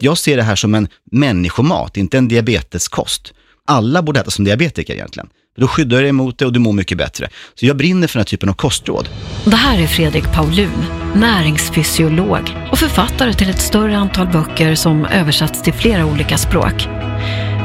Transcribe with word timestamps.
Jag 0.00 0.18
ser 0.18 0.36
det 0.36 0.42
här 0.42 0.56
som 0.56 0.74
en 0.74 0.88
människomat, 1.12 1.96
inte 1.96 2.18
en 2.18 2.28
diabeteskost. 2.28 3.32
Alla 3.66 4.02
borde 4.02 4.20
äta 4.20 4.30
som 4.30 4.44
diabetiker 4.44 4.94
egentligen. 4.94 5.28
Då 5.56 5.68
skyddar 5.68 5.96
du 5.96 6.02
dig 6.02 6.08
emot 6.10 6.38
det 6.38 6.46
och 6.46 6.52
du 6.52 6.58
mår 6.58 6.72
mycket 6.72 6.98
bättre. 6.98 7.28
Så 7.54 7.66
jag 7.66 7.76
brinner 7.76 8.06
för 8.06 8.14
den 8.14 8.20
här 8.20 8.24
typen 8.24 8.48
av 8.48 8.52
kostråd. 8.52 9.08
Det 9.44 9.56
här 9.56 9.82
är 9.82 9.86
Fredrik 9.86 10.24
Paulun, 10.34 10.84
näringsfysiolog 11.14 12.56
och 12.72 12.78
författare 12.78 13.34
till 13.34 13.50
ett 13.50 13.60
större 13.60 13.96
antal 13.96 14.28
böcker 14.28 14.74
som 14.74 15.04
översatts 15.06 15.62
till 15.62 15.72
flera 15.72 16.06
olika 16.06 16.38
språk. 16.38 16.88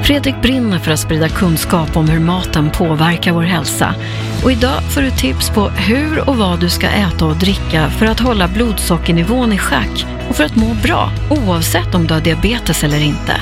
Fredrik 0.04 0.41
brinner 0.41 0.79
för 0.79 0.91
att 0.91 0.99
sprida 0.99 1.29
kunskap 1.29 1.97
om 1.97 2.09
hur 2.09 2.19
maten 2.19 2.71
påverkar 2.71 3.31
vår 3.31 3.41
hälsa. 3.41 3.95
Och 4.43 4.51
idag 4.51 4.83
får 4.93 5.01
du 5.01 5.11
tips 5.11 5.49
på 5.49 5.69
hur 5.69 6.29
och 6.29 6.37
vad 6.37 6.59
du 6.59 6.69
ska 6.69 6.87
äta 6.87 7.25
och 7.25 7.37
dricka 7.37 7.89
för 7.89 8.05
att 8.05 8.19
hålla 8.19 8.47
blodsockernivån 8.47 9.54
i 9.54 9.57
schack 9.57 10.05
och 10.29 10.36
för 10.36 10.43
att 10.43 10.55
må 10.55 10.73
bra, 10.83 11.11
oavsett 11.29 11.95
om 11.95 12.07
du 12.07 12.13
har 12.13 12.21
diabetes 12.21 12.83
eller 12.83 13.00
inte. 13.00 13.41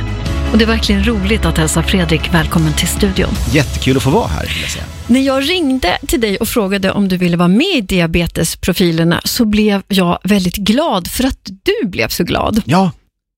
Och 0.52 0.58
det 0.58 0.63
är 0.63 0.68
verkligen 0.68 1.08
roligt 1.08 1.45
att 1.45 1.58
hälsa 1.58 1.84
Fredrik 1.84 2.34
välkommen 2.34 2.73
till 2.73 2.88
studion. 2.88 3.34
Jättekul 3.52 3.98
att 3.98 4.03
få 4.03 4.09
vara 4.09 4.28
här, 4.28 4.48
vill 4.48 4.62
jag 4.62 4.72
säga. 4.72 4.86
När 5.08 5.20
jag 5.20 5.50
ringde 5.50 5.98
till 6.08 6.22
dig 6.22 6.38
och 6.38 6.48
frågade 6.48 6.91
om 6.91 7.08
du 7.08 7.17
ville 7.17 7.38
vara 7.38 7.48
med 7.48 7.75
i 7.75 7.81
Diabetesprofilerna 7.81 9.22
så 9.23 9.45
blev 9.45 9.81
jag 9.88 10.20
väldigt 10.23 10.58
glad 10.58 11.08
för 11.08 11.23
att 11.23 11.50
du 11.64 11.88
blev 11.88 12.08
så 12.08 12.23
glad. 12.23 12.62
Ja, 12.66 12.91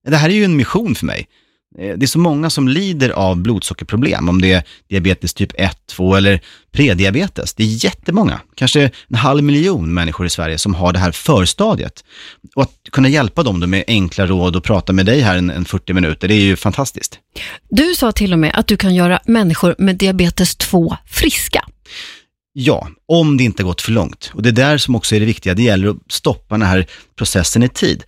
det 0.08 0.18
här 0.18 0.30
är 0.30 0.34
ju 0.34 0.46
en 0.46 0.58
mission 0.58 0.96
för 0.96 1.06
mig. 1.06 1.28
Eh, 1.80 1.98
Det 1.98 2.06
är 2.06 2.08
så 2.08 2.20
många 2.20 2.50
som 2.50 2.68
lider 2.68 3.10
av 3.10 3.38
blodsockerproblem, 3.38 4.30
om 4.30 4.42
det 4.42 4.52
är 4.54 4.64
diabetes 4.90 5.34
typ 5.34 5.52
1, 5.56 5.78
2 5.90 6.16
eller 6.16 6.40
prediabetes. 6.72 7.54
Det 7.54 7.64
är 7.64 7.86
jättemånga, 7.86 8.40
kanske 8.56 8.92
en 9.08 9.16
halv 9.16 9.44
miljon 9.44 9.94
människor 9.94 10.26
i 10.26 10.30
Sverige 10.30 10.58
som 10.58 10.76
har 10.76 10.94
det 10.94 11.00
här 11.00 11.12
förstadiet. 11.12 12.04
Och 12.56 12.64
att 12.64 12.74
kunna 12.92 13.10
hjälpa 13.10 13.44
dem 13.44 13.60
då 13.60 13.68
med 13.68 13.84
enkla 13.88 14.26
råd 14.28 14.56
och 14.56 14.64
prata 14.64 14.94
med 14.94 15.06
dig 15.06 15.20
här 15.22 15.38
en, 15.38 15.50
en 15.50 15.66
40 15.66 15.94
minuter, 15.94 16.28
det 16.28 16.34
är 16.34 16.42
ju 16.42 16.56
fantastiskt. 16.56 17.20
Du 17.70 17.96
sa 17.96 18.12
till 18.12 18.34
och 18.34 18.40
med 18.40 18.52
att 18.56 18.68
du 18.68 18.78
kan 18.78 18.96
göra 18.96 19.20
människor 19.26 19.76
med 19.78 19.96
diabetes 19.96 20.56
2 20.56 20.98
friska. 21.08 21.66
Ja, 22.56 22.88
om 23.08 23.38
det 23.38 23.44
inte 23.44 23.64
gått 23.64 23.82
för 23.82 23.92
långt. 23.92 24.32
Och 24.34 24.42
det 24.44 24.50
är 24.50 24.54
där 24.54 24.78
som 24.78 24.96
också 24.96 25.16
är 25.16 25.20
det 25.20 25.26
viktiga, 25.26 25.54
det 25.54 25.64
gäller 25.64 25.88
att 25.90 25.98
stoppa 26.10 26.56
den 26.58 26.68
här 26.68 26.86
processen 27.16 27.64
i 27.64 27.70
tid. 27.70 28.04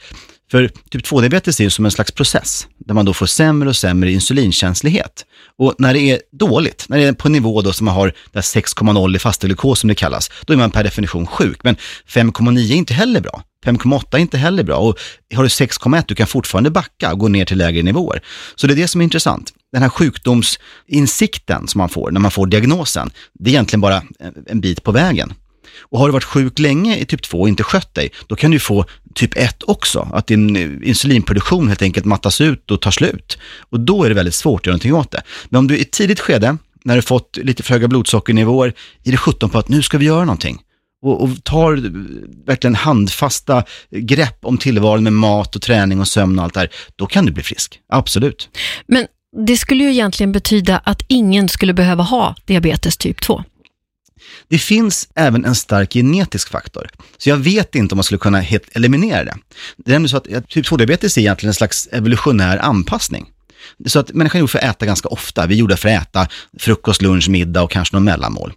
För 0.55 0.71
typ 0.89 1.05
2-diabetes 1.05 1.59
är 1.59 1.63
ju 1.63 1.69
som 1.69 1.85
en 1.85 1.91
slags 1.91 2.11
process, 2.11 2.67
där 2.77 2.93
man 2.93 3.05
då 3.05 3.13
får 3.13 3.25
sämre 3.25 3.69
och 3.69 3.75
sämre 3.75 4.11
insulinkänslighet. 4.11 5.25
Och 5.57 5.75
när 5.77 5.93
det 5.93 5.99
är 5.99 6.21
dåligt, 6.31 6.85
när 6.89 6.97
det 6.97 7.03
är 7.03 7.13
på 7.13 7.27
en 7.27 7.31
nivå 7.31 7.61
då 7.61 7.73
som 7.73 7.85
man 7.85 7.95
har 7.95 8.13
6,0 8.33 9.15
i 9.15 9.19
fastglukos 9.19 9.79
som 9.79 9.87
det 9.87 9.95
kallas, 9.95 10.31
då 10.45 10.53
är 10.53 10.57
man 10.57 10.71
per 10.71 10.83
definition 10.83 11.27
sjuk. 11.27 11.63
Men 11.63 11.75
5,9 12.07 12.71
är 12.71 12.75
inte 12.75 12.93
heller 12.93 13.21
bra. 13.21 13.43
5,8 13.65 14.15
är 14.15 14.17
inte 14.17 14.37
heller 14.37 14.63
bra. 14.63 14.77
Och 14.77 14.99
har 15.35 15.43
du 15.43 15.49
6,1, 15.49 16.03
du 16.07 16.15
kan 16.15 16.27
fortfarande 16.27 16.69
backa 16.69 17.11
och 17.11 17.19
gå 17.19 17.27
ner 17.27 17.45
till 17.45 17.57
lägre 17.57 17.83
nivåer. 17.83 18.21
Så 18.55 18.67
det 18.67 18.73
är 18.73 18.75
det 18.75 18.87
som 18.87 19.01
är 19.01 19.03
intressant. 19.03 19.53
Den 19.71 19.81
här 19.81 19.89
sjukdomsinsikten 19.89 21.67
som 21.67 21.79
man 21.79 21.89
får 21.89 22.11
när 22.11 22.19
man 22.19 22.31
får 22.31 22.47
diagnosen, 22.47 23.11
det 23.33 23.49
är 23.49 23.53
egentligen 23.53 23.81
bara 23.81 24.03
en 24.47 24.61
bit 24.61 24.83
på 24.83 24.91
vägen. 24.91 25.33
Och 25.81 25.99
har 25.99 26.07
du 26.07 26.13
varit 26.13 26.23
sjuk 26.23 26.59
länge 26.59 26.97
i 26.97 27.05
typ 27.05 27.21
2 27.21 27.41
och 27.41 27.47
inte 27.47 27.63
skött 27.63 27.93
dig, 27.93 28.09
då 28.27 28.35
kan 28.35 28.51
du 28.51 28.59
få 28.59 28.85
typ 29.13 29.37
1 29.37 29.63
också. 29.63 30.09
Att 30.13 30.27
din 30.27 30.83
insulinproduktion 30.83 31.67
helt 31.67 31.81
enkelt 31.81 32.05
mattas 32.05 32.41
ut 32.41 32.71
och 32.71 32.81
tar 32.81 32.91
slut. 32.91 33.37
Och 33.69 33.79
då 33.79 34.03
är 34.03 34.09
det 34.09 34.15
väldigt 34.15 34.35
svårt 34.35 34.61
att 34.61 34.65
göra 34.65 34.73
någonting 34.73 34.93
åt 34.93 35.11
det. 35.11 35.21
Men 35.49 35.59
om 35.59 35.67
du 35.67 35.77
i 35.77 35.81
ett 35.81 35.91
tidigt 35.91 36.19
skede, 36.19 36.57
när 36.83 36.95
du 36.95 37.01
fått 37.01 37.37
lite 37.37 37.63
för 37.63 37.73
höga 37.73 37.87
blodsockernivåer, 37.87 38.73
är 39.03 39.11
det 39.11 39.17
17 39.17 39.49
på 39.49 39.57
att 39.57 39.69
nu 39.69 39.81
ska 39.81 39.97
vi 39.97 40.05
göra 40.05 40.25
någonting. 40.25 40.61
Och, 41.01 41.23
och 41.23 41.43
tar 41.43 41.75
verkligen 42.45 42.75
handfasta 42.75 43.63
grepp 43.91 44.37
om 44.41 44.57
tillvaron 44.57 45.03
med 45.03 45.13
mat 45.13 45.55
och 45.55 45.61
träning 45.61 45.99
och 45.99 46.07
sömn 46.07 46.39
och 46.39 46.45
allt 46.45 46.53
det 46.53 46.59
här, 46.59 46.69
då 46.95 47.05
kan 47.05 47.25
du 47.25 47.31
bli 47.31 47.43
frisk. 47.43 47.79
Absolut. 47.89 48.49
Men 48.87 49.07
det 49.45 49.57
skulle 49.57 49.83
ju 49.83 49.89
egentligen 49.89 50.31
betyda 50.31 50.77
att 50.77 51.01
ingen 51.07 51.49
skulle 51.49 51.73
behöva 51.73 52.03
ha 52.03 52.35
diabetes 52.45 52.97
typ 52.97 53.21
2. 53.21 53.43
Det 54.47 54.57
finns 54.57 55.09
även 55.15 55.45
en 55.45 55.55
stark 55.55 55.93
genetisk 55.93 56.49
faktor. 56.49 56.89
Så 57.17 57.29
jag 57.29 57.37
vet 57.37 57.75
inte 57.75 57.95
om 57.95 57.97
man 57.97 58.03
skulle 58.03 58.19
kunna 58.19 58.39
helt 58.39 58.75
eliminera 58.75 59.23
det. 59.23 59.35
Det 59.77 59.91
är 59.91 59.93
nämligen 59.93 60.09
så 60.09 60.17
att 60.17 60.49
typ 60.49 60.65
2-diabetes 60.65 61.17
är 61.17 61.21
egentligen 61.21 61.49
en 61.49 61.53
slags 61.53 61.87
evolutionär 61.91 62.57
anpassning. 62.57 63.25
Så 63.85 63.99
att 63.99 64.13
människan 64.13 64.37
är 64.37 64.39
gjord 64.39 64.49
för 64.49 64.59
att 64.59 64.63
äta 64.75 64.85
ganska 64.85 65.09
ofta. 65.09 65.47
Vi 65.47 65.55
är 65.55 65.59
gjorda 65.59 65.77
för 65.77 65.89
att 65.89 66.01
äta 66.01 66.27
frukost, 66.59 67.01
lunch, 67.01 67.29
middag 67.29 67.63
och 67.63 67.71
kanske 67.71 67.95
någon 67.95 68.03
mellanmål. 68.03 68.53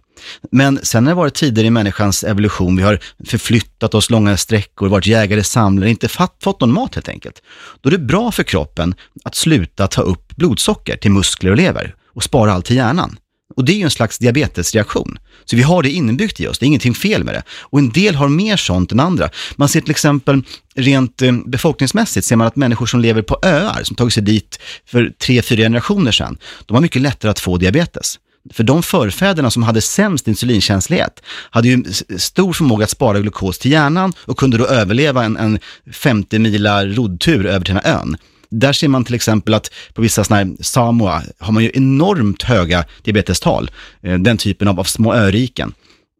Men 0.51 0.79
sen 0.83 1.05
har 1.05 1.11
det 1.11 1.15
varit 1.15 1.33
tider 1.33 1.63
i 1.63 1.69
människans 1.69 2.23
evolution, 2.23 2.75
vi 2.75 2.83
har 2.83 2.99
förflyttat 3.25 3.93
oss 3.93 4.09
långa 4.09 4.37
sträckor, 4.37 4.89
varit 4.89 5.07
jägare, 5.07 5.43
samlare, 5.43 5.89
inte 5.89 6.07
fatt, 6.07 6.35
fått 6.43 6.61
någon 6.61 6.73
mat 6.73 6.95
helt 6.95 7.09
enkelt. 7.09 7.41
Då 7.81 7.89
är 7.89 7.91
det 7.91 7.97
bra 7.97 8.31
för 8.31 8.43
kroppen 8.43 8.95
att 9.23 9.35
sluta 9.35 9.87
ta 9.87 10.01
upp 10.01 10.35
blodsocker 10.35 10.97
till 10.97 11.11
muskler 11.11 11.51
och 11.51 11.57
lever 11.57 11.95
och 12.13 12.23
spara 12.23 12.53
allt 12.53 12.65
till 12.65 12.75
hjärnan. 12.75 13.17
Och 13.55 13.65
det 13.65 13.71
är 13.71 13.77
ju 13.77 13.83
en 13.83 13.89
slags 13.89 14.17
diabetesreaktion. 14.17 15.19
Så 15.45 15.55
vi 15.55 15.61
har 15.61 15.83
det 15.83 15.89
inbyggt 15.89 16.39
i 16.39 16.47
oss, 16.47 16.59
det 16.59 16.65
är 16.65 16.67
ingenting 16.67 16.95
fel 16.95 17.23
med 17.23 17.33
det. 17.33 17.43
Och 17.49 17.79
en 17.79 17.89
del 17.89 18.15
har 18.15 18.27
mer 18.27 18.57
sånt 18.57 18.91
än 18.91 18.99
andra. 18.99 19.29
Man 19.55 19.69
ser 19.69 19.81
till 19.81 19.91
exempel 19.91 20.43
rent 20.75 21.21
eh, 21.21 21.31
befolkningsmässigt 21.45 22.25
ser 22.25 22.35
man 22.35 22.47
att 22.47 22.55
människor 22.55 22.85
som 22.85 22.99
lever 22.99 23.21
på 23.21 23.39
öar, 23.43 23.83
som 23.83 23.95
tagit 23.95 24.13
sig 24.13 24.23
dit 24.23 24.59
för 24.85 25.13
tre, 25.17 25.41
fyra 25.41 25.61
generationer 25.61 26.11
sedan, 26.11 26.37
de 26.65 26.73
har 26.73 26.81
mycket 26.81 27.01
lättare 27.01 27.31
att 27.31 27.39
få 27.39 27.57
diabetes. 27.57 28.19
För 28.53 28.63
de 28.63 28.83
förfäderna 28.83 29.51
som 29.51 29.63
hade 29.63 29.81
sämst 29.81 30.27
insulinkänslighet 30.27 31.23
hade 31.49 31.67
ju 31.67 31.83
stor 32.17 32.53
förmåga 32.53 32.83
att 32.83 32.89
spara 32.89 33.19
glukos 33.19 33.59
till 33.59 33.71
hjärnan 33.71 34.13
och 34.19 34.37
kunde 34.37 34.57
då 34.57 34.65
överleva 34.65 35.23
en, 35.23 35.37
en 35.37 35.59
50 35.91 36.39
mila 36.39 36.85
roddtur 36.85 37.45
över 37.45 37.65
till 37.65 37.73
den 37.73 37.83
här 37.83 37.99
ön. 37.99 38.17
Där 38.51 38.73
ser 38.73 38.87
man 38.87 39.03
till 39.05 39.15
exempel 39.15 39.53
att 39.53 39.71
på 39.93 40.01
vissa 40.01 40.23
sådana 40.23 40.43
här 40.51 40.63
Samoa 40.63 41.23
har 41.39 41.53
man 41.53 41.63
ju 41.63 41.71
enormt 41.73 42.43
höga 42.43 42.85
diabetestal, 43.03 43.71
eh, 44.03 44.13
den 44.19 44.37
typen 44.37 44.67
av, 44.67 44.79
av 44.79 44.83
små 44.83 45.13
öriken. 45.13 45.73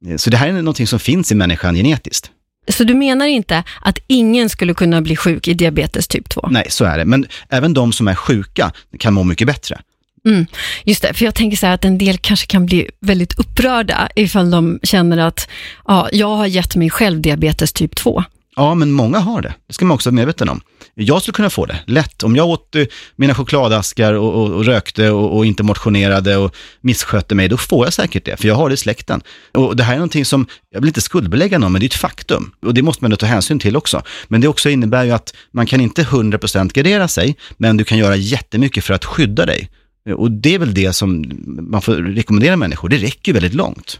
Eh, 0.07 0.16
Så 0.17 0.29
det 0.29 0.38
här 0.38 0.47
är 0.47 0.51
någonting 0.53 0.88
som 0.88 1.00
finns 1.00 1.31
i 1.31 1.35
människan 1.35 1.75
genetiskt. 1.75 2.31
Så 2.68 2.84
du 2.84 2.94
menar 2.94 3.25
inte 3.25 3.63
att 3.81 4.00
ingen 4.07 4.50
skulle 4.50 4.73
kunna 4.73 5.01
bli 5.01 5.16
sjuk 5.16 5.47
i 5.47 5.53
diabetes 5.53 6.07
typ 6.07 6.29
2? 6.29 6.47
Nej, 6.51 6.66
så 6.69 6.85
är 6.85 6.97
det. 6.97 7.06
Men 7.06 7.28
även 7.50 7.73
de 7.73 7.94
som 7.94 8.07
är 8.07 8.16
sjuka 8.16 8.72
kan 9.00 9.13
må 9.13 9.23
mycket 9.23 9.47
bättre. 9.47 9.81
Mm, 10.25 10.45
just 10.84 11.01
det, 11.01 11.13
för 11.13 11.25
jag 11.25 11.35
tänker 11.35 11.57
så 11.57 11.66
här 11.66 11.73
att 11.73 11.85
en 11.85 11.97
del 11.97 12.18
kanske 12.18 12.45
kan 12.47 12.66
bli 12.66 12.89
väldigt 13.01 13.39
upprörda 13.39 14.09
ifall 14.16 14.51
de 14.51 14.79
känner 14.84 15.18
att 15.18 15.47
ja, 15.88 16.09
jag 16.12 16.35
har 16.35 16.45
gett 16.47 16.75
mig 16.75 16.89
själv 16.89 17.22
diabetes 17.22 17.73
typ 17.73 17.95
2. 17.95 18.23
Ja, 18.59 18.75
men 18.75 18.92
många 18.92 19.20
har 19.20 19.42
det. 19.42 19.53
Det 19.68 19.74
ska 19.74 19.86
man 19.86 19.96
också 19.96 20.09
vara 20.09 20.16
medveten 20.16 20.50
om. 20.50 20.62
Jag 20.96 21.22
skulle 21.22 21.34
kunna 21.34 21.50
få 21.50 21.66
det, 21.66 21.80
lätt. 21.86 22.24
Om 22.24 22.36
jag 22.36 22.47
åt 22.47 22.75
eh, 22.75 22.86
mina 23.16 23.36
chokladaskar 23.36 24.14
och, 24.14 24.34
och, 24.34 24.52
och 24.52 24.66
rökte 24.66 25.09
och, 25.12 25.38
och 25.38 25.46
inte 25.46 25.64
motionerade 25.64 26.38
och 26.38 26.56
misskötte 26.81 27.36
mig, 27.36 27.48
då 27.48 27.58
får 27.58 27.86
jag 27.86 27.94
säkert 27.94 28.25
det, 28.25 28.38
för 28.38 28.48
jag 28.48 28.56
har 28.56 28.69
det 28.69 28.74
i 28.74 28.78
släkten. 28.78 29.22
Och 29.53 29.75
det 29.75 29.84
här 29.84 29.94
är 29.94 29.98
någonting 29.98 30.25
som, 30.25 30.48
jag 30.72 30.80
vill 30.80 30.88
inte 30.88 31.02
skuldbelägga 31.02 31.59
någon, 31.59 31.72
men 31.72 31.80
det 31.80 31.86
är 31.86 31.88
ett 31.88 31.94
faktum. 31.94 32.52
Och 32.62 32.74
det 32.74 32.81
måste 32.81 33.03
man 33.03 33.18
ta 33.18 33.25
hänsyn 33.25 33.59
till 33.59 33.78
också. 33.78 34.02
Men 34.28 34.42
det 34.42 34.48
också 34.48 34.69
innebär 34.69 35.03
ju 35.03 35.12
att 35.12 35.34
man 35.52 35.66
kan 35.66 35.81
inte 35.81 36.03
100% 36.03 36.74
gardera 36.74 37.08
sig, 37.08 37.36
men 37.58 37.78
du 37.78 37.84
kan 37.84 37.98
göra 37.98 38.16
jättemycket 38.16 38.84
för 38.84 38.94
att 38.94 39.06
skydda 39.06 39.46
dig. 39.46 39.69
Och 40.16 40.31
det 40.31 40.56
är 40.56 40.59
väl 40.59 40.74
det 40.74 40.94
som 40.94 41.25
man 41.46 41.81
får 41.81 41.96
rekommendera 41.96 42.56
människor, 42.56 42.90
det 42.90 42.98
räcker 42.98 43.31
ju 43.31 43.34
väldigt 43.34 43.53
långt. 43.53 44.00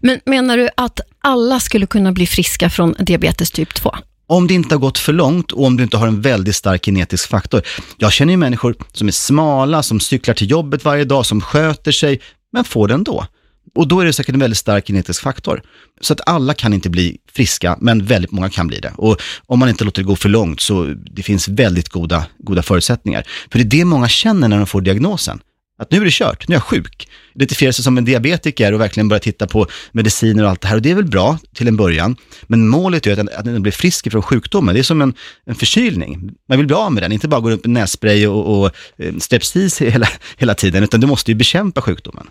Men 0.00 0.20
menar 0.26 0.56
du 0.56 0.68
att 0.76 1.00
alla 1.20 1.60
skulle 1.60 1.86
kunna 1.86 2.12
bli 2.12 2.26
friska 2.26 2.70
från 2.70 2.94
diabetes 2.98 3.50
typ 3.50 3.74
2? 3.74 3.94
Om 4.26 4.46
det 4.46 4.54
inte 4.54 4.74
har 4.74 4.80
gått 4.80 4.98
för 4.98 5.12
långt 5.12 5.52
och 5.52 5.64
om 5.64 5.76
du 5.76 5.82
inte 5.82 5.96
har 5.96 6.06
en 6.06 6.20
väldigt 6.20 6.56
stark 6.56 6.84
genetisk 6.84 7.28
faktor. 7.28 7.62
Jag 7.98 8.12
känner 8.12 8.32
ju 8.32 8.36
människor 8.36 8.74
som 8.92 9.08
är 9.08 9.12
smala, 9.12 9.82
som 9.82 10.00
cyklar 10.00 10.34
till 10.34 10.50
jobbet 10.50 10.84
varje 10.84 11.04
dag, 11.04 11.26
som 11.26 11.40
sköter 11.40 11.92
sig, 11.92 12.20
men 12.52 12.64
får 12.64 12.88
det 12.88 12.94
ändå. 12.94 13.26
Och 13.74 13.88
då 13.88 14.00
är 14.00 14.04
det 14.04 14.12
säkert 14.12 14.34
en 14.34 14.40
väldigt 14.40 14.58
stark 14.58 14.86
genetisk 14.86 15.22
faktor. 15.22 15.62
Så 16.00 16.12
att 16.12 16.20
alla 16.28 16.54
kan 16.54 16.72
inte 16.72 16.90
bli 16.90 17.18
friska, 17.32 17.76
men 17.80 18.04
väldigt 18.04 18.30
många 18.30 18.50
kan 18.50 18.66
bli 18.66 18.80
det. 18.80 18.92
Och 18.96 19.20
om 19.46 19.58
man 19.58 19.68
inte 19.68 19.84
låter 19.84 20.02
det 20.02 20.06
gå 20.06 20.16
för 20.16 20.28
långt 20.28 20.60
så 20.60 20.84
det 20.84 21.22
finns 21.22 21.48
väldigt 21.48 21.88
goda, 21.88 22.26
goda 22.38 22.62
förutsättningar. 22.62 23.24
För 23.50 23.58
det 23.58 23.64
är 23.64 23.78
det 23.78 23.84
många 23.84 24.08
känner 24.08 24.48
när 24.48 24.56
de 24.56 24.66
får 24.66 24.80
diagnosen. 24.80 25.40
Att 25.78 25.90
nu 25.90 26.00
är 26.00 26.04
det 26.04 26.10
kört, 26.10 26.48
nu 26.48 26.54
är 26.54 26.56
jag 26.56 26.62
sjuk. 26.62 27.08
Identifiera 27.34 27.72
sig 27.72 27.84
som 27.84 27.98
en 27.98 28.04
diabetiker 28.04 28.72
och 28.72 28.80
verkligen 28.80 29.08
börja 29.08 29.20
titta 29.20 29.46
på 29.46 29.66
mediciner 29.92 30.44
och 30.44 30.50
allt 30.50 30.60
det 30.60 30.68
här. 30.68 30.76
Och 30.76 30.82
det 30.82 30.90
är 30.90 30.94
väl 30.94 31.04
bra 31.04 31.38
till 31.54 31.68
en 31.68 31.76
början. 31.76 32.16
Men 32.42 32.68
målet 32.68 33.06
är 33.06 33.12
att, 33.12 33.34
att 33.34 33.44
den 33.44 33.62
blir 33.62 33.72
frisk 33.72 34.10
från 34.10 34.22
sjukdomen. 34.22 34.74
Det 34.74 34.80
är 34.80 34.82
som 34.82 35.02
en, 35.02 35.14
en 35.46 35.54
förkylning. 35.54 36.30
Man 36.48 36.58
vill 36.58 36.66
bli 36.66 36.76
av 36.76 36.92
med 36.92 37.02
den, 37.02 37.12
inte 37.12 37.28
bara 37.28 37.40
gå 37.40 37.50
runt 37.50 37.64
med 37.64 37.70
nässpray 37.70 38.26
och, 38.26 38.60
och 38.60 38.70
eh, 38.98 39.16
strepsis 39.18 39.82
hela, 39.82 40.08
hela 40.36 40.54
tiden, 40.54 40.84
utan 40.84 41.00
du 41.00 41.06
måste 41.06 41.30
ju 41.30 41.34
bekämpa 41.34 41.80
sjukdomen. 41.80 42.26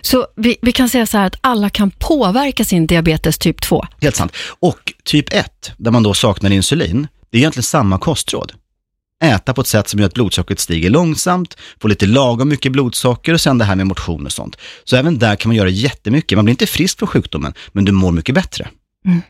Så 0.00 0.26
vi, 0.36 0.56
vi 0.62 0.72
kan 0.72 0.88
säga 0.88 1.06
så 1.06 1.18
här 1.18 1.26
att 1.26 1.36
alla 1.40 1.70
kan 1.70 1.90
påverka 1.90 2.64
sin 2.64 2.86
diabetes 2.86 3.38
typ 3.38 3.60
2. 3.60 3.86
Helt 4.00 4.16
sant. 4.16 4.32
Och 4.60 4.92
typ 5.04 5.32
1, 5.32 5.72
där 5.76 5.90
man 5.90 6.02
då 6.02 6.14
saknar 6.14 6.50
insulin, 6.50 7.08
det 7.30 7.36
är 7.36 7.38
egentligen 7.38 7.62
samma 7.62 7.98
kostråd. 7.98 8.52
Äta 9.24 9.54
på 9.54 9.60
ett 9.60 9.66
sätt 9.66 9.88
som 9.88 10.00
gör 10.00 10.06
att 10.06 10.14
blodsockret 10.14 10.60
stiger 10.60 10.90
långsamt, 10.90 11.56
få 11.80 11.88
lite 11.88 12.06
lagom 12.06 12.48
mycket 12.48 12.72
blodsocker 12.72 13.34
och 13.34 13.40
sen 13.40 13.58
det 13.58 13.64
här 13.64 13.76
med 13.76 13.86
motion 13.86 14.26
och 14.26 14.32
sånt. 14.32 14.56
Så 14.84 14.96
även 14.96 15.18
där 15.18 15.36
kan 15.36 15.48
man 15.48 15.56
göra 15.56 15.68
jättemycket. 15.68 16.38
Man 16.38 16.44
blir 16.44 16.52
inte 16.52 16.66
frisk 16.66 16.98
från 16.98 17.06
sjukdomen, 17.06 17.54
men 17.72 17.84
du 17.84 17.92
mår 17.92 18.12
mycket 18.12 18.34
bättre. 18.34 18.68
Mm. 19.06 19.22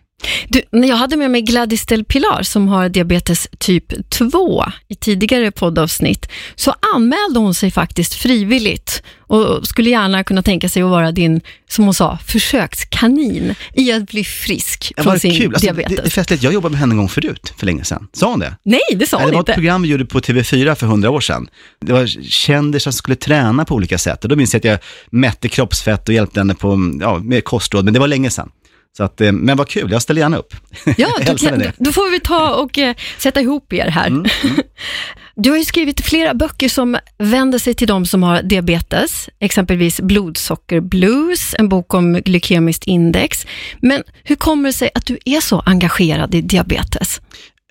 Du, 0.48 0.62
jag 0.70 0.96
hade 0.96 1.16
med 1.16 1.30
mig 1.30 1.42
Gladys 1.42 1.86
Del 1.86 2.04
Pilar 2.04 2.42
som 2.42 2.68
har 2.68 2.88
diabetes 2.88 3.48
typ 3.58 4.10
2 4.10 4.64
i 4.88 4.94
tidigare 4.94 5.50
poddavsnitt, 5.50 6.28
så 6.54 6.74
anmälde 6.94 7.38
hon 7.38 7.54
sig 7.54 7.70
faktiskt 7.70 8.14
frivilligt 8.14 8.95
och 9.18 9.66
skulle 9.66 9.90
gärna 9.90 10.24
kunna 10.24 10.42
tänka 10.42 10.68
sig 10.68 10.82
att 10.82 10.90
vara 10.90 11.12
din, 11.12 11.40
som 11.68 11.84
hon 11.84 11.94
sa, 11.94 12.18
försökskanin 12.26 13.54
i 13.74 13.92
att 13.92 14.10
bli 14.10 14.24
frisk 14.24 14.92
Ja, 14.96 15.02
från 15.02 15.18
sin 15.18 15.36
kul. 15.36 15.46
Alltså, 15.54 15.66
diabetes. 15.66 15.96
det, 15.96 16.02
det 16.02 16.08
är 16.08 16.10
festligt. 16.10 16.42
Jag 16.42 16.52
jobbade 16.52 16.72
med 16.72 16.80
henne 16.80 16.92
en 16.92 16.96
gång 16.98 17.08
förut, 17.08 17.54
för 17.58 17.66
länge 17.66 17.84
sedan. 17.84 18.08
Sa 18.12 18.30
hon 18.30 18.40
det? 18.40 18.56
Nej, 18.62 18.80
det 18.94 19.06
sa 19.06 19.16
hon 19.16 19.26
det 19.26 19.32
var 19.32 19.38
inte. 19.38 19.52
ett 19.52 19.56
program 19.56 19.82
vi 19.82 19.88
gjorde 19.88 20.04
på 20.06 20.20
TV4 20.20 20.74
för 20.74 20.86
hundra 20.86 21.10
år 21.10 21.20
sedan. 21.20 21.48
Det 21.80 21.92
var 21.92 22.06
kändisar 22.30 22.90
som 22.90 22.96
skulle 22.98 23.16
träna 23.16 23.64
på 23.64 23.74
olika 23.74 23.98
sätt. 23.98 24.22
Och 24.24 24.28
då 24.28 24.36
minns 24.36 24.54
jag 24.54 24.58
att 24.58 24.64
jag 24.64 24.78
mätte 25.10 25.48
kroppsfett 25.48 26.08
och 26.08 26.14
hjälpte 26.14 26.40
henne 26.40 26.54
på, 26.54 26.98
ja, 27.00 27.18
med 27.18 27.44
kostråd, 27.44 27.84
men 27.84 27.94
det 27.94 28.00
var 28.00 28.08
länge 28.08 28.30
sedan. 28.30 28.50
Så 28.96 29.04
att, 29.04 29.20
eh, 29.20 29.32
men 29.32 29.56
vad 29.56 29.68
kul, 29.68 29.90
jag 29.90 30.02
ställer 30.02 30.20
gärna 30.20 30.36
upp. 30.36 30.54
Ja, 30.96 31.08
då, 31.26 31.36
kan, 31.36 31.62
då 31.78 31.92
får 31.92 32.10
vi 32.10 32.20
ta 32.20 32.54
och 32.54 32.78
eh, 32.78 32.94
sätta 33.18 33.40
ihop 33.40 33.72
er 33.72 33.86
här. 33.86 34.06
Mm, 34.06 34.26
Du 35.38 35.50
har 35.50 35.56
ju 35.56 35.64
skrivit 35.64 36.00
flera 36.00 36.34
böcker 36.34 36.68
som 36.68 36.98
vänder 37.18 37.58
sig 37.58 37.74
till 37.74 37.88
de 37.88 38.06
som 38.06 38.22
har 38.22 38.42
diabetes, 38.42 39.28
exempelvis 39.38 40.00
Blodsocker 40.00 40.80
Blues, 40.80 41.54
en 41.58 41.68
bok 41.68 41.94
om 41.94 42.14
glykemiskt 42.14 42.84
index. 42.84 43.46
Men 43.80 44.02
hur 44.24 44.36
kommer 44.36 44.68
det 44.68 44.72
sig 44.72 44.90
att 44.94 45.06
du 45.06 45.18
är 45.24 45.40
så 45.40 45.60
engagerad 45.60 46.34
i 46.34 46.40
diabetes? 46.40 47.20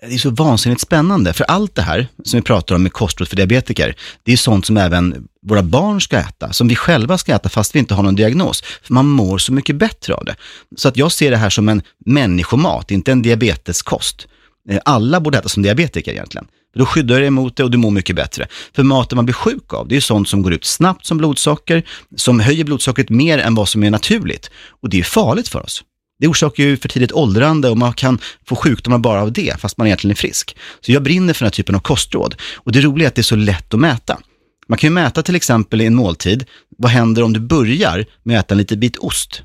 Det 0.07 0.13
är 0.13 0.17
så 0.17 0.29
vansinnigt 0.29 0.81
spännande, 0.81 1.33
för 1.33 1.43
allt 1.43 1.75
det 1.75 1.81
här 1.81 2.07
som 2.23 2.39
vi 2.39 2.43
pratar 2.43 2.75
om 2.75 2.83
med 2.83 2.93
kostråd 2.93 3.27
för 3.29 3.35
diabetiker, 3.35 3.95
det 4.23 4.33
är 4.33 4.37
sånt 4.37 4.65
som 4.65 4.77
även 4.77 5.27
våra 5.47 5.63
barn 5.63 6.01
ska 6.01 6.17
äta, 6.17 6.53
som 6.53 6.67
vi 6.67 6.75
själva 6.75 7.17
ska 7.17 7.35
äta 7.35 7.49
fast 7.49 7.75
vi 7.75 7.79
inte 7.79 7.93
har 7.93 8.03
någon 8.03 8.15
diagnos. 8.15 8.61
För 8.61 8.93
man 8.93 9.07
mår 9.07 9.37
så 9.37 9.53
mycket 9.53 9.75
bättre 9.75 10.13
av 10.13 10.25
det. 10.25 10.35
Så 10.75 10.87
att 10.87 10.97
jag 10.97 11.11
ser 11.11 11.31
det 11.31 11.37
här 11.37 11.49
som 11.49 11.69
en 11.69 11.81
människomat, 12.05 12.91
inte 12.91 13.11
en 13.11 13.21
diabeteskost. 13.21 14.27
Eh, 14.69 14.79
alla 14.85 15.19
borde 15.19 15.37
äta 15.37 15.49
som 15.49 15.63
diabetiker 15.63 16.11
egentligen. 16.11 16.47
Då 16.75 16.85
skyddar 16.85 17.19
det 17.19 17.25
emot 17.25 17.55
det 17.55 17.63
och 17.63 17.71
du 17.71 17.77
mår 17.77 17.91
mycket 17.91 18.15
bättre. 18.15 18.47
För 18.75 18.83
maten 18.83 19.15
man 19.15 19.25
blir 19.25 19.33
sjuk 19.33 19.73
av, 19.73 19.87
det 19.87 19.95
är 19.95 20.01
sånt 20.01 20.29
som 20.29 20.41
går 20.41 20.53
ut 20.53 20.65
snabbt 20.65 21.05
som 21.05 21.17
blodsocker, 21.17 21.83
som 22.15 22.39
höjer 22.39 22.63
blodsockret 22.63 23.09
mer 23.09 23.37
än 23.37 23.55
vad 23.55 23.69
som 23.69 23.83
är 23.83 23.91
naturligt. 23.91 24.49
Och 24.81 24.89
det 24.89 24.99
är 24.99 25.03
farligt 25.03 25.47
för 25.47 25.63
oss. 25.63 25.83
Det 26.19 26.27
orsakar 26.27 26.63
ju 26.63 26.77
för 26.77 26.89
tidigt 26.89 27.11
åldrande 27.11 27.69
och 27.69 27.77
man 27.77 27.93
kan 27.93 28.19
få 28.47 28.55
sjukdomar 28.55 28.97
bara 28.97 29.21
av 29.21 29.31
det, 29.31 29.59
fast 29.59 29.77
man 29.77 29.87
egentligen 29.87 30.11
är 30.11 30.15
frisk. 30.15 30.57
Så 30.81 30.91
jag 30.91 31.03
brinner 31.03 31.33
för 31.33 31.39
den 31.39 31.47
här 31.47 31.51
typen 31.51 31.75
av 31.75 31.79
kostråd. 31.79 32.35
Och 32.55 32.71
det 32.71 32.81
roliga 32.81 33.07
är 33.07 33.07
att 33.07 33.15
det 33.15 33.21
är 33.21 33.23
så 33.23 33.35
lätt 33.35 33.73
att 33.73 33.79
mäta. 33.79 34.19
Man 34.67 34.77
kan 34.77 34.87
ju 34.87 34.93
mäta 34.93 35.23
till 35.23 35.35
exempel 35.35 35.81
i 35.81 35.85
en 35.85 35.95
måltid, 35.95 36.45
vad 36.77 36.91
händer 36.91 37.23
om 37.23 37.33
du 37.33 37.39
börjar 37.39 38.05
med 38.23 38.39
att 38.39 38.45
äta 38.45 38.53
en 38.53 38.57
liten 38.57 38.79
bit 38.79 38.97
ost? 38.97 39.43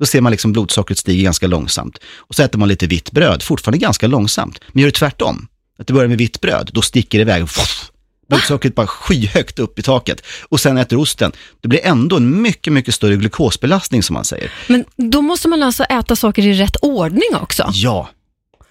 Då 0.00 0.06
ser 0.06 0.20
man 0.20 0.32
liksom 0.32 0.52
blodsockret 0.52 0.98
stiger 0.98 1.24
ganska 1.24 1.46
långsamt. 1.46 1.98
Och 2.16 2.34
så 2.34 2.42
äter 2.42 2.58
man 2.58 2.68
lite 2.68 2.86
vitt 2.86 3.12
bröd, 3.12 3.42
fortfarande 3.42 3.78
ganska 3.78 4.06
långsamt. 4.06 4.60
Men 4.72 4.80
gör 4.80 4.86
du 4.86 4.92
tvärtom, 4.92 5.48
att 5.78 5.86
du 5.86 5.94
börjar 5.94 6.08
med 6.08 6.18
vitt 6.18 6.40
bröd, 6.40 6.70
då 6.72 6.82
sticker 6.82 7.18
det 7.18 7.22
iväg. 7.22 7.46
Blodsockret 8.28 8.74
bara 8.74 8.86
skyhögt 8.86 9.58
upp 9.58 9.78
i 9.78 9.82
taket. 9.82 10.22
Och 10.48 10.60
sen 10.60 10.78
äter 10.78 10.98
osten. 10.98 11.32
Det 11.60 11.68
blir 11.68 11.80
ändå 11.86 12.16
en 12.16 12.42
mycket, 12.42 12.72
mycket 12.72 12.94
större 12.94 13.16
glukosbelastning 13.16 14.02
som 14.02 14.14
man 14.14 14.24
säger. 14.24 14.52
Men 14.66 14.84
då 14.96 15.22
måste 15.22 15.48
man 15.48 15.62
alltså 15.62 15.84
äta 15.84 16.16
saker 16.16 16.46
i 16.46 16.52
rätt 16.52 16.76
ordning 16.76 17.28
också. 17.34 17.70
Ja, 17.72 18.08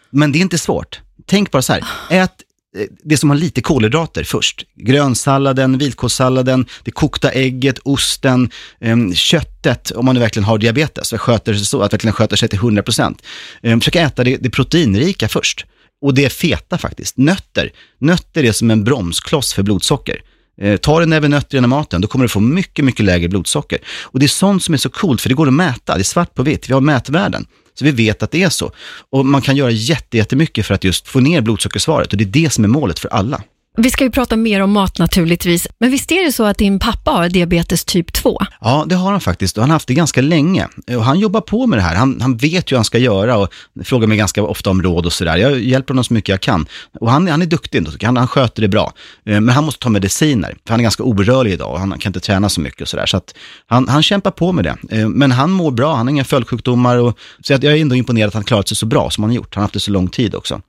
men 0.10 0.32
det 0.32 0.40
är 0.40 0.42
inte 0.42 0.58
svårt. 0.58 1.00
Tänk 1.26 1.52
bara 1.52 1.62
så 1.62 1.74
här, 1.74 1.84
ät 2.10 2.32
eh, 2.78 2.86
det 3.04 3.18
som 3.18 3.30
har 3.30 3.38
lite 3.38 3.62
kolhydrater 3.62 4.24
först. 4.24 4.66
Grönsalladen, 4.76 5.78
vitkålssalladen, 5.78 6.66
det 6.84 6.92
kokta 6.92 7.32
ägget, 7.32 7.80
osten, 7.80 8.50
eh, 8.82 8.98
köttet, 9.14 9.92
om 9.92 10.06
man 10.06 10.16
nu 10.16 10.22
verkligen 10.22 10.46
har 10.46 10.58
diabetes, 10.58 11.12
sköter 11.12 11.54
sig 11.54 11.66
så, 11.66 11.82
att 11.82 11.94
verkligen 11.94 12.14
sköter 12.14 12.36
sig 12.36 12.50
till 12.50 12.60
100%. 12.60 13.22
Eh, 13.62 13.80
försök 13.80 13.96
äta 13.96 14.24
det, 14.24 14.38
det 14.38 14.50
proteinrika 14.50 15.28
först. 15.28 15.66
Och 16.02 16.14
det 16.14 16.26
är 16.26 16.30
feta 16.30 16.78
faktiskt. 16.78 17.18
Nötter. 17.18 17.72
Nötter 18.00 18.44
är 18.44 18.52
som 18.52 18.72
en 18.72 18.84
bromskloss 18.84 19.54
för 19.54 19.64
blodsocker. 19.64 20.22
Eh, 20.62 20.78
tar 20.78 21.02
en 21.02 21.10
näve 21.10 21.28
nötter 21.28 21.58
i 21.58 21.62
maten, 21.62 22.02
då 22.02 22.08
kommer 22.08 22.26
du 22.26 22.30
få 22.30 22.40
mycket, 22.40 22.86
mycket 22.86 23.06
lägre 23.06 23.30
blodsocker. 23.30 23.80
Och 24.04 24.20
det 24.20 24.26
är 24.26 24.28
sånt 24.28 24.64
som 24.64 24.74
är 24.74 24.78
så 24.78 24.90
coolt, 24.90 25.22
för 25.22 25.30
det 25.30 25.36
går 25.36 25.48
att 25.48 25.54
mäta. 25.54 25.96
Det 25.96 26.02
är 26.02 26.04
svart 26.04 26.34
på 26.34 26.44
vitt. 26.44 26.70
Vi 26.70 26.74
har 26.74 26.82
mätvärden. 26.82 27.46
Så 27.74 27.86
vi 27.86 27.92
vet 27.92 28.24
att 28.24 28.32
det 28.32 28.44
är 28.44 28.50
så. 28.50 28.72
Och 29.10 29.26
man 29.26 29.42
kan 29.42 29.56
göra 29.56 29.72
jättemycket 29.72 30.66
för 30.66 30.74
att 30.74 30.84
just 30.84 31.08
få 31.08 31.20
ner 31.20 31.42
blodsockersvaret. 31.42 32.12
Och 32.12 32.18
det 32.18 32.24
är 32.24 32.44
det 32.44 32.50
som 32.50 32.64
är 32.64 32.68
målet 32.68 33.00
för 33.00 33.10
alla. 33.10 33.42
Vi 33.80 33.92
ska 33.92 34.04
ju 34.04 34.12
prata 34.12 34.36
mer 34.36 34.62
om 34.62 34.72
mat 34.72 35.00
naturligtvis, 35.00 35.68
men 35.80 35.92
visst 35.92 36.12
är 36.12 36.26
det 36.26 36.32
så 36.32 36.44
att 36.44 36.58
din 36.58 36.80
pappa 36.80 37.12
har 37.12 37.30
diabetes 37.30 37.86
typ 37.86 38.14
2? 38.14 38.40
Ja, 38.62 38.86
det 38.88 38.96
har 38.96 39.12
han 39.12 39.22
faktiskt 39.22 39.58
och 39.58 39.64
han 39.64 39.70
har 39.70 39.76
haft 39.76 39.88
det 39.88 39.94
ganska 39.94 40.22
länge. 40.22 40.68
Och 40.88 41.04
han 41.04 41.20
jobbar 41.20 41.42
på 41.42 41.68
med 41.68 41.80
det 41.80 41.84
här. 41.84 41.96
Han, 41.96 42.22
han 42.22 42.38
vet 42.38 42.72
ju 42.72 42.74
hur 42.74 42.78
han 42.78 42.86
ska 42.86 42.98
göra 42.98 43.38
och 43.38 43.54
frågar 43.84 44.08
mig 44.08 44.18
ganska 44.18 44.44
ofta 44.44 44.70
om 44.70 44.82
råd 44.82 45.06
och 45.06 45.14
sådär. 45.14 45.38
Jag 45.38 45.60
hjälper 45.60 45.94
honom 45.94 46.04
så 46.04 46.14
mycket 46.14 46.30
jag 46.30 46.42
kan. 46.42 46.66
Och 47.00 47.12
han, 47.12 47.28
han 47.28 47.42
är 47.42 47.46
duktig, 47.46 47.78
ändå, 47.78 47.92
han, 48.02 48.18
han 48.18 48.28
sköter 48.28 48.62
det 48.62 48.68
bra. 48.68 48.94
Eh, 49.26 49.42
men 49.42 49.50
han 49.50 49.64
måste 49.64 49.84
ta 49.84 49.90
mediciner, 49.90 50.58
för 50.66 50.74
han 50.74 50.80
är 50.80 50.84
ganska 50.84 51.04
orörlig 51.04 51.52
idag 51.52 51.72
och 51.72 51.80
han 51.80 52.00
kan 52.00 52.10
inte 52.10 52.20
träna 52.20 52.50
så 52.50 52.62
mycket 52.62 52.82
och 52.82 52.88
sådär. 52.88 53.06
Så 53.06 53.18
att 53.18 53.36
han, 53.68 53.88
han 53.88 54.04
kämpar 54.04 54.32
på 54.32 54.52
med 54.52 54.64
det. 54.64 54.78
Eh, 54.92 55.10
men 55.10 55.32
han 55.32 55.52
mår 55.52 55.72
bra, 55.72 55.96
han 55.96 56.08
har 56.08 56.12
inga 56.12 56.24
följdsjukdomar. 56.24 56.98
Och, 56.98 57.20
så 57.42 57.54
jag 57.54 57.64
är 57.64 57.76
ändå 57.76 57.96
imponerad 57.96 58.28
att 58.28 58.34
han 58.34 58.44
klarat 58.44 58.68
sig 58.68 58.78
så 58.78 58.86
bra 58.86 59.10
som 59.10 59.24
han 59.24 59.32
har 59.32 59.36
gjort. 59.36 59.56
Han 59.56 59.62
har 59.62 59.66
haft 59.66 59.74
det 59.74 59.80
så 59.80 59.92
lång 59.92 60.08
tid 60.08 60.36
också. 60.36 60.62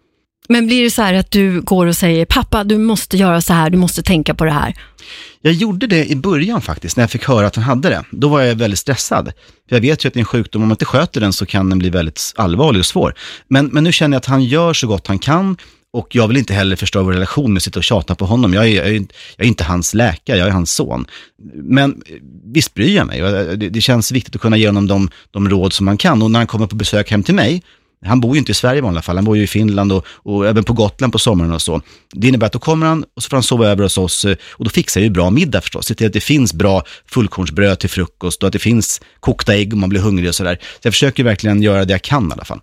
Men 0.48 0.66
blir 0.66 0.84
det 0.84 0.90
så 0.90 1.02
här 1.02 1.14
att 1.14 1.30
du 1.30 1.60
går 1.60 1.86
och 1.86 1.96
säger, 1.96 2.24
pappa 2.24 2.64
du 2.64 2.78
måste 2.78 3.16
göra 3.16 3.42
så 3.42 3.52
här, 3.52 3.70
du 3.70 3.78
måste 3.78 4.02
tänka 4.02 4.34
på 4.34 4.44
det 4.44 4.50
här. 4.50 4.74
Jag 5.40 5.52
gjorde 5.52 5.86
det 5.86 6.06
i 6.06 6.16
början 6.16 6.60
faktiskt, 6.62 6.96
när 6.96 7.02
jag 7.02 7.10
fick 7.10 7.24
höra 7.24 7.46
att 7.46 7.56
han 7.56 7.64
hade 7.64 7.88
det. 7.88 8.04
Då 8.10 8.28
var 8.28 8.40
jag 8.40 8.54
väldigt 8.54 8.78
stressad. 8.78 9.32
För 9.68 9.76
jag 9.76 9.80
vet 9.80 10.04
ju 10.04 10.08
att 10.08 10.14
det 10.14 10.18
är 10.18 10.20
en 10.22 10.24
sjukdom, 10.24 10.62
om 10.62 10.68
man 10.68 10.74
inte 10.74 10.84
sköter 10.84 11.20
den 11.20 11.32
så 11.32 11.46
kan 11.46 11.68
den 11.70 11.78
bli 11.78 11.90
väldigt 11.90 12.32
allvarlig 12.36 12.80
och 12.80 12.86
svår. 12.86 13.14
Men, 13.48 13.66
men 13.66 13.84
nu 13.84 13.92
känner 13.92 14.14
jag 14.14 14.18
att 14.20 14.26
han 14.26 14.44
gör 14.44 14.72
så 14.72 14.86
gott 14.86 15.06
han 15.06 15.18
kan 15.18 15.56
och 15.92 16.08
jag 16.10 16.28
vill 16.28 16.36
inte 16.36 16.54
heller 16.54 16.76
förstöra 16.76 17.02
vår 17.02 17.12
relation 17.12 17.52
med 17.52 17.56
att 17.58 17.62
sitta 17.64 17.78
och 17.80 17.84
tjata 17.84 18.14
på 18.14 18.26
honom. 18.26 18.54
Jag 18.54 18.64
är, 18.64 18.68
jag, 18.76 18.86
är, 18.88 18.92
inte- 18.94 19.14
jag 19.36 19.44
är 19.44 19.48
inte 19.48 19.64
hans 19.64 19.94
läkare, 19.94 20.38
jag 20.38 20.46
är 20.48 20.52
hans 20.52 20.72
son. 20.72 21.06
Men 21.54 21.90
eh, 22.06 22.14
visst 22.44 22.74
bryr 22.74 22.96
jag 22.96 23.06
mig. 23.06 23.20
Eh, 23.20 23.30
det, 23.32 23.68
det 23.68 23.80
känns 23.80 24.12
viktigt 24.12 24.34
att 24.34 24.40
kunna 24.40 24.56
ge 24.56 24.66
honom 24.68 24.86
de, 24.86 25.10
de 25.30 25.48
råd 25.48 25.72
som 25.72 25.86
man 25.86 25.96
kan. 25.96 26.22
Och 26.22 26.30
när 26.30 26.38
han 26.40 26.46
kommer 26.46 26.66
på 26.66 26.76
besök 26.76 27.10
hem 27.10 27.22
till 27.22 27.34
mig, 27.34 27.62
han 28.06 28.20
bor 28.20 28.34
ju 28.34 28.38
inte 28.38 28.52
i 28.52 28.54
Sverige 28.54 28.78
i 28.78 28.80
vanliga 28.80 29.02
fall, 29.02 29.16
han 29.16 29.24
bor 29.24 29.36
ju 29.36 29.42
i 29.42 29.46
Finland 29.46 29.92
och, 29.92 30.06
och 30.08 30.46
även 30.46 30.64
på 30.64 30.72
Gotland 30.72 31.12
på 31.12 31.18
sommaren 31.18 31.52
och 31.52 31.62
så. 31.62 31.82
Det 32.12 32.28
innebär 32.28 32.46
att 32.46 32.52
då 32.52 32.58
kommer 32.58 32.86
han 32.86 33.04
och 33.16 33.22
så 33.22 33.28
får 33.28 33.36
han 33.36 33.42
sova 33.42 33.66
över 33.66 33.82
hos 33.82 33.98
oss 33.98 34.24
eh, 34.24 34.36
och 34.50 34.64
då 34.64 34.70
fixar 34.70 35.00
ju 35.00 35.10
bra 35.10 35.30
middag 35.30 35.60
förstås. 35.60 35.86
Se 35.86 35.94
till 35.94 36.06
att 36.06 36.12
det 36.12 36.20
finns 36.20 36.54
bra 36.54 36.82
fullkornsbröd 37.06 37.78
till 37.78 37.90
frukost 37.90 38.42
och 38.42 38.46
att 38.46 38.52
det 38.52 38.58
finns 38.58 39.00
kokta 39.20 39.54
ägg 39.54 39.72
om 39.74 39.80
man 39.80 39.88
blir 39.88 40.00
hungrig 40.00 40.28
och 40.28 40.34
sådär. 40.34 40.58
Så 40.60 40.86
jag 40.86 40.92
försöker 40.92 41.24
verkligen 41.24 41.62
göra 41.62 41.84
det 41.84 41.92
jag 41.92 42.02
kan 42.02 42.28
i 42.28 42.32
alla 42.32 42.44
fall. 42.44 42.60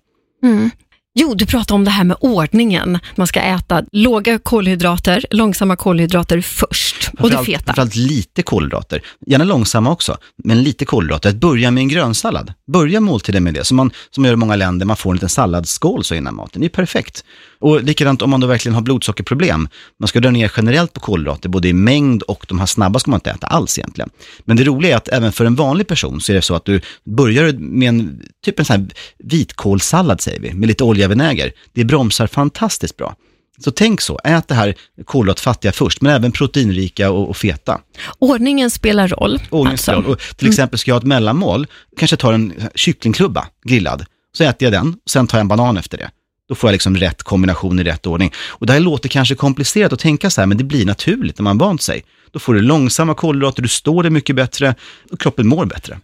Jo, 1.17 1.33
du 1.33 1.45
pratar 1.45 1.75
om 1.75 1.83
det 1.83 1.91
här 1.91 2.03
med 2.03 2.17
ordningen. 2.19 2.99
Man 3.15 3.27
ska 3.27 3.39
äta 3.39 3.83
låga 3.91 4.39
kolhydrater, 4.39 5.25
långsamma 5.29 5.75
kolhydrater 5.75 6.41
först 6.41 7.09
och 7.19 7.29
det 7.29 7.45
feta. 7.45 7.63
Framförallt 7.63 7.95
lite 7.95 8.43
kolhydrater. 8.43 9.01
Gärna 9.27 9.43
långsamma 9.43 9.91
också, 9.91 10.17
men 10.43 10.63
lite 10.63 10.85
kolhydrater. 10.85 11.29
Att 11.29 11.35
börja 11.35 11.71
med 11.71 11.81
en 11.81 11.87
grönsallad. 11.87 12.53
Börja 12.67 12.99
måltiden 12.99 13.43
med 13.43 13.53
det, 13.53 13.63
som 13.65 13.77
man, 13.77 13.91
som 14.09 14.21
man 14.21 14.27
gör 14.27 14.33
i 14.33 14.37
många 14.37 14.55
länder. 14.55 14.85
Man 14.85 14.97
får 14.97 15.09
en 15.09 15.15
liten 15.15 15.29
salladsskål 15.29 16.03
så 16.03 16.15
innan 16.15 16.35
maten. 16.35 16.61
Det 16.61 16.67
är 16.67 16.69
perfekt. 16.69 17.23
Och 17.59 17.83
likadant 17.83 18.21
om 18.21 18.29
man 18.29 18.39
då 18.39 18.47
verkligen 18.47 18.75
har 18.75 18.81
blodsockerproblem. 18.81 19.67
Man 19.99 20.07
ska 20.07 20.19
dra 20.19 20.31
ner 20.31 20.51
generellt 20.57 20.93
på 20.93 20.99
kolhydrater, 20.99 21.49
både 21.49 21.67
i 21.67 21.73
mängd 21.73 22.21
och 22.21 22.45
de 22.49 22.59
här 22.59 22.65
snabba 22.65 22.99
ska 22.99 23.11
man 23.11 23.17
inte 23.17 23.29
äta 23.31 23.47
alls 23.47 23.79
egentligen. 23.79 24.09
Men 24.45 24.57
det 24.57 24.63
roliga 24.63 24.93
är 24.93 24.97
att 24.97 25.07
även 25.07 25.31
för 25.31 25.45
en 25.45 25.55
vanlig 25.55 25.87
person 25.87 26.21
så 26.21 26.31
är 26.31 26.35
det 26.35 26.41
så 26.41 26.55
att 26.55 26.65
du 26.65 26.81
börjar 27.03 27.53
med 27.53 27.89
en, 27.89 28.21
typ 28.45 28.59
en 28.59 28.65
sån 28.65 28.75
här 28.79 28.87
vitkålssallad 29.17 30.21
säger 30.21 30.39
vi, 30.39 30.53
med 30.53 30.67
lite 30.67 30.83
olja 30.83 31.05
och 31.05 31.11
vinäger. 31.11 31.51
Det 31.73 31.83
bromsar 31.83 32.27
fantastiskt 32.27 32.97
bra. 32.97 33.15
Så 33.57 33.71
tänk 33.71 34.01
så, 34.01 34.19
ät 34.23 34.47
det 34.47 34.55
här 34.55 34.75
kolhydratfattiga 35.05 35.71
först, 35.71 36.01
men 36.01 36.15
även 36.15 36.31
proteinrika 36.31 37.11
och, 37.11 37.29
och 37.29 37.37
feta. 37.37 37.79
Ordningen 38.19 38.69
spelar 38.69 39.07
roll. 39.07 39.39
Ordning 39.49 39.71
alltså. 39.71 39.83
spelar 39.83 40.01
roll. 40.01 40.11
Och 40.11 40.19
till 40.37 40.47
exempel 40.47 40.79
ska 40.79 40.91
jag 40.91 40.95
ha 40.95 40.99
ett 40.99 41.07
mellanmål, 41.07 41.67
kanske 41.97 42.17
tar 42.17 42.33
en 42.33 42.53
kycklingklubba 42.75 43.47
grillad, 43.63 44.05
så 44.37 44.43
äter 44.43 44.65
jag 44.65 44.73
den, 44.73 44.93
och 45.03 45.09
sen 45.09 45.27
tar 45.27 45.37
jag 45.37 45.41
en 45.41 45.47
banan 45.47 45.77
efter 45.77 45.97
det. 45.97 46.09
Då 46.49 46.55
får 46.55 46.67
jag 46.67 46.71
liksom 46.71 46.97
rätt 46.97 47.23
kombination 47.23 47.79
i 47.79 47.83
rätt 47.83 48.07
ordning. 48.07 48.31
Och 48.47 48.65
det 48.65 48.73
här 48.73 48.79
låter 48.79 49.09
kanske 49.09 49.35
komplicerat 49.35 49.93
att 49.93 49.99
tänka 49.99 50.29
så 50.29 50.41
här, 50.41 50.45
men 50.45 50.57
det 50.57 50.63
blir 50.63 50.85
naturligt 50.85 51.39
när 51.39 51.43
man 51.43 51.57
vant 51.57 51.81
sig. 51.81 52.03
Då 52.31 52.39
får 52.39 52.53
du 52.53 52.61
långsamma 52.61 53.13
kolhydrater, 53.13 53.61
du 53.61 53.67
står 53.67 54.03
dig 54.03 54.11
mycket 54.11 54.35
bättre 54.35 54.75
och 55.11 55.19
kroppen 55.19 55.47
mår 55.47 55.65
bättre. 55.65 55.99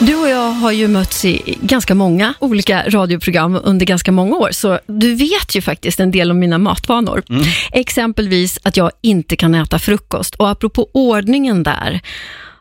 Du 0.00 0.16
och 0.16 0.28
jag 0.28 0.50
har 0.50 0.72
ju 0.72 0.88
mötts 0.88 1.24
i 1.24 1.58
ganska 1.62 1.94
många 1.94 2.34
olika 2.38 2.84
radioprogram 2.88 3.60
under 3.64 3.86
ganska 3.86 4.12
många 4.12 4.36
år, 4.36 4.48
så 4.52 4.78
du 4.86 5.14
vet 5.14 5.56
ju 5.56 5.60
faktiskt 5.60 6.00
en 6.00 6.10
del 6.10 6.30
om 6.30 6.38
mina 6.38 6.58
matvanor. 6.58 7.22
Exempelvis 7.72 8.58
att 8.62 8.76
jag 8.76 8.90
inte 9.00 9.36
kan 9.36 9.54
äta 9.54 9.78
frukost. 9.78 10.34
Och 10.34 10.48
apropå 10.48 10.88
ordningen 10.92 11.62
där, 11.62 12.00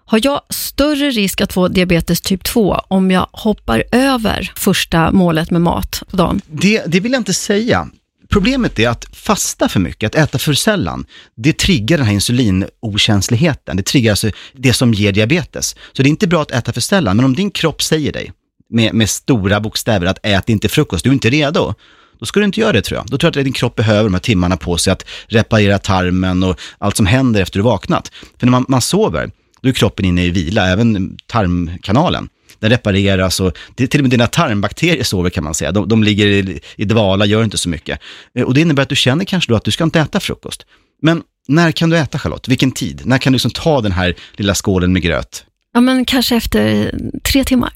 har 0.06 0.20
jag 0.24 0.42
större 0.50 1.10
risk 1.10 1.42
att 1.42 1.54
få 1.54 1.68
diabetes 1.68 2.22
typ 2.22 2.44
2 2.44 2.82
om 2.88 3.12
jag 3.12 3.28
hoppar 3.32 3.84
över 3.92 4.52
första 4.56 5.12
målet 5.12 5.52
med 5.52 5.62
mat 5.62 6.04
på 6.12 6.18
dagen? 6.18 6.42
Det, 6.48 6.84
det 6.88 7.00
vill 7.00 7.12
jag 7.12 7.20
inte 7.20 7.34
säga. 7.34 7.88
Problemet 8.32 8.80
är 8.80 8.90
att 8.90 9.06
fasta 9.16 9.70
för 9.70 9.80
mycket, 9.80 10.16
att 10.16 10.24
äta 10.24 10.40
för 10.40 10.54
sällan, 10.54 11.06
det 11.36 11.58
triggar 11.58 11.98
den 11.98 12.06
här 12.06 12.14
insulinokänsligheten. 12.14 13.78
Det 13.78 13.84
triggar 13.84 14.12
alltså 14.12 14.32
det 14.54 14.74
som 14.74 14.94
ger 14.94 15.12
diabetes. 15.12 15.76
Så 15.94 16.04
det 16.04 16.08
är 16.08 16.10
inte 16.10 16.28
bra 16.28 16.42
att 16.42 16.52
äta 16.52 16.74
för 16.74 16.82
sällan, 16.82 17.16
men 17.16 17.26
om 17.26 17.36
din 17.36 17.52
kropp 17.52 17.82
säger 17.82 18.14
dig 18.14 18.32
med, 18.70 18.94
med 18.94 19.10
stora 19.10 19.60
bokstäver 19.60 20.06
att 20.06 20.20
ät 20.24 20.50
inte 20.50 20.70
frukost, 20.70 21.04
du 21.04 21.10
är 21.10 21.14
inte 21.14 21.30
redo, 21.30 21.74
då 22.20 22.26
ska 22.26 22.40
du 22.40 22.46
inte 22.46 22.60
göra 22.60 22.72
det 22.72 22.82
tror 22.82 22.98
jag. 22.98 23.08
Då 23.08 23.18
tror 23.18 23.28
jag 23.36 23.42
att 23.42 23.46
din 23.46 23.54
kropp 23.54 23.76
behöver 23.76 24.04
de 24.04 24.14
här 24.14 24.22
timmarna 24.22 24.58
på 24.58 24.78
sig 24.78 24.94
att 24.94 25.06
reparera 25.28 25.80
tarmen 25.80 26.44
och 26.44 26.60
allt 26.78 26.98
som 26.98 27.06
händer 27.06 27.42
efter 27.42 27.60
du 27.60 27.64
vaknat. 27.64 28.12
För 28.40 28.46
när 28.46 28.52
man, 28.52 28.66
man 28.68 28.82
sover, 28.82 29.32
då 29.62 29.70
är 29.70 29.74
kroppen 29.74 30.06
inne 30.06 30.26
i 30.26 30.30
vila, 30.30 30.68
även 30.68 31.18
tarmkanalen. 31.28 32.30
Den 32.60 32.70
repareras 32.70 33.40
och 33.40 33.58
det, 33.76 33.88
till 33.88 34.00
och 34.00 34.04
med 34.04 34.12
dina 34.12 34.28
tarmbakterier 34.28 35.04
sover 35.04 35.30
kan 35.30 35.44
man 35.44 35.54
säga. 35.54 35.72
De, 35.72 35.88
de 35.88 36.04
ligger 36.04 36.28
i, 36.28 36.60
i 36.76 36.86
dvala, 36.86 37.26
gör 37.26 37.44
inte 37.44 37.58
så 37.58 37.70
mycket. 37.70 38.00
Eh, 38.36 38.44
och 38.44 38.54
det 38.54 38.62
innebär 38.62 38.84
att 38.84 38.90
du 38.90 38.96
känner 38.96 39.26
kanske 39.26 39.52
då 39.52 39.56
att 39.56 39.64
du 39.64 39.72
ska 39.72 39.84
inte 39.84 40.00
äta 40.00 40.20
frukost. 40.20 40.66
Men 41.02 41.24
när 41.48 41.72
kan 41.72 41.90
du 41.90 41.98
äta 41.98 42.20
Charlotte? 42.20 42.48
Vilken 42.48 42.72
tid? 42.72 43.02
När 43.06 43.18
kan 43.18 43.34
du 43.34 43.36
liksom 43.36 43.52
ta 43.52 43.82
den 43.82 43.92
här 43.92 44.16
lilla 44.34 44.56
skålen 44.56 44.94
med 44.94 45.02
gröt? 45.02 45.46
Ja, 45.74 45.82
men 45.82 46.06
kanske 46.06 46.36
efter 46.36 46.92
tre 47.24 47.44
timmar. 47.44 47.74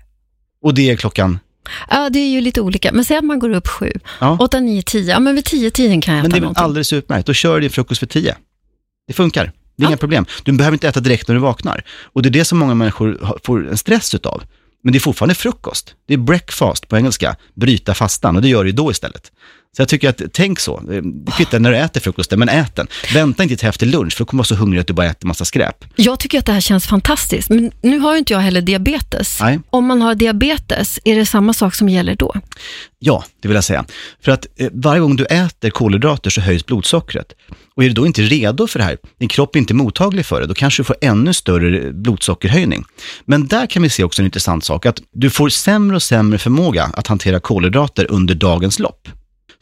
Och 0.63 0.73
det 0.73 0.89
är 0.89 0.95
klockan? 0.95 1.39
Ja, 1.89 2.09
det 2.09 2.19
är 2.19 2.29
ju 2.29 2.41
lite 2.41 2.61
olika. 2.61 2.91
Men 2.91 3.05
säg 3.05 3.17
att 3.17 3.23
man 3.23 3.39
går 3.39 3.49
upp 3.49 3.67
sju, 3.67 3.91
Ja. 4.19 4.37
åtta, 4.39 4.59
nio, 4.59 4.81
tio. 4.81 5.11
Ja, 5.11 5.19
men 5.19 5.35
vid 5.35 5.45
tio 5.45 5.71
tiden 5.71 6.01
kan 6.01 6.13
jag 6.15 6.21
Men 6.23 6.31
äta 6.31 6.35
det 6.35 6.37
är 6.37 6.39
väl 6.39 6.43
någonting. 6.43 6.63
alldeles 6.63 6.93
utmärkt. 6.93 7.27
Då 7.27 7.33
kör 7.33 7.55
du 7.55 7.61
din 7.61 7.69
frukost 7.69 7.99
för 7.99 8.05
tio. 8.05 8.35
Det 9.07 9.13
funkar. 9.13 9.43
Det 9.43 9.83
är 9.83 9.85
Ja. 9.85 9.87
inga 9.89 9.97
problem. 9.97 10.25
Du 10.43 10.51
behöver 10.51 10.75
inte 10.75 10.87
äta 10.87 10.99
direkt 10.99 11.27
när 11.27 11.35
du 11.35 11.41
vaknar. 11.41 11.83
Och 12.03 12.21
det 12.21 12.29
är 12.29 12.31
det 12.31 12.45
som 12.45 12.57
många 12.59 12.75
människor 12.75 13.37
får 13.43 13.69
en 13.69 13.77
stress 13.77 14.15
utav. 14.15 14.43
Men 14.83 14.93
det 14.93 14.97
är 14.97 14.99
fortfarande 15.01 15.35
frukost. 15.35 15.95
Det 16.05 16.13
är 16.13 16.17
breakfast 16.17 16.87
på 16.87 16.97
engelska, 16.97 17.35
bryta 17.53 17.93
fastan. 17.93 18.35
Och 18.35 18.41
det 18.41 18.47
gör 18.47 18.63
du 18.63 18.69
ju 18.69 18.75
då 18.75 18.91
istället. 18.91 19.31
Så 19.75 19.81
jag 19.81 19.89
tycker 19.89 20.09
att, 20.09 20.21
tänk 20.33 20.59
så. 20.59 20.81
Eh, 20.91 21.31
kvittar 21.37 21.59
när 21.59 21.71
du 21.71 21.77
äter 21.77 22.01
frukosten, 22.01 22.39
men 22.39 22.49
ät 22.49 22.75
den. 22.75 22.87
Vänta 23.13 23.43
inte 23.43 23.55
till 23.55 23.67
efter 23.67 23.85
lunch, 23.85 24.13
för 24.13 24.19
då 24.19 24.25
kommer 24.25 24.43
du 24.43 24.47
vara 24.47 24.57
så 24.57 24.61
hungrig 24.61 24.81
att 24.81 24.87
du 24.87 24.93
bara 24.93 25.07
äter 25.07 25.27
massa 25.27 25.45
skräp. 25.45 25.85
Jag 25.95 26.19
tycker 26.19 26.39
att 26.39 26.45
det 26.45 26.51
här 26.51 26.61
känns 26.61 26.87
fantastiskt, 26.87 27.49
men 27.49 27.71
nu 27.81 27.99
har 27.99 28.13
ju 28.13 28.19
inte 28.19 28.33
jag 28.33 28.39
heller 28.39 28.61
diabetes. 28.61 29.39
Nej. 29.41 29.59
Om 29.69 29.85
man 29.85 30.01
har 30.01 30.15
diabetes, 30.15 30.99
är 31.03 31.15
det 31.15 31.25
samma 31.25 31.53
sak 31.53 31.75
som 31.75 31.89
gäller 31.89 32.15
då? 32.15 32.35
Ja, 32.99 33.23
det 33.41 33.47
vill 33.47 33.55
jag 33.55 33.63
säga. 33.63 33.85
För 34.23 34.31
att 34.31 34.47
eh, 34.55 34.69
varje 34.73 35.01
gång 35.01 35.15
du 35.15 35.25
äter 35.25 35.69
kolhydrater 35.69 36.29
så 36.29 36.41
höjs 36.41 36.65
blodsockret. 36.65 37.33
Och 37.75 37.83
är 37.83 37.87
du 37.87 37.93
då 37.93 38.05
inte 38.05 38.21
redo 38.21 38.67
för 38.67 38.79
det 38.79 38.85
här, 38.85 38.97
din 39.19 39.29
kropp 39.29 39.55
är 39.55 39.59
inte 39.59 39.73
mottaglig 39.73 40.25
för 40.25 40.41
det, 40.41 40.47
då 40.47 40.53
kanske 40.53 40.79
du 40.81 40.85
får 40.85 40.95
ännu 41.01 41.33
större 41.33 41.79
eh, 41.79 41.91
blodsockerhöjning. 41.91 42.85
Men 43.25 43.47
där 43.47 43.65
kan 43.67 43.83
vi 43.83 43.89
se 43.89 44.03
också 44.03 44.21
en 44.21 44.25
intressant 44.25 44.63
sak, 44.63 44.85
att 44.85 44.99
du 45.13 45.29
får 45.29 45.49
sämre 45.49 45.95
och 45.95 46.03
sämre 46.03 46.39
förmåga 46.39 46.83
att 46.83 47.07
hantera 47.07 47.39
kolhydrater 47.39 48.11
under 48.11 48.35
dagens 48.35 48.79
lopp. 48.79 49.07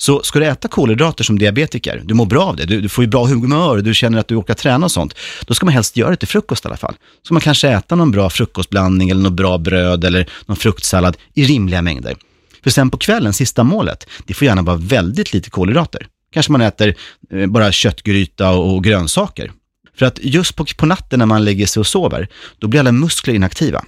Så 0.02 0.24
ska 0.24 0.40
du 0.40 0.46
äta 0.46 0.68
kolhydrater 0.68 1.24
som 1.24 1.40
diabetiker, 1.40 2.02
du 2.06 2.14
mår 2.14 2.26
bra 2.26 2.44
av 2.44 2.56
det, 2.56 2.66
du, 2.66 2.82
du 2.82 2.90
får 2.90 3.04
ju 3.04 3.08
bra 3.08 3.26
humör, 3.26 3.78
du 3.78 3.94
känner 3.94 4.20
att 4.20 4.28
du 4.28 4.36
orkar 4.36 4.54
träna 4.54 4.86
och 4.86 4.92
sånt, 4.92 5.16
då 5.46 5.54
ska 5.54 5.66
man 5.66 5.74
helst 5.74 5.98
göra 5.98 6.10
det 6.10 6.16
till 6.16 6.28
frukost 6.28 6.66
i 6.66 6.68
alla 6.68 6.78
fall. 6.78 6.96
Så 7.28 7.34
man 7.34 7.42
kanske 7.42 7.70
äta 7.70 7.96
någon 7.96 8.12
bra 8.12 8.30
frukostblandning 8.30 9.10
eller 9.10 9.22
något 9.22 9.34
bra 9.34 9.58
bröd 9.58 10.04
eller 10.04 10.30
någon 10.46 10.58
fruktsallad 10.58 11.18
i 11.34 11.44
rimliga 11.44 11.82
mängder. 11.82 12.16
För 12.64 12.70
sen 12.70 12.90
på 12.90 12.98
kvällen, 12.98 13.34
sista 13.34 13.64
målet, 13.64 14.08
det 14.26 14.34
får 14.34 14.46
gärna 14.46 14.62
vara 14.62 14.78
väldigt 14.78 15.34
lite 15.34 15.50
kolhydrater. 15.50 16.08
Kanske 16.34 16.52
man 16.52 16.62
äter 16.62 16.96
eh, 17.32 17.48
bara 17.48 17.72
köttgryta 17.72 18.50
och, 18.50 18.76
och 18.76 18.84
grönsaker. 18.84 19.52
För 19.98 20.06
att 20.06 20.20
just 20.22 20.56
på, 20.56 20.66
på 20.78 20.86
natten 20.86 21.20
när 21.20 21.26
man 21.26 21.46
lägger 21.46 21.66
sig 21.66 21.80
och 21.80 21.88
sover, 21.88 22.28
då 22.60 22.68
blir 22.68 22.80
alla 22.80 22.92
muskler 22.92 23.34
inaktiva. 23.34 23.84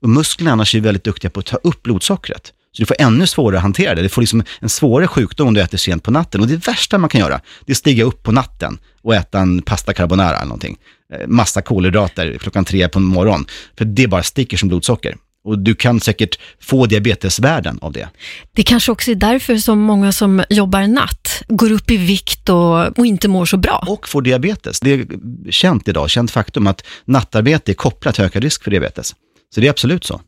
Och 0.00 0.08
musklerna 0.08 0.52
annars 0.52 0.74
är 0.74 0.78
ju 0.78 0.84
väldigt 0.84 1.04
duktiga 1.04 1.30
på 1.30 1.40
att 1.40 1.46
ta 1.46 1.56
upp 1.56 1.82
blodsockret. 1.82 2.52
Så 2.76 2.82
du 2.82 2.86
får 2.86 2.96
ännu 2.98 3.26
svårare 3.26 3.56
att 3.56 3.62
hantera 3.62 3.94
det. 3.94 4.02
Du 4.02 4.08
får 4.08 4.22
liksom 4.22 4.42
en 4.60 4.68
svårare 4.68 5.08
sjukdom 5.08 5.48
om 5.48 5.54
du 5.54 5.60
äter 5.60 5.78
sent 5.78 6.02
på 6.02 6.10
natten. 6.10 6.40
Och 6.40 6.46
det 6.46 6.68
värsta 6.68 6.98
man 6.98 7.10
kan 7.10 7.20
göra, 7.20 7.40
det 7.66 7.72
är 7.72 7.74
att 7.74 7.78
stiga 7.78 8.04
upp 8.04 8.22
på 8.22 8.32
natten 8.32 8.78
och 9.02 9.14
äta 9.14 9.38
en 9.38 9.62
pasta 9.62 9.92
carbonara 9.92 10.36
eller 10.36 10.46
någonting. 10.46 10.76
Eh, 11.14 11.26
Massa 11.26 11.62
kolhydrater 11.62 12.38
klockan 12.38 12.64
tre 12.64 12.88
på 12.88 13.00
morgonen. 13.00 13.46
För 13.78 13.84
det 13.84 14.08
bara 14.08 14.22
sticker 14.22 14.56
som 14.56 14.68
blodsocker. 14.68 15.16
Och 15.44 15.58
du 15.58 15.74
kan 15.74 16.00
säkert 16.00 16.38
få 16.60 16.86
diabetesvärden 16.86 17.78
av 17.82 17.92
det. 17.92 18.08
Det 18.52 18.62
kanske 18.62 18.92
också 18.92 19.10
är 19.10 19.14
därför 19.14 19.56
som 19.56 19.78
många 19.78 20.12
som 20.12 20.44
jobbar 20.50 20.86
natt 20.86 21.42
går 21.48 21.72
upp 21.72 21.90
i 21.90 21.96
vikt 21.96 22.48
och, 22.48 22.98
och 22.98 23.06
inte 23.06 23.28
mår 23.28 23.44
så 23.46 23.56
bra. 23.56 23.84
Och 23.86 24.08
får 24.08 24.22
diabetes. 24.22 24.80
Det 24.80 24.92
är 24.92 25.06
känt 25.50 25.88
idag, 25.88 26.10
känt 26.10 26.30
faktum 26.30 26.66
att 26.66 26.84
nattarbete 27.04 27.72
är 27.72 27.74
kopplat 27.74 28.14
till 28.14 28.24
ökad 28.24 28.42
risk 28.42 28.64
för 28.64 28.70
diabetes. 28.70 29.14
Så 29.56 29.60
det 29.60 29.66
är 29.66 29.70
absolut 29.70 30.04
så. 30.04 30.20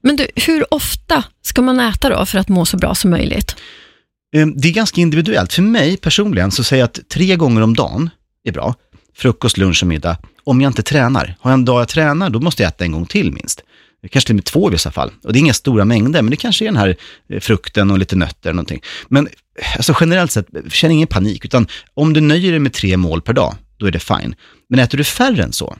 Men 0.00 0.16
du, 0.16 0.26
hur 0.34 0.74
ofta 0.74 1.24
ska 1.42 1.62
man 1.62 1.80
äta 1.80 2.08
då 2.08 2.26
för 2.26 2.38
att 2.38 2.48
må 2.48 2.64
så 2.66 2.76
bra 2.76 2.94
som 2.94 3.10
möjligt? 3.10 3.56
Eh, 4.36 4.46
Det 4.46 4.68
är 4.68 4.72
ganska 4.72 5.00
individuellt. 5.00 5.52
För 5.52 5.62
mig 5.62 5.96
personligen 5.96 6.50
så 6.50 6.64
säger 6.64 6.80
jag 6.82 6.86
att 6.88 7.08
tre 7.08 7.36
gånger 7.36 7.60
om 7.62 7.76
dagen 7.76 8.10
är 8.44 8.52
bra. 8.52 8.74
Frukost, 9.16 9.58
lunch 9.58 9.82
och 9.82 9.88
middag. 9.88 10.18
Om 10.44 10.60
jag 10.60 10.68
inte 10.68 10.82
tränar. 10.82 11.36
Har 11.40 11.50
jag 11.50 11.58
en 11.58 11.64
dag 11.64 11.80
jag 11.80 11.88
tränar, 11.88 12.30
då 12.30 12.40
måste 12.40 12.62
jag 12.62 12.68
äta 12.68 12.84
en 12.84 12.92
gång 12.92 13.06
till 13.06 13.32
minst. 13.32 13.60
Kanske 14.10 14.26
till 14.26 14.34
och 14.34 14.36
med 14.36 14.44
två 14.44 14.70
i 14.70 14.72
vissa 14.72 14.90
fall. 14.90 15.10
Och 15.24 15.32
det 15.32 15.38
är 15.38 15.40
inga 15.40 15.54
stora 15.54 15.84
mängder, 15.84 16.22
men 16.22 16.30
det 16.30 16.36
kanske 16.36 16.64
är 16.64 16.66
den 16.66 16.76
här 16.76 16.96
eh, 17.28 17.40
frukten 17.40 17.90
och 17.90 17.98
lite 17.98 18.16
nötter 18.16 18.50
eller 18.50 18.56
någonting. 18.56 18.82
Men 19.08 19.26
eh, 19.26 19.76
alltså 19.76 19.94
generellt 20.00 20.32
sett, 20.32 20.46
känn 20.68 20.90
ingen 20.90 21.08
panik, 21.08 21.44
utan 21.44 21.66
om 21.94 22.12
du 22.12 22.20
nöjer 22.20 22.50
dig 22.50 22.60
med 22.60 22.72
tre 22.72 22.96
mål 22.96 23.22
per 23.22 23.32
dag, 23.32 23.54
då 23.76 23.86
är 23.86 23.90
det 23.90 23.98
fine. 23.98 24.34
Men 24.68 24.78
äter 24.78 24.98
du 24.98 25.04
färre 25.04 25.42
än 25.42 25.52
så, 25.52 25.76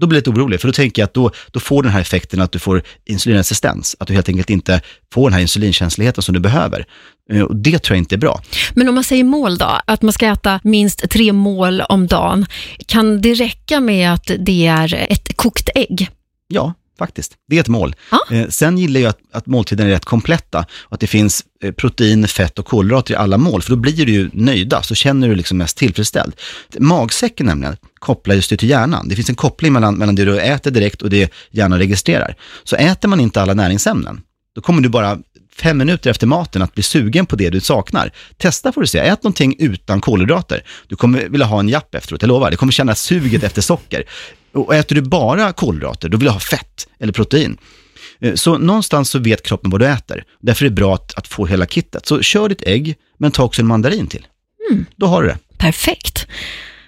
då 0.00 0.06
blir 0.06 0.16
jag 0.16 0.20
lite 0.20 0.30
orolig, 0.40 0.60
för 0.60 0.68
då 0.68 0.72
tänker 0.72 1.02
jag 1.02 1.06
att 1.06 1.14
då, 1.14 1.30
då 1.50 1.60
får 1.60 1.82
den 1.82 1.92
här 1.92 2.00
effekten 2.00 2.40
att 2.40 2.52
du 2.52 2.58
får 2.58 2.82
insulinresistens, 3.06 3.96
att 3.98 4.08
du 4.08 4.14
helt 4.14 4.28
enkelt 4.28 4.50
inte 4.50 4.80
får 5.14 5.28
den 5.30 5.32
här 5.34 5.40
insulinkänsligheten 5.40 6.22
som 6.22 6.34
du 6.34 6.40
behöver. 6.40 6.84
Eh, 7.32 7.42
Och 7.42 7.56
det 7.56 7.78
tror 7.78 7.96
jag 7.96 8.00
inte 8.00 8.14
är 8.14 8.18
bra. 8.18 8.42
Men 8.74 8.88
om 8.88 8.94
man 8.94 9.04
säger 9.04 9.24
mål 9.24 9.58
då, 9.58 9.80
att 9.86 10.02
man 10.02 10.12
ska 10.12 10.26
äta 10.26 10.60
minst 10.64 11.10
tre 11.10 11.32
mål 11.32 11.80
om 11.80 12.06
dagen, 12.06 12.46
kan 12.86 13.20
det 13.20 13.34
räcka 13.34 13.80
med 13.80 14.12
att 14.12 14.30
det 14.38 14.66
är 14.66 14.94
ett 15.10 15.36
kokt 15.36 15.68
ägg? 15.74 16.08
Ja, 16.48 16.74
faktiskt. 17.04 17.32
Det 17.48 17.56
är 17.56 17.60
ett 17.60 17.68
mål. 17.68 17.94
Ja. 18.10 18.36
Eh, 18.36 18.48
sen 18.48 18.78
gillar 18.78 19.00
jag 19.00 19.10
att, 19.10 19.18
att 19.32 19.46
måltiderna 19.46 19.88
är 19.90 19.92
rätt 19.92 20.04
kompletta 20.04 20.66
och 20.80 20.92
att 20.92 21.00
det 21.00 21.06
finns 21.06 21.44
eh, 21.62 21.72
protein, 21.72 22.28
fett 22.28 22.58
och 22.58 22.66
kolhydrater 22.66 23.14
i 23.14 23.16
alla 23.16 23.38
mål, 23.38 23.62
för 23.62 23.70
då 23.70 23.76
blir 23.76 24.06
du 24.06 24.12
ju 24.12 24.30
nöjda, 24.32 24.82
så 24.82 24.94
känner 24.94 25.28
du 25.28 25.34
liksom 25.34 25.58
mest 25.58 25.76
tillfredsställd. 25.76 26.32
Magsäcken 26.78 27.46
nämligen 27.46 27.76
kopplar 27.98 28.34
just 28.34 28.50
det 28.50 28.56
till 28.56 28.70
hjärnan. 28.70 29.08
Det 29.08 29.16
finns 29.16 29.28
en 29.28 29.34
koppling 29.34 29.72
mellan, 29.72 29.94
mellan 29.94 30.14
det 30.14 30.24
du 30.24 30.40
äter 30.40 30.70
direkt 30.70 31.02
och 31.02 31.10
det 31.10 31.32
hjärnan 31.50 31.78
registrerar. 31.78 32.34
Så 32.64 32.76
äter 32.76 33.08
man 33.08 33.20
inte 33.20 33.42
alla 33.42 33.54
näringsämnen, 33.54 34.20
då 34.54 34.60
kommer 34.60 34.82
du 34.82 34.88
bara 34.88 35.18
fem 35.60 35.78
minuter 35.78 36.10
efter 36.10 36.26
maten 36.26 36.62
att 36.62 36.74
bli 36.74 36.82
sugen 36.82 37.26
på 37.26 37.36
det 37.36 37.50
du 37.50 37.60
saknar. 37.60 38.12
Testa 38.36 38.72
får 38.72 38.80
du 38.80 38.86
se, 38.86 38.98
ät 38.98 39.22
någonting 39.22 39.54
utan 39.58 40.00
kolhydrater. 40.00 40.62
Du 40.88 40.96
kommer 40.96 41.28
vilja 41.28 41.46
ha 41.46 41.60
en 41.60 41.68
japp 41.68 41.94
efteråt, 41.94 42.22
jag 42.22 42.28
lovar. 42.28 42.50
Det 42.50 42.56
kommer 42.56 42.72
kännas 42.72 43.00
suget 43.02 43.42
efter 43.42 43.62
socker. 43.62 44.04
Och 44.54 44.74
äter 44.74 44.94
du 44.94 45.02
bara 45.02 45.52
kolhydrater, 45.52 46.08
då 46.08 46.18
vill 46.18 46.24
du 46.26 46.30
ha 46.32 46.40
fett 46.40 46.88
eller 47.00 47.12
protein. 47.12 47.56
Eh, 48.20 48.34
Så 48.34 48.58
någonstans 48.58 49.10
så 49.10 49.18
vet 49.18 49.42
kroppen 49.42 49.70
vad 49.70 49.80
du 49.80 49.86
äter. 49.86 50.24
Därför 50.40 50.64
är 50.64 50.68
det 50.68 50.74
bra 50.74 50.94
att, 50.94 51.14
att 51.14 51.28
få 51.28 51.46
hela 51.46 51.66
kittet. 51.66 52.06
Så 52.06 52.22
kör 52.22 52.48
ditt 52.48 52.62
ägg, 52.62 52.94
men 53.18 53.30
ta 53.32 53.42
också 53.44 53.62
en 53.62 53.68
mandarin 53.68 54.06
till. 54.06 54.26
Då 54.96 55.06
har 55.06 55.22
du 55.22 55.28
det. 55.28 55.38
Perfekt. 55.58 56.26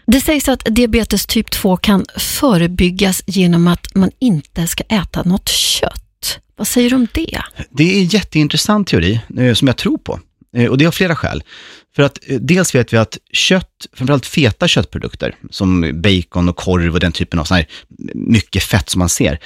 Det 0.07 0.21
sägs 0.21 0.49
att 0.49 0.62
diabetes 0.71 1.26
typ 1.26 1.50
2 1.50 1.76
kan 1.76 2.05
förebyggas 2.17 3.23
genom 3.26 3.69
att 3.69 3.95
man 3.95 4.11
inte 4.19 4.67
ska 4.67 4.85
äta 4.85 5.23
något 5.23 5.49
kött. 5.49 6.02
Vad 6.62 6.69
säger 6.69 6.90
du 6.90 6.97
om 6.97 7.09
det? 7.12 7.42
Det 7.71 7.95
är 7.95 7.99
en 7.99 8.07
jätteintressant 8.07 8.88
teori 8.88 9.21
eh, 9.38 9.54
som 9.54 9.69
jag 9.69 9.76
tror 9.76 9.99
på. 9.99 10.21
Eh, 10.57 10.71
och 10.71 10.78
det 10.78 10.85
har 10.85 10.92
flera 10.92 11.16
skäl. 11.16 11.42
För 11.97 12.02
att 12.02 12.19
eh, 12.26 12.40
dels 12.40 12.75
vet 12.75 12.92
vi 12.92 12.97
att 12.97 13.19
kött, 13.33 13.87
framförallt 13.92 14.26
feta 14.26 14.69
köttprodukter, 14.69 15.35
som 15.50 16.02
bacon 16.02 16.49
och 16.49 16.57
korv 16.57 16.95
och 16.95 17.00
den 17.00 17.12
typen 17.12 17.38
av 17.38 17.45
sån 17.45 17.57
här 17.57 17.66
mycket 18.14 18.62
fett 18.62 18.90
som 18.90 18.99
man 18.99 19.09
ser, 19.09 19.38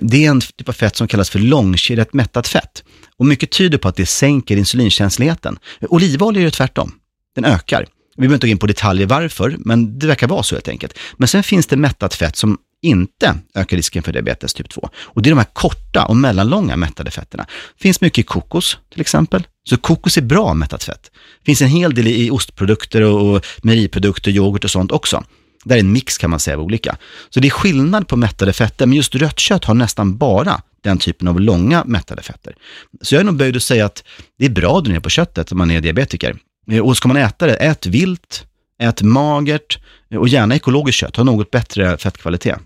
det 0.00 0.24
är 0.24 0.30
en 0.30 0.40
typ 0.40 0.68
av 0.68 0.72
fett 0.72 0.96
som 0.96 1.08
kallas 1.08 1.30
för 1.30 1.38
långkedjat 1.38 2.12
mättat 2.12 2.48
fett. 2.48 2.84
Och 3.16 3.26
mycket 3.26 3.50
tyder 3.50 3.78
på 3.78 3.88
att 3.88 3.96
det 3.96 4.06
sänker 4.06 4.56
insulinkänsligheten. 4.56 5.58
Olivolja 5.80 6.40
är 6.40 6.44
ju 6.44 6.50
tvärtom. 6.50 6.92
Den 7.34 7.44
ökar. 7.44 7.86
Vi 8.16 8.20
behöver 8.20 8.34
inte 8.34 8.46
gå 8.46 8.50
in 8.50 8.58
på 8.58 8.66
detaljer 8.66 9.06
varför, 9.06 9.56
men 9.58 9.98
det 9.98 10.06
verkar 10.06 10.28
vara 10.28 10.42
så 10.42 10.54
helt 10.54 10.68
enkelt. 10.68 10.98
Men 11.16 11.28
sen 11.28 11.42
finns 11.42 11.66
det 11.66 11.76
mättat 11.76 12.14
fett 12.14 12.36
som 12.36 12.58
inte 12.84 13.38
ökar 13.54 13.76
risken 13.76 14.02
för 14.02 14.12
diabetes 14.12 14.54
typ 14.54 14.70
2. 14.70 14.88
Och 14.96 15.22
det 15.22 15.28
är 15.28 15.30
de 15.30 15.38
här 15.38 15.46
korta 15.52 16.04
och 16.04 16.16
mellanlånga 16.16 16.76
mättade 16.76 17.10
fetterna. 17.10 17.46
finns 17.80 18.00
mycket 18.00 18.18
i 18.18 18.22
kokos 18.22 18.78
till 18.92 19.00
exempel. 19.00 19.46
Så 19.68 19.76
kokos 19.76 20.16
är 20.16 20.22
bra 20.22 20.54
mättat 20.54 20.84
fett. 20.84 21.10
finns 21.46 21.62
en 21.62 21.68
hel 21.68 21.94
del 21.94 22.06
i 22.06 22.30
ostprodukter 22.30 23.02
och, 23.02 23.34
och 23.34 23.46
mejeriprodukter, 23.62 24.30
yoghurt 24.30 24.64
och 24.64 24.70
sånt 24.70 24.92
också. 24.92 25.24
Där 25.64 25.76
är 25.76 25.80
en 25.80 25.92
mix 25.92 26.18
kan 26.18 26.30
man 26.30 26.40
säga 26.40 26.56
av 26.56 26.62
olika. 26.62 26.96
Så 27.30 27.40
det 27.40 27.48
är 27.48 27.50
skillnad 27.50 28.08
på 28.08 28.16
mättade 28.16 28.52
fetter, 28.52 28.86
men 28.86 28.96
just 28.96 29.14
rött 29.14 29.38
kött 29.40 29.64
har 29.64 29.74
nästan 29.74 30.16
bara 30.16 30.62
den 30.82 30.98
typen 30.98 31.28
av 31.28 31.40
långa 31.40 31.84
mättade 31.84 32.22
fetter. 32.22 32.56
Så 33.02 33.14
jag 33.14 33.20
är 33.20 33.24
nog 33.24 33.36
böjd 33.36 33.56
att 33.56 33.62
säga 33.62 33.86
att 33.86 34.04
det 34.38 34.44
är 34.44 34.50
bra 34.50 34.78
att 34.78 34.84
dra 34.84 34.92
ner 34.92 35.00
på 35.00 35.10
köttet 35.10 35.52
om 35.52 35.58
man 35.58 35.70
är 35.70 35.80
diabetiker. 35.80 36.36
Eh, 36.70 36.80
och 36.80 36.96
ska 36.96 37.08
man 37.08 37.16
äta 37.16 37.46
det, 37.46 37.54
ät 37.54 37.86
vilt, 37.86 38.46
ät 38.78 39.02
magert 39.02 39.78
eh, 40.10 40.18
och 40.18 40.28
gärna 40.28 40.54
ekologiskt 40.54 40.98
kött, 40.98 41.16
ha 41.16 41.24
något 41.24 41.50
bättre 41.50 41.98
fettkvalitet. 41.98 42.58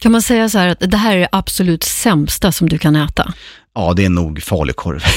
Kan 0.00 0.12
man 0.12 0.22
säga 0.22 0.48
så 0.48 0.58
här 0.58 0.68
att 0.68 0.90
det 0.90 0.96
här 0.96 1.16
är 1.16 1.20
det 1.20 1.28
absolut 1.32 1.84
sämsta 1.84 2.52
som 2.52 2.68
du 2.68 2.78
kan 2.78 2.96
äta? 2.96 3.34
Ja, 3.74 3.92
det 3.96 4.04
är 4.04 4.08
nog 4.08 4.42
falukorv. 4.42 5.04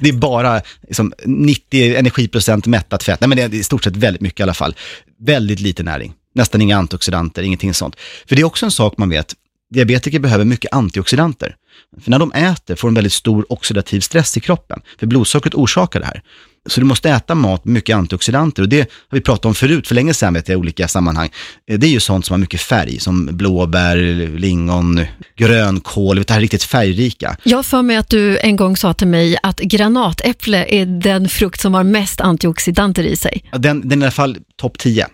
Det 0.00 0.08
är 0.08 0.12
bara 0.12 0.60
liksom, 0.88 1.12
90 1.24 1.96
energiprocent 1.96 2.66
mättat 2.66 3.02
fett. 3.02 3.20
Nej, 3.20 3.28
men 3.28 3.36
det 3.36 3.42
är 3.42 3.54
i 3.54 3.62
stort 3.62 3.84
sett 3.84 3.96
väldigt 3.96 4.22
mycket 4.22 4.40
i 4.40 4.42
alla 4.42 4.54
fall. 4.54 4.74
Väldigt 5.20 5.60
lite 5.60 5.82
näring. 5.82 6.12
Nästan 6.34 6.62
inga 6.62 6.76
antioxidanter, 6.76 7.42
ingenting 7.42 7.74
sånt. 7.74 7.96
För 8.28 8.36
det 8.36 8.42
är 8.42 8.44
också 8.44 8.66
en 8.66 8.70
sak 8.70 8.94
man 8.96 9.10
vet, 9.10 9.34
diabetiker 9.74 10.18
behöver 10.18 10.44
mycket 10.44 10.72
antioxidanter. 10.72 11.56
För 12.02 12.10
när 12.10 12.18
de 12.18 12.32
äter 12.32 12.74
får 12.74 12.88
de 12.88 12.94
väldigt 12.94 13.12
stor 13.12 13.52
oxidativ 13.52 14.00
stress 14.00 14.36
i 14.36 14.40
kroppen, 14.40 14.80
för 14.98 15.06
blodsockret 15.06 15.54
orsakar 15.54 16.00
det 16.00 16.06
här. 16.06 16.22
Så 16.68 16.80
du 16.80 16.86
måste 16.86 17.10
äta 17.10 17.34
mat 17.34 17.64
med 17.64 17.74
mycket 17.74 17.96
antioxidanter 17.96 18.62
och 18.62 18.68
det 18.68 18.80
har 18.80 19.16
vi 19.16 19.20
pratat 19.20 19.44
om 19.44 19.54
förut, 19.54 19.88
för 19.88 19.94
länge 19.94 20.14
sedan 20.14 20.34
vet 20.34 20.48
jag 20.48 20.54
i 20.54 20.58
olika 20.58 20.88
sammanhang. 20.88 21.30
Eh, 21.70 21.78
det 21.78 21.86
är 21.86 21.90
ju 21.90 22.00
sånt 22.00 22.26
som 22.26 22.34
har 22.34 22.38
mycket 22.38 22.60
färg, 22.60 23.00
som 23.00 23.26
blåbär, 23.26 23.96
lingon, 24.38 25.00
grönkål, 25.36 26.16
det 26.16 26.30
här 26.30 26.36
är 26.36 26.40
riktigt 26.40 26.62
färgrika. 26.62 27.36
Jag 27.42 27.66
för 27.66 27.82
mig 27.82 27.96
att 27.96 28.08
du 28.08 28.38
en 28.38 28.56
gång 28.56 28.76
sa 28.76 28.94
till 28.94 29.08
mig 29.08 29.38
att 29.42 29.60
granatäpple 29.60 30.66
är 30.68 30.86
den 30.86 31.28
frukt 31.28 31.60
som 31.60 31.74
har 31.74 31.84
mest 31.84 32.20
antioxidanter 32.20 33.04
i 33.04 33.16
sig. 33.16 33.44
Den, 33.52 33.88
den 33.88 34.02
är 34.02 34.04
i 34.04 34.06
alla 34.06 34.10
fall 34.10 34.38
topp 34.56 34.78
10. 34.78 35.06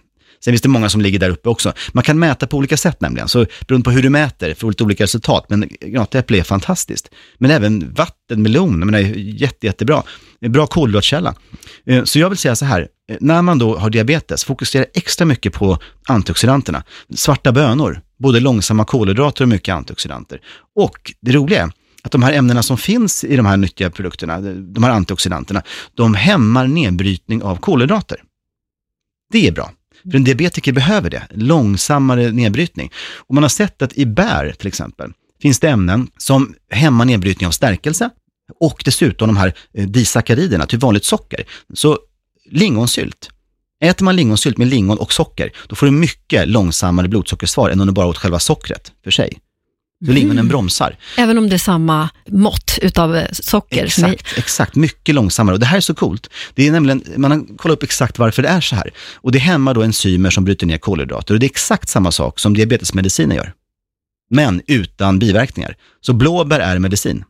Sen 0.44 0.52
finns 0.52 0.62
det 0.62 0.68
många 0.68 0.88
som 0.88 1.00
ligger 1.00 1.18
där 1.18 1.30
uppe 1.30 1.48
också. 1.48 1.72
Man 1.92 2.04
kan 2.04 2.18
mäta 2.18 2.46
på 2.46 2.56
olika 2.56 2.76
sätt 2.76 3.00
nämligen, 3.00 3.28
så 3.28 3.46
beroende 3.66 3.84
på 3.84 3.90
hur 3.90 4.02
du 4.02 4.10
mäter 4.10 4.54
får 4.54 4.66
du 4.66 4.70
lite 4.70 4.84
olika 4.84 5.04
resultat. 5.04 5.46
Men 5.48 5.68
granatäpple 5.80 6.38
är 6.38 6.42
fantastiskt. 6.42 7.10
Men 7.38 7.50
även 7.50 7.94
vattenmelon, 7.94 8.78
men 8.78 8.92
det 8.92 8.98
är 8.98 9.14
jätte, 9.16 9.66
jättebra. 9.66 10.02
Bra 10.40 10.66
kolhydratkälla. 10.66 11.34
Eh, 11.86 12.04
så 12.04 12.18
jag 12.18 12.28
vill 12.28 12.38
säga 12.38 12.56
så 12.56 12.64
här, 12.64 12.88
eh, 13.10 13.16
när 13.20 13.42
man 13.42 13.58
då 13.58 13.76
har 13.76 13.90
diabetes, 13.90 14.44
fokusera 14.44 14.84
extra 14.94 15.26
mycket 15.26 15.52
på 15.52 15.78
antioxidanterna. 16.08 16.82
Svarta 17.14 17.52
bönor, 17.52 18.00
både 18.18 18.40
långsamma 18.40 18.84
kolhydrater 18.84 19.44
och 19.44 19.48
mycket 19.48 19.74
antioxidanter. 19.74 20.40
Och 20.76 21.12
det 21.20 21.32
roliga 21.32 21.62
är, 21.62 21.70
att 22.02 22.12
de 22.12 22.22
här 22.22 22.32
ämnena 22.32 22.62
som 22.62 22.78
finns 22.78 23.24
i 23.24 23.36
de 23.36 23.46
här 23.46 23.56
nyttiga 23.56 23.90
produkterna, 23.90 24.34
eh, 24.34 24.40
de 24.54 24.84
här 24.84 24.90
antioxidanterna, 24.90 25.62
de 25.94 26.14
hämmar 26.14 26.66
nedbrytning 26.66 27.42
av 27.42 27.56
kolhydrater. 27.56 28.22
Det 29.32 29.48
är 29.48 29.52
bra. 29.52 29.70
För 30.10 30.16
en 30.16 30.24
diabetiker 30.24 30.72
behöver 30.72 31.10
det, 31.10 31.26
långsammare 31.30 32.32
nedbrytning. 32.32 32.92
Och 33.16 33.34
man 33.34 33.44
har 33.44 33.48
sett 33.48 33.82
att 33.82 33.92
i 33.92 34.06
bär 34.06 34.54
till 34.58 34.68
exempel, 34.68 35.12
finns 35.42 35.60
det 35.60 35.68
ämnen 35.68 36.08
som 36.16 36.54
hämmar 36.70 37.04
nedbrytning 37.04 37.46
av 37.46 37.50
stärkelse 37.50 38.10
och 38.60 38.82
dessutom 38.84 39.28
de 39.28 39.36
här 39.36 39.54
eh, 39.74 39.86
disackariderna, 39.86 40.66
till 40.66 40.78
vanligt 40.78 41.04
socker. 41.04 41.44
Så 41.74 41.98
lingonsylt, 42.50 43.30
Äter 43.80 44.04
man 44.04 44.16
lingonsylt 44.16 44.58
med 44.58 44.68
lingon 44.68 44.98
och 44.98 45.12
socker, 45.12 45.52
då 45.68 45.76
får 45.76 45.86
du 45.86 45.92
mycket 45.92 46.48
långsammare 46.48 47.08
blodsockersvar 47.08 47.70
än 47.70 47.80
om 47.80 47.86
du 47.86 47.92
bara 47.92 48.06
åt 48.06 48.18
själva 48.18 48.38
sockret 48.38 48.92
för 49.04 49.10
sig. 49.10 49.38
Så 50.06 50.12
lingonen 50.12 50.38
mm. 50.38 50.48
bromsar. 50.48 50.96
Även 51.16 51.38
om 51.38 51.48
det 51.48 51.56
är 51.56 51.58
samma 51.58 52.10
mått 52.28 52.78
utav 52.82 53.16
eh, 53.16 53.26
socker? 53.32 53.84
Exakt, 53.84 54.38
exakt, 54.38 54.74
mycket 54.74 55.14
långsammare. 55.14 55.54
Och 55.54 55.60
det 55.60 55.66
här 55.66 55.76
är 55.76 55.80
så 55.80 55.94
coolt. 55.94 56.30
Det 56.54 56.68
är 56.68 56.72
nämligen, 56.72 57.04
man 57.16 57.30
har 57.30 57.56
kollat 57.56 57.76
upp 57.76 57.82
exakt 57.82 58.18
varför 58.18 58.42
det 58.42 58.48
är 58.48 58.60
så 58.60 58.76
här. 58.76 58.90
Och 59.14 59.32
det 59.32 59.38
hämmar 59.38 59.74
då 59.74 59.82
enzymer 59.82 60.30
som 60.30 60.44
bryter 60.44 60.66
ner 60.66 60.78
kolhydrater. 60.78 61.34
Och 61.34 61.40
det 61.40 61.46
är 61.46 61.50
exakt 61.50 61.88
samma 61.88 62.12
sak 62.12 62.38
som 62.38 62.54
diabetesmediciner 62.54 63.36
gör. 63.36 63.52
Men 64.30 64.62
utan 64.66 65.18
biverkningar. 65.18 65.76
Så 66.00 66.12
blåbär 66.12 66.60
är 66.60 66.78
medicin. 66.78 67.24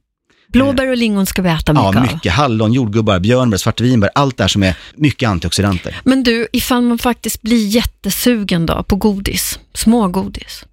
Blåbär 0.48 0.88
och 0.88 0.96
lingon 0.96 1.26
ska 1.26 1.42
vi 1.42 1.48
äta 1.48 1.72
mycket 1.72 1.94
Ja, 1.94 2.00
mycket. 2.00 2.32
Av. 2.32 2.36
Hallon, 2.36 2.72
jordgubbar, 2.72 3.20
björnbär, 3.20 3.58
svartvinbär, 3.58 4.10
allt 4.14 4.36
det 4.36 4.42
här 4.42 4.48
som 4.48 4.62
är 4.62 4.76
mycket 4.94 5.28
antioxidanter. 5.28 6.00
Men 6.04 6.22
du, 6.22 6.48
ifall 6.52 6.82
man 6.82 6.98
faktiskt 6.98 7.42
blir 7.42 7.66
jättesugen 7.66 8.66
då 8.66 8.82
på 8.82 8.96
godis, 8.96 9.58
smågodis. 9.74 10.64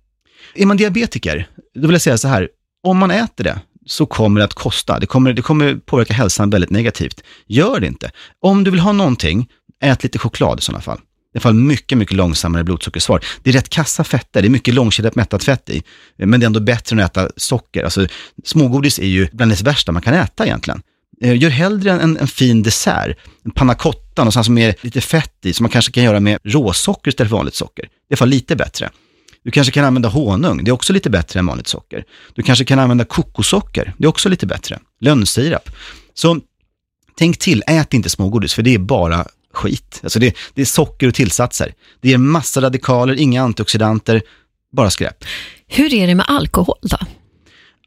Är 0.55 0.65
man 0.65 0.77
diabetiker, 0.77 1.47
då 1.75 1.87
vill 1.87 1.93
jag 1.93 2.01
säga 2.01 2.17
så 2.17 2.27
här, 2.27 2.49
om 2.83 2.97
man 2.97 3.11
äter 3.11 3.43
det 3.43 3.59
så 3.85 4.05
kommer 4.05 4.39
det 4.39 4.45
att 4.45 4.53
kosta. 4.53 4.99
Det 4.99 5.05
kommer, 5.05 5.33
det 5.33 5.41
kommer 5.41 5.75
påverka 5.75 6.13
hälsan 6.13 6.49
väldigt 6.49 6.69
negativt. 6.69 7.23
Gör 7.47 7.79
det 7.79 7.87
inte. 7.87 8.11
Om 8.41 8.63
du 8.63 8.71
vill 8.71 8.79
ha 8.79 8.91
någonting, 8.91 9.47
ät 9.81 10.03
lite 10.03 10.19
choklad 10.19 10.59
i 10.59 10.61
sådana 10.61 10.81
fall. 10.81 10.97
I 10.97 11.37
alla 11.37 11.41
fall 11.41 11.53
mycket, 11.53 11.97
mycket 11.97 12.17
långsammare 12.17 12.63
blodsockersvar. 12.63 13.25
Det 13.43 13.49
är 13.49 13.53
rätt 13.53 13.69
kassa 13.69 14.03
fetter, 14.03 14.41
det 14.41 14.47
är 14.47 14.49
mycket 14.49 14.73
långkedjat 14.73 15.15
mättat 15.15 15.43
fett 15.43 15.69
i, 15.69 15.83
men 16.17 16.39
det 16.39 16.43
är 16.43 16.45
ändå 16.45 16.59
bättre 16.59 16.93
än 16.93 16.99
att 16.99 17.17
äta 17.17 17.29
socker. 17.37 17.83
Alltså, 17.83 18.07
smågodis 18.43 18.99
är 18.99 19.07
ju 19.07 19.27
bland 19.31 19.51
det 19.51 19.61
värsta 19.61 19.91
man 19.91 20.01
kan 20.01 20.13
äta 20.13 20.45
egentligen. 20.45 20.81
Eh, 21.21 21.37
gör 21.37 21.49
hellre 21.49 21.91
en, 21.91 22.17
en 22.17 22.27
fin 22.27 22.63
dessert, 22.63 23.17
en 23.45 23.51
panna 23.51 23.75
cotta, 23.75 24.23
något 24.23 24.45
som 24.45 24.57
är 24.57 24.75
lite 24.81 25.01
fett 25.01 25.45
i, 25.45 25.53
som 25.53 25.63
man 25.63 25.71
kanske 25.71 25.91
kan 25.91 26.03
göra 26.03 26.19
med 26.19 26.39
råsocker 26.43 27.09
istället 27.09 27.29
för 27.29 27.37
vanligt 27.37 27.55
socker. 27.55 27.83
Det 27.83 27.87
är 27.87 27.93
i 27.93 28.13
alla 28.13 28.17
fall 28.17 28.29
lite 28.29 28.55
bättre. 28.55 28.89
Du 29.45 29.51
kanske 29.51 29.71
kan 29.71 29.85
använda 29.85 30.09
honung, 30.09 30.63
det 30.63 30.71
är 30.71 30.73
också 30.73 30.93
lite 30.93 31.09
bättre 31.09 31.39
än 31.39 31.45
vanligt 31.45 31.67
socker. 31.67 32.03
Du 32.33 32.43
kanske 32.43 32.65
kan 32.65 32.79
använda 32.79 33.05
kokossocker, 33.05 33.93
det 33.97 34.05
är 34.05 34.07
också 34.07 34.29
lite 34.29 34.45
bättre. 34.45 34.79
Lönnsirap. 34.99 35.69
Så 36.13 36.39
tänk 37.17 37.39
till, 37.39 37.63
ät 37.67 37.93
inte 37.93 38.09
smågodis, 38.09 38.53
för 38.53 38.61
det 38.61 38.73
är 38.73 38.79
bara 38.79 39.25
skit. 39.53 39.99
Alltså 40.03 40.19
det, 40.19 40.35
det 40.53 40.61
är 40.61 40.65
socker 40.65 41.07
och 41.07 41.13
tillsatser. 41.13 41.73
Det 42.01 42.13
är 42.13 42.17
massa 42.17 42.61
radikaler, 42.61 43.13
inga 43.13 43.43
antioxidanter, 43.43 44.21
bara 44.71 44.89
skräp. 44.89 45.25
Hur 45.67 45.93
är 45.93 46.07
det 46.07 46.15
med 46.15 46.25
alkohol 46.29 46.77
då? 46.81 46.97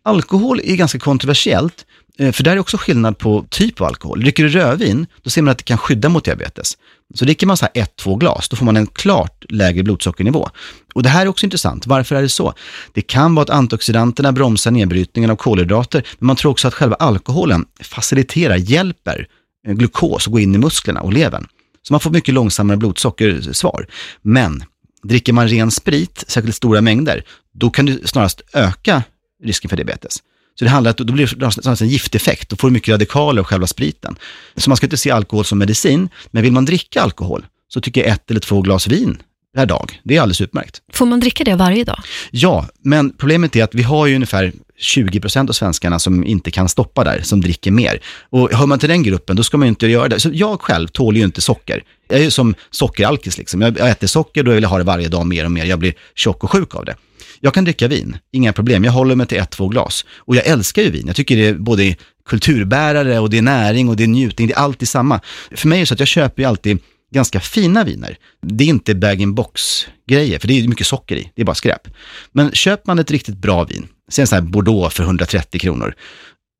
Alkohol 0.02 0.60
är 0.64 0.76
ganska 0.76 0.98
kontroversiellt, 0.98 1.86
Eh, 2.18 2.32
för 2.32 2.42
där 2.42 2.52
är 2.52 2.58
också 2.58 2.76
skillnad 2.76 3.18
på 3.18 3.46
typ 3.50 3.80
av 3.80 3.86
alkohol. 3.86 4.20
Dricker 4.20 4.42
du 4.42 4.48
rödvin, 4.48 5.06
då 5.22 5.30
ser 5.30 5.42
man 5.42 5.52
att 5.52 5.58
det 5.58 5.64
kan 5.64 5.78
skydda 5.78 6.08
mot 6.08 6.24
diabetes. 6.24 6.76
Så 7.14 7.24
dricker 7.24 7.46
man 7.46 7.56
så 7.56 7.64
här 7.64 7.82
ett, 7.82 7.96
två 7.96 8.16
glas, 8.16 8.48
då 8.48 8.56
får 8.56 8.64
man 8.64 8.76
en 8.76 8.86
klart 8.86 9.44
lägre 9.48 9.82
blodsockernivå. 9.82 10.48
Och 10.94 11.02
det 11.02 11.08
här 11.08 11.22
är 11.22 11.28
också 11.28 11.46
intressant. 11.46 11.86
Varför 11.86 12.16
är 12.16 12.22
det 12.22 12.28
så? 12.28 12.54
Det 12.94 13.02
kan 13.02 13.34
vara 13.34 13.42
att 13.42 13.50
antioxidanterna 13.50 14.32
bromsar 14.32 14.70
nedbrytningen 14.70 15.30
av 15.30 15.36
kolhydrater, 15.36 16.06
men 16.18 16.26
man 16.26 16.36
tror 16.36 16.50
också 16.50 16.68
att 16.68 16.74
själva 16.74 16.96
alkoholen 16.96 17.66
faciliterar, 17.80 18.56
hjälper 18.56 19.26
eh, 19.66 19.74
glukos 19.74 20.26
att 20.26 20.32
gå 20.32 20.40
in 20.40 20.54
i 20.54 20.58
musklerna 20.58 21.00
och 21.00 21.12
levern. 21.12 21.46
Så 21.82 21.92
man 21.92 22.00
får 22.00 22.10
mycket 22.10 22.34
långsammare 22.34 22.76
blodsockersvar. 22.76 23.86
Men 24.22 24.64
dricker 25.02 25.32
man 25.32 25.48
ren 25.48 25.70
sprit, 25.70 26.24
särskilt 26.28 26.56
stora 26.56 26.80
mängder, 26.80 27.24
då 27.54 27.70
kan 27.70 27.86
du 27.86 28.00
snarast 28.04 28.42
öka 28.52 29.02
risken 29.44 29.68
för 29.68 29.76
diabetes. 29.76 30.18
Så 30.58 30.64
det 30.64 30.70
handlar 30.70 30.90
om 30.90 30.92
att 30.92 30.98
då 30.98 31.12
blir 31.12 31.26
det 31.36 31.80
en 31.80 31.88
gifteffekt, 31.88 32.48
då 32.48 32.56
får 32.56 32.68
du 32.68 32.72
mycket 32.72 32.92
radikaler 32.92 33.40
av 33.40 33.46
själva 33.46 33.66
spriten. 33.66 34.16
Så 34.56 34.70
man 34.70 34.76
ska 34.76 34.86
inte 34.86 34.96
se 34.96 35.10
alkohol 35.10 35.44
som 35.44 35.58
medicin, 35.58 36.08
men 36.30 36.42
vill 36.42 36.52
man 36.52 36.64
dricka 36.64 37.02
alkohol 37.02 37.46
så 37.68 37.80
tycker 37.80 38.00
jag 38.00 38.10
ett 38.10 38.30
eller 38.30 38.40
två 38.40 38.62
glas 38.62 38.86
vin 38.86 39.22
per 39.54 39.66
dag, 39.66 40.00
det 40.02 40.16
är 40.16 40.20
alldeles 40.20 40.40
utmärkt. 40.40 40.82
Får 40.92 41.06
man 41.06 41.20
dricka 41.20 41.44
det 41.44 41.54
varje 41.54 41.84
dag? 41.84 41.98
Ja, 42.30 42.66
men 42.82 43.12
problemet 43.12 43.56
är 43.56 43.64
att 43.64 43.74
vi 43.74 43.82
har 43.82 44.06
ju 44.06 44.14
ungefär 44.14 44.52
20 44.78 45.20
procent 45.20 45.50
av 45.50 45.54
svenskarna 45.54 45.98
som 45.98 46.24
inte 46.24 46.50
kan 46.50 46.68
stoppa 46.68 47.04
där, 47.04 47.20
som 47.22 47.40
dricker 47.40 47.70
mer. 47.70 48.00
Och 48.30 48.50
hör 48.52 48.66
man 48.66 48.78
till 48.78 48.88
den 48.88 49.02
gruppen, 49.02 49.36
då 49.36 49.42
ska 49.42 49.56
man 49.56 49.66
ju 49.66 49.68
inte 49.68 49.86
göra 49.86 50.08
det. 50.08 50.20
Så 50.20 50.30
jag 50.32 50.60
själv 50.60 50.88
tål 50.88 51.16
ju 51.16 51.24
inte 51.24 51.40
socker. 51.40 51.82
Jag 52.08 52.18
är 52.18 52.22
ju 52.22 52.30
som 52.30 52.54
sockeralkis 52.70 53.38
liksom. 53.38 53.62
Jag 53.62 53.90
äter 53.90 54.06
socker, 54.06 54.42
då 54.42 54.50
vill 54.50 54.62
jag 54.62 54.70
ha 54.70 54.78
det 54.78 54.84
varje 54.84 55.08
dag 55.08 55.26
mer 55.26 55.44
och 55.44 55.52
mer. 55.52 55.64
Jag 55.64 55.78
blir 55.78 55.94
tjock 56.14 56.44
och 56.44 56.50
sjuk 56.50 56.74
av 56.74 56.84
det. 56.84 56.94
Jag 57.40 57.54
kan 57.54 57.64
dricka 57.64 57.88
vin, 57.88 58.16
inga 58.32 58.52
problem. 58.52 58.84
Jag 58.84 58.92
håller 58.92 59.14
mig 59.14 59.26
till 59.26 59.38
ett, 59.38 59.50
två 59.50 59.68
glas. 59.68 60.04
Och 60.16 60.36
jag 60.36 60.46
älskar 60.46 60.82
ju 60.82 60.90
vin. 60.90 61.06
Jag 61.06 61.16
tycker 61.16 61.36
det 61.36 61.46
är 61.46 61.54
både 61.54 61.96
kulturbärare 62.26 63.18
och 63.18 63.30
det 63.30 63.38
är 63.38 63.42
näring 63.42 63.88
och 63.88 63.96
det 63.96 64.02
är 64.02 64.08
njutning. 64.08 64.48
Det 64.48 64.54
är 64.54 64.58
alltid 64.58 64.88
samma. 64.88 65.20
För 65.50 65.68
mig 65.68 65.78
är 65.78 65.80
det 65.80 65.86
så 65.86 65.94
att 65.94 66.00
jag 66.00 66.08
köper 66.08 66.42
ju 66.42 66.48
alltid 66.48 66.78
ganska 67.14 67.40
fina 67.40 67.84
viner. 67.84 68.18
Det 68.42 68.64
är 68.64 68.68
inte 68.68 68.94
bag-in-box-grejer, 68.94 70.38
för 70.38 70.48
det 70.48 70.58
är 70.58 70.68
mycket 70.68 70.86
socker 70.86 71.16
i. 71.16 71.32
Det 71.34 71.42
är 71.42 71.46
bara 71.46 71.54
skräp. 71.54 71.88
Men 72.32 72.52
köper 72.52 72.82
man 72.86 72.98
ett 72.98 73.10
riktigt 73.10 73.36
bra 73.36 73.64
vin, 73.64 73.86
säg 74.10 74.22
en 74.22 74.26
sån 74.26 74.36
här 74.36 74.42
Bordeaux 74.42 74.94
för 74.94 75.04
130 75.04 75.60
kronor. 75.60 75.94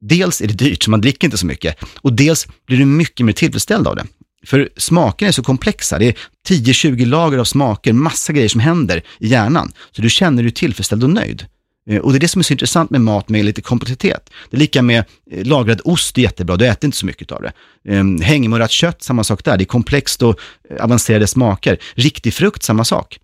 Dels 0.01 0.41
är 0.41 0.47
det 0.47 0.55
dyrt, 0.55 0.83
så 0.83 0.91
man 0.91 1.01
dricker 1.01 1.27
inte 1.27 1.39
så 1.39 1.47
mycket. 1.47 1.77
Och 1.97 2.13
dels 2.13 2.47
blir 2.67 2.79
du 2.79 2.85
mycket 2.85 3.27
mer 3.27 3.33
tillfredsställd 3.33 3.87
av 3.87 3.97
det. 3.97 4.05
För 4.47 4.69
smakerna 4.77 5.29
är 5.29 5.33
så 5.33 5.43
komplexa. 5.43 5.99
Det 5.99 6.05
är 6.05 6.15
10-20 6.49 7.07
lager 7.07 7.39
av 7.39 7.45
smaker, 7.45 7.93
massa 7.93 8.33
grejer 8.33 8.49
som 8.49 8.61
händer 8.61 9.03
i 9.19 9.29
hjärnan. 9.29 9.73
Så 9.93 10.03
du 10.03 10.11
känner 10.11 10.43
dig 10.43 10.53
tillfredsställd 10.53 11.05
och 11.05 11.11
nöjd. 11.11 11.47
Eh, 11.89 11.99
och 11.99 12.13
det 12.13 12.19
är 12.19 12.21
det 12.21 12.29
som 12.29 12.39
är 12.39 12.45
så 12.45 12.53
intressant 12.53 12.91
med 12.91 13.01
mat 13.01 13.29
med 13.29 13.45
lite 13.45 13.63
komplexitet. 13.63 14.31
Det 14.51 14.57
är 14.57 14.59
lika 14.59 14.83
med 14.83 15.05
eh, 15.31 15.47
lagrad 15.47 15.81
ost, 15.85 16.15
det 16.15 16.21
är 16.21 16.23
jättebra, 16.23 16.57
du 16.57 16.67
äter 16.67 16.89
inte 16.89 16.99
så 16.99 17.07
mycket 17.07 17.33
av 17.33 17.43
det. 17.43 17.53
Ehm, 17.89 18.21
Hängmurrat 18.21 18.71
kött, 18.71 19.03
samma 19.03 19.25
sak 19.25 19.45
där, 19.45 19.57
det 19.57 19.65
är 19.65 19.67
komplext 19.67 20.23
och 20.23 20.41
eh, 20.71 20.85
avancerade 20.85 21.27
smaker. 21.27 21.79
Riktig 21.95 22.35
frukt, 22.35 22.63
samma 22.63 22.85
sak. 22.85 23.19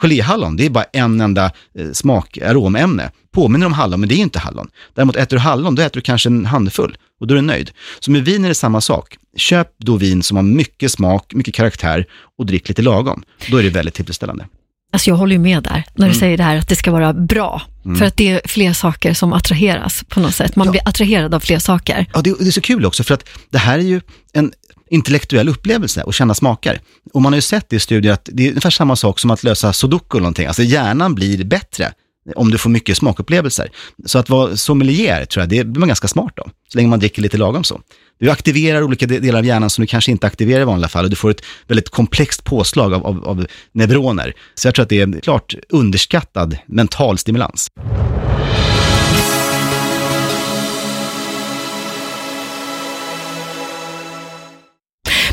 Geléhallon, 0.00 0.56
det 0.56 0.66
är 0.66 0.70
bara 0.70 0.84
en 0.84 1.20
enda 1.20 1.52
smak, 1.92 2.38
aromämne. 2.38 3.10
Påminner 3.32 3.66
om 3.66 3.72
hallon, 3.72 4.00
men 4.00 4.08
det 4.08 4.14
är 4.14 4.18
inte 4.18 4.38
hallon. 4.38 4.68
Däremot 4.94 5.16
äter 5.16 5.36
du 5.36 5.40
hallon, 5.40 5.74
då 5.74 5.82
äter 5.82 5.94
du 5.94 6.00
kanske 6.00 6.28
en 6.28 6.46
handfull 6.46 6.96
och 7.20 7.26
då 7.26 7.34
är 7.34 7.36
du 7.36 7.42
nöjd. 7.42 7.70
Så 8.00 8.10
med 8.10 8.24
vin 8.24 8.44
är 8.44 8.48
det 8.48 8.54
samma 8.54 8.80
sak. 8.80 9.16
Köp 9.36 9.68
då 9.78 9.96
vin 9.96 10.22
som 10.22 10.36
har 10.36 10.44
mycket 10.44 10.92
smak, 10.92 11.34
mycket 11.34 11.54
karaktär 11.54 12.06
och 12.38 12.46
drick 12.46 12.68
lite 12.68 12.82
lagom. 12.82 13.22
Då 13.50 13.56
är 13.56 13.62
det 13.62 13.70
väldigt 13.70 13.94
tillfredsställande. 13.94 14.46
Alltså 14.92 15.10
jag 15.10 15.16
håller 15.16 15.32
ju 15.32 15.38
med 15.38 15.62
där, 15.62 15.84
när 15.94 16.06
du 16.06 16.12
mm. 16.12 16.14
säger 16.14 16.36
det 16.36 16.42
här 16.42 16.56
att 16.56 16.68
det 16.68 16.76
ska 16.76 16.90
vara 16.92 17.12
bra. 17.12 17.62
Mm. 17.84 17.96
För 17.96 18.04
att 18.04 18.16
det 18.16 18.30
är 18.30 18.40
fler 18.44 18.72
saker 18.72 19.14
som 19.14 19.32
attraheras 19.32 20.04
på 20.08 20.20
något 20.20 20.34
sätt. 20.34 20.56
Man 20.56 20.66
ja. 20.66 20.70
blir 20.70 20.88
attraherad 20.88 21.34
av 21.34 21.40
fler 21.40 21.58
saker. 21.58 22.06
Ja, 22.14 22.20
det, 22.20 22.34
det, 22.38 22.46
är 22.46 22.50
så 22.50 22.60
kul 22.60 22.86
också, 22.86 23.04
för 23.04 23.14
att 23.14 23.28
det 23.50 23.58
här 23.58 23.78
är 23.78 23.82
ju 23.82 24.00
en 24.32 24.52
intellektuell 24.90 25.48
upplevelse 25.48 26.04
att 26.06 26.14
känna 26.14 26.34
smaker. 26.34 26.80
Och 27.12 27.22
man 27.22 27.32
har 27.32 27.36
ju 27.36 27.42
sett 27.42 27.72
i 27.72 27.80
studier 27.80 28.12
att 28.12 28.28
det 28.32 28.44
är 28.44 28.48
ungefär 28.48 28.70
samma 28.70 28.96
sak 28.96 29.18
som 29.18 29.30
att 29.30 29.42
lösa 29.42 29.72
sudoku 29.72 30.16
eller 30.16 30.22
någonting. 30.22 30.46
Alltså 30.46 30.62
hjärnan 30.62 31.14
blir 31.14 31.44
bättre 31.44 31.92
om 32.36 32.50
du 32.50 32.58
får 32.58 32.70
mycket 32.70 32.96
smakupplevelser. 32.96 33.70
Så 34.04 34.18
att 34.18 34.30
vara 34.30 34.56
sommelier, 34.56 35.24
tror 35.24 35.42
jag, 35.42 35.48
det 35.48 35.64
blir 35.64 35.80
man 35.80 35.88
ganska 35.88 36.08
smart 36.08 36.32
då, 36.36 36.50
så 36.72 36.78
länge 36.78 36.88
man 36.88 36.98
dricker 36.98 37.22
lite 37.22 37.36
lagom 37.36 37.64
så. 37.64 37.80
Du 38.18 38.30
aktiverar 38.30 38.82
olika 38.82 39.06
delar 39.06 39.38
av 39.38 39.46
hjärnan 39.46 39.70
som 39.70 39.82
du 39.82 39.86
kanske 39.86 40.10
inte 40.10 40.26
aktiverar 40.26 40.60
i 40.60 40.64
vanliga 40.64 40.88
fall 40.88 41.04
och 41.04 41.10
du 41.10 41.16
får 41.16 41.30
ett 41.30 41.42
väldigt 41.68 41.88
komplext 41.88 42.44
påslag 42.44 42.94
av, 42.94 43.06
av, 43.06 43.28
av 43.28 43.46
neuroner. 43.72 44.34
Så 44.54 44.68
jag 44.68 44.74
tror 44.74 44.82
att 44.82 44.88
det 44.88 45.00
är 45.00 45.20
klart 45.20 45.54
underskattad 45.68 46.56
mental 46.66 47.18
stimulans. 47.18 47.70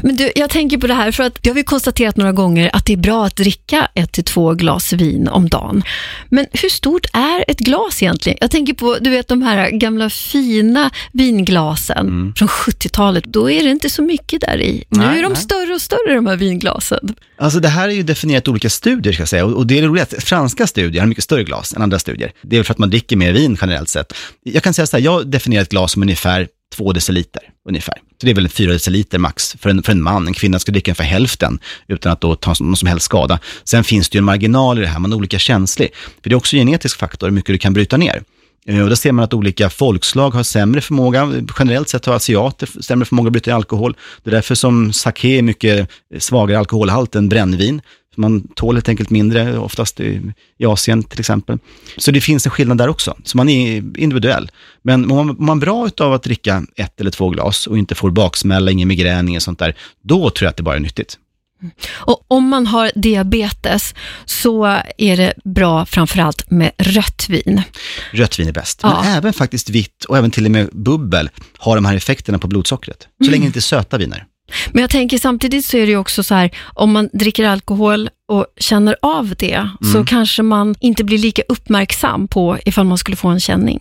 Men 0.01 0.15
du, 0.15 0.31
jag 0.35 0.49
tänker 0.49 0.77
på 0.77 0.87
det 0.87 0.93
här, 0.93 1.11
för 1.11 1.23
att 1.23 1.37
det 1.41 1.49
har 1.49 1.55
vi 1.55 1.63
konstaterat 1.63 2.17
några 2.17 2.31
gånger 2.31 2.69
att 2.73 2.85
det 2.85 2.93
är 2.93 2.97
bra 2.97 3.25
att 3.25 3.35
dricka 3.35 3.87
ett 3.93 4.11
till 4.11 4.23
två 4.23 4.53
glas 4.53 4.93
vin 4.93 5.27
om 5.27 5.49
dagen. 5.49 5.83
Men 6.29 6.45
hur 6.51 6.69
stort 6.69 7.05
är 7.13 7.45
ett 7.47 7.59
glas 7.59 8.03
egentligen? 8.03 8.37
Jag 8.41 8.51
tänker 8.51 8.73
på, 8.73 8.97
du 9.01 9.09
vet 9.09 9.27
de 9.27 9.41
här 9.41 9.69
gamla 9.69 10.09
fina 10.09 10.91
vinglasen 11.11 12.07
mm. 12.07 12.33
från 12.37 12.47
70-talet. 12.47 13.23
Då 13.23 13.49
är 13.51 13.63
det 13.63 13.69
inte 13.69 13.89
så 13.89 14.01
mycket 14.01 14.41
där 14.41 14.61
i. 14.61 14.83
Nu 14.89 14.99
nej, 14.99 15.19
är 15.19 15.23
de 15.23 15.31
nej. 15.33 15.41
större 15.41 15.73
och 15.73 15.81
större 15.81 16.15
de 16.15 16.25
här 16.25 16.35
vinglasen. 16.35 17.15
Alltså 17.39 17.59
det 17.59 17.67
här 17.67 17.89
är 17.89 17.93
ju 17.93 18.03
definierat 18.03 18.47
olika 18.47 18.69
studier 18.69 19.13
ska 19.13 19.21
jag 19.21 19.29
säga. 19.29 19.45
Och 19.45 19.67
det 19.67 19.79
är 19.79 19.83
roligt 19.83 20.13
att 20.13 20.23
franska 20.23 20.67
studier 20.67 21.01
har 21.01 21.07
mycket 21.07 21.23
större 21.23 21.43
glas 21.43 21.73
än 21.73 21.81
andra 21.81 21.99
studier. 21.99 22.31
Det 22.41 22.57
är 22.57 22.63
för 22.63 22.73
att 22.73 22.77
man 22.77 22.89
dricker 22.89 23.15
mer 23.15 23.33
vin 23.33 23.57
generellt 23.61 23.89
sett. 23.89 24.13
Jag 24.43 24.63
kan 24.63 24.73
säga 24.73 24.87
så 24.87 24.97
här, 24.97 25.03
jag 25.03 25.27
definierar 25.27 25.63
ett 25.63 25.69
glas 25.69 25.91
som 25.91 26.01
ungefär 26.01 26.47
två 26.75 26.93
deciliter 26.93 27.41
ungefär. 27.69 27.95
Så 27.95 28.25
det 28.25 28.31
är 28.31 28.35
väl 28.35 28.49
fyra 28.49 28.71
deciliter 28.71 29.17
max 29.19 29.55
för 29.59 29.69
en, 29.69 29.83
för 29.83 29.91
en 29.91 30.03
man. 30.03 30.27
En 30.27 30.33
kvinna 30.33 30.59
ska 30.59 30.71
dricka 30.71 30.91
ungefär 30.91 31.03
hälften 31.03 31.59
utan 31.87 32.11
att 32.11 32.21
då 32.21 32.35
ta 32.35 32.53
någon 32.59 32.77
som 32.77 32.87
helst 32.87 33.05
skada. 33.05 33.39
Sen 33.63 33.83
finns 33.83 34.09
det 34.09 34.15
ju 34.15 34.19
en 34.19 34.25
marginal 34.25 34.77
i 34.77 34.81
det 34.81 34.87
här, 34.87 34.99
man 34.99 35.11
är 35.11 35.15
olika 35.15 35.39
känslig. 35.39 35.89
För 36.23 36.29
det 36.29 36.33
är 36.33 36.37
också 36.37 36.55
en 36.55 36.67
genetisk 36.67 36.97
faktor 36.97 37.27
hur 37.27 37.33
mycket 37.33 37.53
du 37.53 37.57
kan 37.57 37.73
bryta 37.73 37.97
ner. 37.97 38.23
Eh, 38.67 38.83
och 38.83 38.89
då 38.89 38.95
ser 38.95 39.11
man 39.11 39.25
att 39.25 39.33
olika 39.33 39.69
folkslag 39.69 40.31
har 40.31 40.43
sämre 40.43 40.81
förmåga, 40.81 41.33
generellt 41.59 41.89
sett 41.89 42.05
har 42.05 42.13
asiater 42.13 42.69
sämre 42.81 43.05
förmåga 43.05 43.27
att 43.27 43.31
bryta 43.31 43.51
ner 43.51 43.55
alkohol. 43.55 43.95
Det 44.23 44.29
är 44.29 44.35
därför 44.35 44.55
som 44.55 44.93
sake 44.93 45.27
är 45.27 45.41
mycket 45.41 45.89
svagare 46.19 46.59
alkoholhalt 46.59 47.15
än 47.15 47.29
brännvin. 47.29 47.81
Man 48.17 48.47
tål 48.55 48.75
helt 48.75 48.89
enkelt 48.89 49.09
mindre, 49.09 49.57
oftast 49.57 49.99
i, 49.99 50.21
i 50.57 50.65
Asien 50.65 51.03
till 51.03 51.19
exempel. 51.19 51.59
Så 51.97 52.11
det 52.11 52.21
finns 52.21 52.45
en 52.45 52.51
skillnad 52.51 52.77
där 52.77 52.87
också, 52.87 53.17
så 53.23 53.37
man 53.37 53.49
är 53.49 53.77
individuell. 53.99 54.51
Men 54.81 55.07
mår 55.07 55.23
man, 55.23 55.35
man 55.39 55.59
bra 55.59 55.89
av 55.99 56.13
att 56.13 56.23
dricka 56.23 56.65
ett 56.75 57.01
eller 57.01 57.11
två 57.11 57.29
glas 57.29 57.67
och 57.67 57.77
inte 57.77 57.95
får 57.95 58.11
baksmälla, 58.11 58.71
ingen 58.71 58.87
migrän, 58.87 59.29
inget 59.29 59.43
sånt 59.43 59.59
där, 59.59 59.75
då 60.01 60.29
tror 60.29 60.45
jag 60.45 60.49
att 60.49 60.57
det 60.57 60.63
bara 60.63 60.75
är 60.75 60.79
nyttigt. 60.79 61.17
Och 61.89 62.25
om 62.27 62.47
man 62.47 62.67
har 62.67 62.91
diabetes 62.95 63.95
så 64.25 64.65
är 64.97 65.17
det 65.17 65.33
bra 65.43 65.85
framförallt 65.85 66.51
med 66.51 66.71
rött 66.77 67.25
vin. 67.29 67.61
Rött 68.11 68.39
vin 68.39 68.47
är 68.47 68.51
bäst, 68.51 68.79
ja. 68.83 69.01
men 69.03 69.13
även 69.13 69.33
faktiskt 69.33 69.69
vitt 69.69 70.03
och 70.03 70.17
även 70.17 70.31
till 70.31 70.45
och 70.45 70.51
med 70.51 70.69
bubbel 70.71 71.29
har 71.57 71.75
de 71.75 71.85
här 71.85 71.95
effekterna 71.95 72.39
på 72.39 72.47
blodsockret. 72.47 73.07
Så 73.17 73.23
mm. 73.23 73.31
länge 73.31 73.43
det 73.43 73.47
inte 73.47 73.59
är 73.59 73.61
söta 73.61 73.97
viner. 73.97 74.25
Men 74.71 74.81
jag 74.81 74.89
tänker 74.89 75.17
samtidigt 75.17 75.65
så 75.65 75.77
är 75.77 75.85
det 75.85 75.91
ju 75.91 75.97
också 75.97 76.23
så 76.23 76.35
här, 76.35 76.51
om 76.73 76.91
man 76.91 77.09
dricker 77.13 77.45
alkohol 77.45 78.09
och 78.27 78.45
känner 78.57 78.95
av 79.01 79.33
det, 79.39 79.53
mm. 79.53 79.93
så 79.93 80.05
kanske 80.05 80.43
man 80.43 80.75
inte 80.79 81.03
blir 81.03 81.17
lika 81.17 81.41
uppmärksam 81.49 82.27
på 82.27 82.57
ifall 82.65 82.85
man 82.85 82.97
skulle 82.97 83.17
få 83.17 83.27
en 83.27 83.39
känning. 83.39 83.79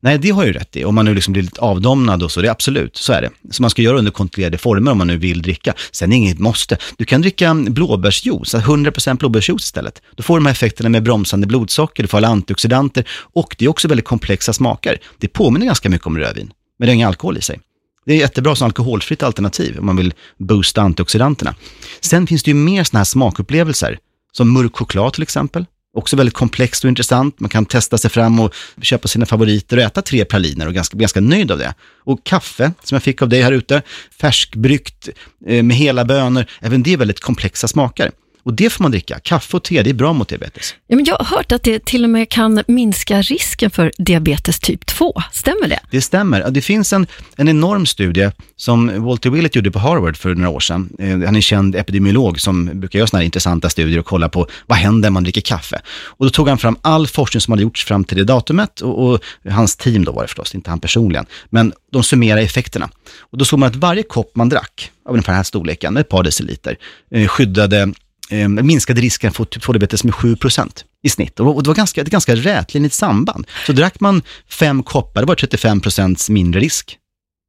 Nej, 0.00 0.18
det 0.18 0.30
har 0.30 0.44
ju 0.44 0.52
rätt 0.52 0.76
i. 0.76 0.84
Om 0.84 0.94
man 0.94 1.04
nu 1.04 1.14
liksom 1.14 1.32
blir 1.32 1.42
lite 1.42 1.60
avdomnad 1.60 2.22
och 2.22 2.32
så, 2.32 2.40
det 2.40 2.48
är 2.48 2.52
absolut, 2.52 2.96
så 2.96 3.12
är 3.12 3.22
det. 3.22 3.30
Så 3.50 3.62
man 3.62 3.70
ska 3.70 3.82
göra 3.82 3.98
under 3.98 4.12
kontrollerade 4.12 4.58
former 4.58 4.92
om 4.92 4.98
man 4.98 5.06
nu 5.06 5.16
vill 5.16 5.42
dricka. 5.42 5.74
Sen 5.92 6.12
är 6.12 6.16
inget 6.16 6.38
måste. 6.38 6.76
Du 6.96 7.04
kan 7.04 7.20
dricka 7.20 7.54
blåbärsjuice, 7.54 8.54
100% 8.54 9.18
blåbärsjuice 9.18 9.64
istället. 9.64 10.02
Då 10.16 10.22
får 10.22 10.34
du 10.34 10.40
de 10.40 10.46
här 10.46 10.52
effekterna 10.52 10.88
med 10.88 11.02
bromsande 11.02 11.46
blodsocker, 11.46 12.02
du 12.02 12.06
får 12.06 12.18
alla 12.18 12.28
antioxidanter 12.28 13.04
och 13.32 13.56
det 13.58 13.64
är 13.64 13.68
också 13.68 13.88
väldigt 13.88 14.06
komplexa 14.06 14.52
smaker. 14.52 14.98
Det 15.18 15.28
påminner 15.28 15.66
ganska 15.66 15.88
mycket 15.88 16.06
om 16.06 16.18
rödvin, 16.18 16.52
men 16.78 16.86
det 16.86 16.90
har 16.90 16.94
ingen 16.94 17.08
alkohol 17.08 17.36
i 17.36 17.42
sig. 17.42 17.60
Det 18.06 18.12
är 18.12 18.16
jättebra 18.16 18.56
som 18.56 18.64
alkoholfritt 18.64 19.22
alternativ 19.22 19.78
om 19.78 19.86
man 19.86 19.96
vill 19.96 20.14
boosta 20.38 20.82
antioxidanterna. 20.82 21.54
Sen 22.00 22.26
finns 22.26 22.42
det 22.42 22.50
ju 22.50 22.54
mer 22.54 22.84
sådana 22.84 23.00
här 23.00 23.04
smakupplevelser, 23.04 23.98
som 24.32 24.52
mörk 24.52 24.76
choklad 24.76 25.12
till 25.12 25.22
exempel. 25.22 25.66
Också 25.94 26.16
väldigt 26.16 26.34
komplext 26.34 26.84
och 26.84 26.88
intressant. 26.88 27.40
Man 27.40 27.50
kan 27.50 27.66
testa 27.66 27.98
sig 27.98 28.10
fram 28.10 28.40
och 28.40 28.54
köpa 28.82 29.08
sina 29.08 29.26
favoriter 29.26 29.76
och 29.76 29.82
äta 29.82 30.02
tre 30.02 30.24
praliner 30.24 30.66
och 30.66 30.74
ganska, 30.74 30.96
ganska 30.96 31.20
nöjd 31.20 31.50
av 31.50 31.58
det. 31.58 31.74
Och 32.04 32.24
kaffe, 32.24 32.72
som 32.84 32.94
jag 32.94 33.02
fick 33.02 33.22
av 33.22 33.28
dig 33.28 33.42
här 33.42 33.52
ute, 33.52 33.82
färskbryggt 34.20 35.08
eh, 35.46 35.62
med 35.62 35.76
hela 35.76 36.04
bönor, 36.04 36.44
även 36.60 36.82
det 36.82 36.92
är 36.92 36.96
väldigt 36.96 37.20
komplexa 37.20 37.68
smaker. 37.68 38.10
Och 38.42 38.54
det 38.54 38.70
får 38.70 38.84
man 38.84 38.90
dricka. 38.90 39.18
Kaffe 39.18 39.56
och 39.56 39.62
te, 39.62 39.82
det 39.82 39.90
är 39.90 39.94
bra 39.94 40.12
mot 40.12 40.28
diabetes. 40.28 40.74
Ja, 40.86 40.96
men 40.96 41.04
jag 41.04 41.16
har 41.16 41.36
hört 41.36 41.52
att 41.52 41.62
det 41.62 41.84
till 41.84 42.04
och 42.04 42.10
med 42.10 42.28
kan 42.28 42.62
minska 42.66 43.22
risken 43.22 43.70
för 43.70 43.92
diabetes 43.98 44.60
typ 44.60 44.86
2. 44.86 45.22
Stämmer 45.32 45.68
det? 45.68 45.80
Det 45.90 46.00
stämmer. 46.00 46.50
Det 46.50 46.60
finns 46.60 46.92
en, 46.92 47.06
en 47.36 47.48
enorm 47.48 47.86
studie 47.86 48.30
som 48.56 49.04
Walter 49.04 49.30
Willett 49.30 49.56
gjorde 49.56 49.70
på 49.70 49.78
Harvard 49.78 50.16
för 50.16 50.34
några 50.34 50.50
år 50.50 50.60
sedan. 50.60 50.90
Eh, 50.98 51.08
han 51.08 51.36
är 51.36 51.40
känd 51.40 51.76
epidemiolog 51.76 52.40
som 52.40 52.80
brukar 52.80 52.98
göra 52.98 53.06
sådana 53.06 53.20
här 53.20 53.24
intressanta 53.24 53.70
studier 53.70 53.98
och 53.98 54.06
kolla 54.06 54.28
på 54.28 54.46
vad 54.66 54.78
händer 54.78 55.02
när 55.02 55.12
man 55.12 55.22
dricker 55.22 55.40
kaffe. 55.40 55.80
Och 56.04 56.26
då 56.26 56.30
tog 56.30 56.48
han 56.48 56.58
fram 56.58 56.76
all 56.82 57.06
forskning 57.06 57.40
som 57.40 57.52
hade 57.52 57.62
gjorts 57.62 57.84
fram 57.84 58.04
till 58.04 58.16
det 58.16 58.24
datumet 58.24 58.80
och, 58.80 59.08
och 59.08 59.20
hans 59.50 59.76
team 59.76 60.04
då 60.04 60.12
var 60.12 60.22
det 60.22 60.28
förstås, 60.28 60.54
inte 60.54 60.70
han 60.70 60.80
personligen. 60.80 61.26
Men 61.50 61.72
de 61.92 62.02
summerade 62.02 62.42
effekterna. 62.42 62.90
Och 63.20 63.38
då 63.38 63.44
såg 63.44 63.58
man 63.58 63.68
att 63.68 63.76
varje 63.76 64.02
kopp 64.02 64.36
man 64.36 64.48
drack, 64.48 64.90
av 65.06 65.12
ungefär 65.12 65.32
den 65.32 65.36
här 65.36 65.42
storleken, 65.42 65.96
ett 65.96 66.08
par 66.08 66.22
deciliter, 66.22 66.78
eh, 67.10 67.28
skyddade 67.28 67.92
eh, 68.30 68.48
minskade 68.48 69.00
risken 69.00 69.32
för 69.32 69.44
typ 69.44 69.62
2-diabetes 69.62 70.04
med 70.04 70.14
7% 70.14 70.84
i 71.02 71.08
snitt. 71.08 71.40
Och 71.40 71.62
det 71.62 71.68
var 71.68 71.74
ganska, 71.74 72.00
ett 72.00 72.10
ganska 72.10 72.34
rätlinjigt 72.34 72.94
samband. 72.94 73.46
Så 73.66 73.72
drack 73.72 74.00
man 74.00 74.22
fem 74.48 74.82
koppar, 74.82 75.20
det 75.20 75.26
var 75.26 75.34
35 75.34 75.80
mindre 76.28 76.60
risk. 76.60 76.98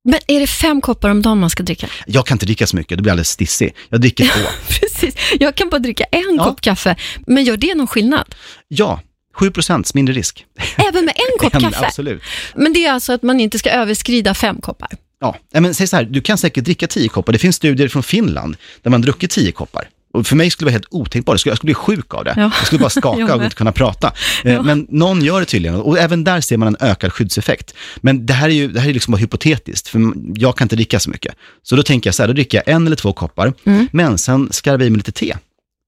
Men 0.10 0.20
är 0.28 0.40
det 0.40 0.48
fem 0.48 0.82
koppar 0.82 1.10
om 1.10 1.22
dagen 1.22 1.40
man 1.40 1.50
ska 1.50 1.64
dricka? 1.64 1.88
Jag 2.08 2.26
kan 2.26 2.36
inte 2.36 2.46
dricka 2.46 2.68
så 2.68 2.76
mycket, 2.76 2.98
då 2.98 3.02
blir 3.02 3.10
jag 3.10 3.14
alldeles 3.14 3.30
stissig. 3.30 3.76
Jag 3.90 4.02
dricker 4.02 4.24
två. 4.26 4.50
Precis, 4.80 5.16
jag 5.40 5.56
kan 5.56 5.70
bara 5.70 5.80
dricka 5.80 6.04
en 6.04 6.36
ja. 6.38 6.44
kopp 6.44 6.62
kaffe. 6.62 6.96
Men 7.28 7.44
gör 7.44 7.58
det 7.58 7.76
någon 7.76 7.88
skillnad? 7.88 8.36
Ja, 8.68 9.02
7% 9.36 9.92
mindre 9.94 10.16
risk. 10.16 10.46
Även 10.76 11.06
med 11.06 11.16
en 11.16 11.40
kopp 11.40 11.62
kaffe? 11.62 11.86
Absolut. 11.86 12.22
Men 12.56 12.74
det 12.74 12.86
är 12.86 12.92
alltså 12.92 13.14
att 13.14 13.24
man 13.24 13.40
inte 13.40 13.60
ska 13.60 13.70
överskrida 13.70 14.34
fem 14.34 14.62
koppar? 14.62 14.90
Ja, 15.20 15.36
men 15.52 15.74
säg 15.74 15.88
så 15.88 15.96
här, 15.96 16.04
du 16.04 16.22
kan 16.22 16.38
säkert 16.38 16.64
dricka 16.64 16.88
tio 16.88 17.10
koppar. 17.10 17.34
Det 17.34 17.40
finns 17.40 17.56
studier 17.56 17.88
från 17.88 18.04
Finland 18.04 18.56
där 18.82 18.92
man 18.92 19.02
druckit 19.02 19.32
tio 19.32 19.52
koppar. 19.52 19.90
Och 20.14 20.28
för 20.28 20.36
mig 20.36 20.50
skulle 20.50 20.66
det 20.66 20.72
vara 20.72 20.80
helt 20.80 20.88
otänkbart, 20.90 21.34
jag 21.34 21.40
skulle, 21.40 21.52
jag 21.52 21.58
skulle 21.58 21.68
bli 21.68 21.74
sjuk 21.74 22.14
av 22.14 22.24
det. 22.24 22.34
Ja. 22.38 22.42
Jag 22.42 22.68
skulle 22.68 22.80
bara 22.80 22.90
skaka 23.02 23.36
och 23.36 23.44
inte 23.44 23.56
kunna 23.56 23.72
prata. 23.72 24.12
Eh, 24.44 24.54
ja. 24.54 24.62
Men 24.62 24.88
någon 24.90 25.22
gör 25.22 25.40
det 25.40 25.46
tydligen 25.46 25.76
och 25.76 26.00
även 26.00 26.24
där 26.24 26.42
ser 26.42 26.58
man 26.58 26.68
en 26.68 26.78
ökad 26.80 27.14
skyddseffekt. 27.14 27.74
Men 27.98 28.26
det 28.26 28.34
här 28.34 28.50
är 28.50 28.54
ju 28.54 28.68
det 28.68 28.80
här 28.80 28.90
är 28.90 28.94
liksom 28.94 29.12
bara 29.12 29.18
hypotetiskt, 29.18 29.88
för 29.88 30.14
jag 30.36 30.58
kan 30.58 30.66
inte 30.66 30.76
dricka 30.76 31.00
så 31.00 31.10
mycket. 31.10 31.36
Så 31.64 31.76
då 31.76 31.84
tänker 31.84 32.08
jag 32.08 32.16
så 32.16 32.24
här, 32.24 32.28
då 32.28 32.34
dricker 32.34 32.58
jag 32.66 32.76
en 32.76 32.88
eller 32.88 32.96
två 32.96 33.14
koppar, 33.14 33.54
mm. 33.64 33.88
men 33.92 34.18
sen 34.18 34.50
skarvar 34.52 34.80
jag 34.80 34.88
i 34.88 34.90
med 34.90 34.98
lite 34.98 35.12
te. 35.12 35.36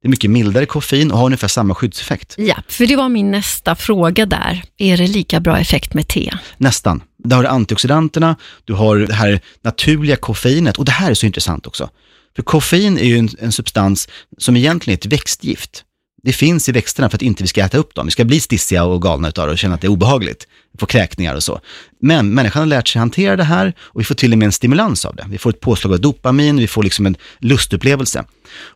Det 0.01 0.07
är 0.07 0.09
mycket 0.09 0.31
mildare 0.31 0.65
koffein 0.65 1.11
och 1.11 1.17
har 1.17 1.25
ungefär 1.25 1.47
samma 1.47 1.75
skyddseffekt. 1.75 2.35
Ja, 2.37 2.55
för 2.67 2.87
det 2.87 2.95
var 2.95 3.09
min 3.09 3.31
nästa 3.31 3.75
fråga 3.75 4.25
där. 4.25 4.63
Är 4.77 4.97
det 4.97 5.07
lika 5.07 5.39
bra 5.39 5.59
effekt 5.59 5.93
med 5.93 6.07
te? 6.07 6.31
Nästan. 6.57 7.03
Där 7.17 7.35
har 7.35 7.43
du 7.43 7.49
antioxidanterna, 7.49 8.35
du 8.65 8.73
har 8.73 8.97
det 8.97 9.13
här 9.13 9.39
naturliga 9.61 10.15
koffeinet 10.15 10.77
och 10.77 10.85
det 10.85 10.91
här 10.91 11.11
är 11.11 11.13
så 11.13 11.25
intressant 11.25 11.67
också. 11.67 11.89
För 12.35 12.43
koffein 12.43 12.97
är 12.97 13.03
ju 13.03 13.17
en, 13.17 13.29
en 13.39 13.51
substans 13.51 14.07
som 14.37 14.57
egentligen 14.57 14.95
är 14.95 14.97
ett 14.97 15.13
växtgift. 15.13 15.83
Det 16.23 16.33
finns 16.33 16.69
i 16.69 16.71
växterna 16.71 17.09
för 17.09 17.17
att 17.17 17.21
inte 17.21 17.43
vi 17.43 17.47
ska 17.47 17.61
äta 17.61 17.77
upp 17.77 17.95
dem. 17.95 18.05
Vi 18.05 18.11
ska 18.11 18.25
bli 18.25 18.39
stissiga 18.39 18.83
och 18.83 19.01
galna 19.01 19.27
utav 19.27 19.47
det 19.47 19.51
och 19.51 19.57
känna 19.57 19.75
att 19.75 19.81
det 19.81 19.87
är 19.87 19.91
obehagligt. 19.91 20.47
Få 20.79 20.85
kräkningar 20.85 21.35
och 21.35 21.43
så. 21.43 21.59
Men 22.01 22.33
människan 22.33 22.59
har 22.59 22.67
lärt 22.67 22.87
sig 22.87 22.99
hantera 22.99 23.35
det 23.35 23.43
här 23.43 23.73
och 23.79 23.99
vi 23.99 24.03
får 24.03 24.15
till 24.15 24.31
och 24.31 24.37
med 24.37 24.45
en 24.45 24.51
stimulans 24.51 25.05
av 25.05 25.15
det. 25.15 25.25
Vi 25.29 25.37
får 25.37 25.49
ett 25.49 25.59
påslag 25.59 25.93
av 25.93 26.01
dopamin, 26.01 26.57
vi 26.57 26.67
får 26.67 26.83
liksom 26.83 27.05
en 27.05 27.17
lustupplevelse. 27.39 28.23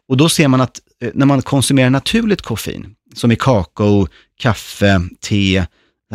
Och 0.09 0.17
då 0.17 0.29
ser 0.29 0.47
man 0.47 0.61
att 0.61 0.79
eh, 1.03 1.09
när 1.13 1.25
man 1.25 1.41
konsumerar 1.41 1.89
naturligt 1.89 2.41
koffein, 2.41 2.95
som 3.15 3.31
i 3.31 3.35
kakao, 3.35 4.07
kaffe, 4.39 5.01
te, 5.21 5.65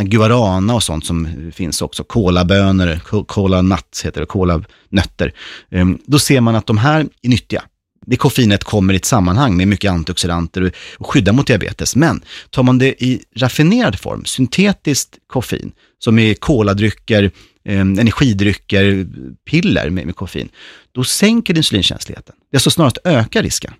guarana 0.03 0.75
och 0.75 0.83
sånt 0.83 1.07
som 1.07 1.53
finns 1.55 1.83
också, 1.83 2.05
kolabönor, 2.05 3.25
kola 3.25 3.63
nuts 3.63 4.05
heter 4.05 4.21
det, 4.21 4.27
kolanötter. 4.27 5.33
Ehm, 5.71 5.99
då 6.07 6.19
ser 6.19 6.41
man 6.41 6.57
att 6.57 6.67
de 6.67 6.79
här 6.79 7.07
är 7.23 7.29
nyttiga. 7.29 7.63
Det 8.07 8.17
koffeinet 8.17 8.65
kommer 8.65 8.95
i 8.95 8.97
ett 8.97 9.05
sammanhang 9.05 9.57
med 9.57 9.69
mycket 9.69 9.91
antioxidanter 9.91 10.73
och 10.99 11.07
skyddar 11.07 11.33
mot 11.33 11.47
diabetes. 11.47 11.97
Men 11.97 12.23
tar 12.51 12.63
man 12.63 12.79
det 12.79 13.05
i 13.05 13.23
raffinerad 13.37 14.01
form, 14.01 14.25
syntetiskt 14.25 15.19
koffein, 15.27 15.73
som 15.99 16.19
är 16.19 16.35
koladrycker, 16.35 17.31
ehm, 17.65 17.99
energidrycker, 17.99 19.07
piller 19.51 19.91
med, 19.91 20.07
med 20.07 20.17
koffein, 20.17 20.49
då 20.93 21.05
sänker 21.05 21.57
insulinkänsligheten. 21.57 22.35
Det 22.51 22.57
alltså 22.57 22.71
snarast 22.71 22.99
ökar 23.05 23.43
risken. 23.43 23.73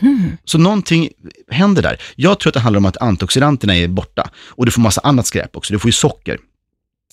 Mm. 0.00 0.36
Så 0.44 0.58
någonting 0.58 1.08
händer 1.50 1.82
där. 1.82 2.00
Jag 2.16 2.40
tror 2.40 2.50
att 2.50 2.54
det 2.54 2.60
handlar 2.60 2.78
om 2.78 2.84
att 2.84 2.96
antioxidanterna 2.96 3.76
är 3.76 3.88
borta 3.88 4.30
och 4.36 4.66
du 4.66 4.72
får 4.72 4.82
massa 4.82 5.00
annat 5.00 5.26
skräp 5.26 5.56
också. 5.56 5.72
Du 5.72 5.78
får 5.78 5.88
ju 5.88 5.92
socker. 5.92 6.38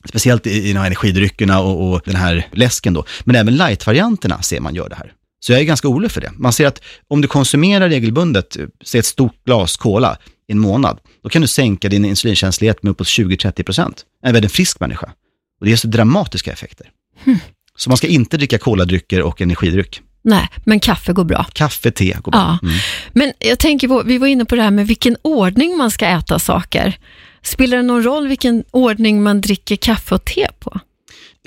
Speciellt 0.10 0.48
i, 0.48 0.70
i 0.70 0.74
de 0.74 0.80
här 0.80 0.86
energidryckerna 0.86 1.60
och, 1.60 1.94
och 1.94 2.02
den 2.06 2.16
här 2.16 2.48
läsken 2.52 2.94
då. 2.94 3.06
Men 3.24 3.36
även 3.36 3.56
light-varianterna 3.56 4.42
ser 4.42 4.60
man 4.60 4.76
gör 4.76 4.90
det 4.90 4.96
här. 4.96 5.14
Så 5.40 5.52
jag 5.52 5.62
är 5.62 5.66
ganska 5.66 5.88
orolig 5.88 6.12
för 6.12 6.22
det. 6.22 6.32
Man 6.36 6.54
ser 6.54 6.68
att 6.68 6.82
om 7.08 7.22
du 7.22 7.28
konsumerar 7.28 7.90
regelbundet, 7.90 8.58
säg 8.84 9.00
ett 9.00 9.06
stort 9.06 9.44
glas 9.46 9.78
cola, 9.78 10.18
i 10.48 10.52
en 10.52 10.60
månad, 10.60 11.00
då 11.24 11.30
kan 11.30 11.42
du 11.42 11.48
sänka 11.48 11.90
din 11.90 12.06
insulinkänslighet 12.06 12.84
med 12.84 12.92
uppåt 12.92 13.08
20-30 13.08 13.64
procent. 13.64 14.06
En 14.24 14.34
väldigt 14.34 14.52
frisk 14.52 14.80
människa. 14.80 15.12
Och 15.60 15.66
det 15.66 15.72
är 15.72 15.76
så 15.76 15.88
dramatiska 15.88 16.52
effekter. 16.52 16.90
Hmm. 17.24 17.40
Så 17.76 17.90
man 17.90 17.98
ska 17.98 18.08
inte 18.08 18.38
dricka 18.38 18.58
koladrycker 18.58 19.22
och 19.22 19.42
energidryck. 19.42 20.02
Nej, 20.26 20.50
men 20.64 20.80
kaffe 20.80 21.14
går 21.14 21.24
bra. 21.24 21.46
Kaffe, 21.54 21.92
te 21.92 22.18
går 22.22 22.32
bra. 22.32 22.60
Ja. 22.62 22.68
Mm. 22.68 22.80
Men 23.14 23.34
jag 23.40 23.60
tänker 23.60 23.88
på, 23.88 24.04
vi 24.06 24.18
var 24.18 24.28
inne 24.28 24.46
på 24.46 24.56
det 24.56 24.62
här 24.62 24.72
med 24.72 24.88
vilken 24.88 25.18
ordning 25.22 25.78
man 25.78 25.92
ska 25.92 26.06
äta 26.06 26.40
saker. 26.40 26.98
Spelar 27.42 27.78
det 27.78 27.84
någon 27.84 28.04
roll 28.04 28.28
vilken 28.28 28.64
ordning 28.72 29.24
man 29.24 29.42
dricker 29.42 29.76
kaffe 29.76 30.16
och 30.16 30.26
te 30.26 30.48
på? 30.60 30.80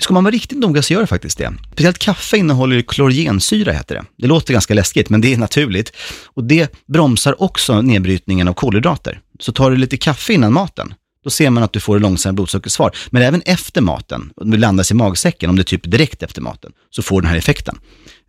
Ska 0.01 0.13
man 0.13 0.23
vara 0.23 0.31
riktigt 0.31 0.57
noga 0.57 0.81
så 0.81 0.93
gör 0.93 1.01
det 1.01 1.07
faktiskt 1.07 1.37
det. 1.37 1.53
Speciellt 1.71 1.99
kaffe 1.99 2.37
innehåller 2.37 2.75
ju 2.75 2.83
klorgensyra, 2.83 3.71
heter 3.71 3.95
det. 3.95 4.03
Det 4.17 4.27
låter 4.27 4.53
ganska 4.53 4.73
läskigt, 4.73 5.09
men 5.09 5.21
det 5.21 5.33
är 5.33 5.37
naturligt. 5.37 5.95
Och 6.25 6.43
det 6.43 6.85
bromsar 6.85 7.43
också 7.43 7.81
nedbrytningen 7.81 8.47
av 8.47 8.53
kolhydrater. 8.53 9.19
Så 9.39 9.51
tar 9.51 9.71
du 9.71 9.77
lite 9.77 9.97
kaffe 9.97 10.33
innan 10.33 10.53
maten, 10.53 10.93
då 11.23 11.29
ser 11.29 11.49
man 11.49 11.63
att 11.63 11.73
du 11.73 11.79
får 11.79 11.95
ett 11.95 12.01
långsammare 12.01 12.33
blodsockersvar. 12.35 12.91
Men 13.09 13.21
även 13.21 13.41
efter 13.41 13.81
maten, 13.81 14.29
om 14.35 14.51
det 14.51 14.57
landas 14.57 14.91
i 14.91 14.93
magsäcken, 14.93 15.49
om 15.49 15.55
det 15.55 15.61
är 15.61 15.63
typ 15.63 15.91
direkt 15.91 16.23
efter 16.23 16.41
maten, 16.41 16.71
så 16.89 17.01
får 17.01 17.21
den 17.21 17.29
här 17.29 17.37
effekten. 17.37 17.79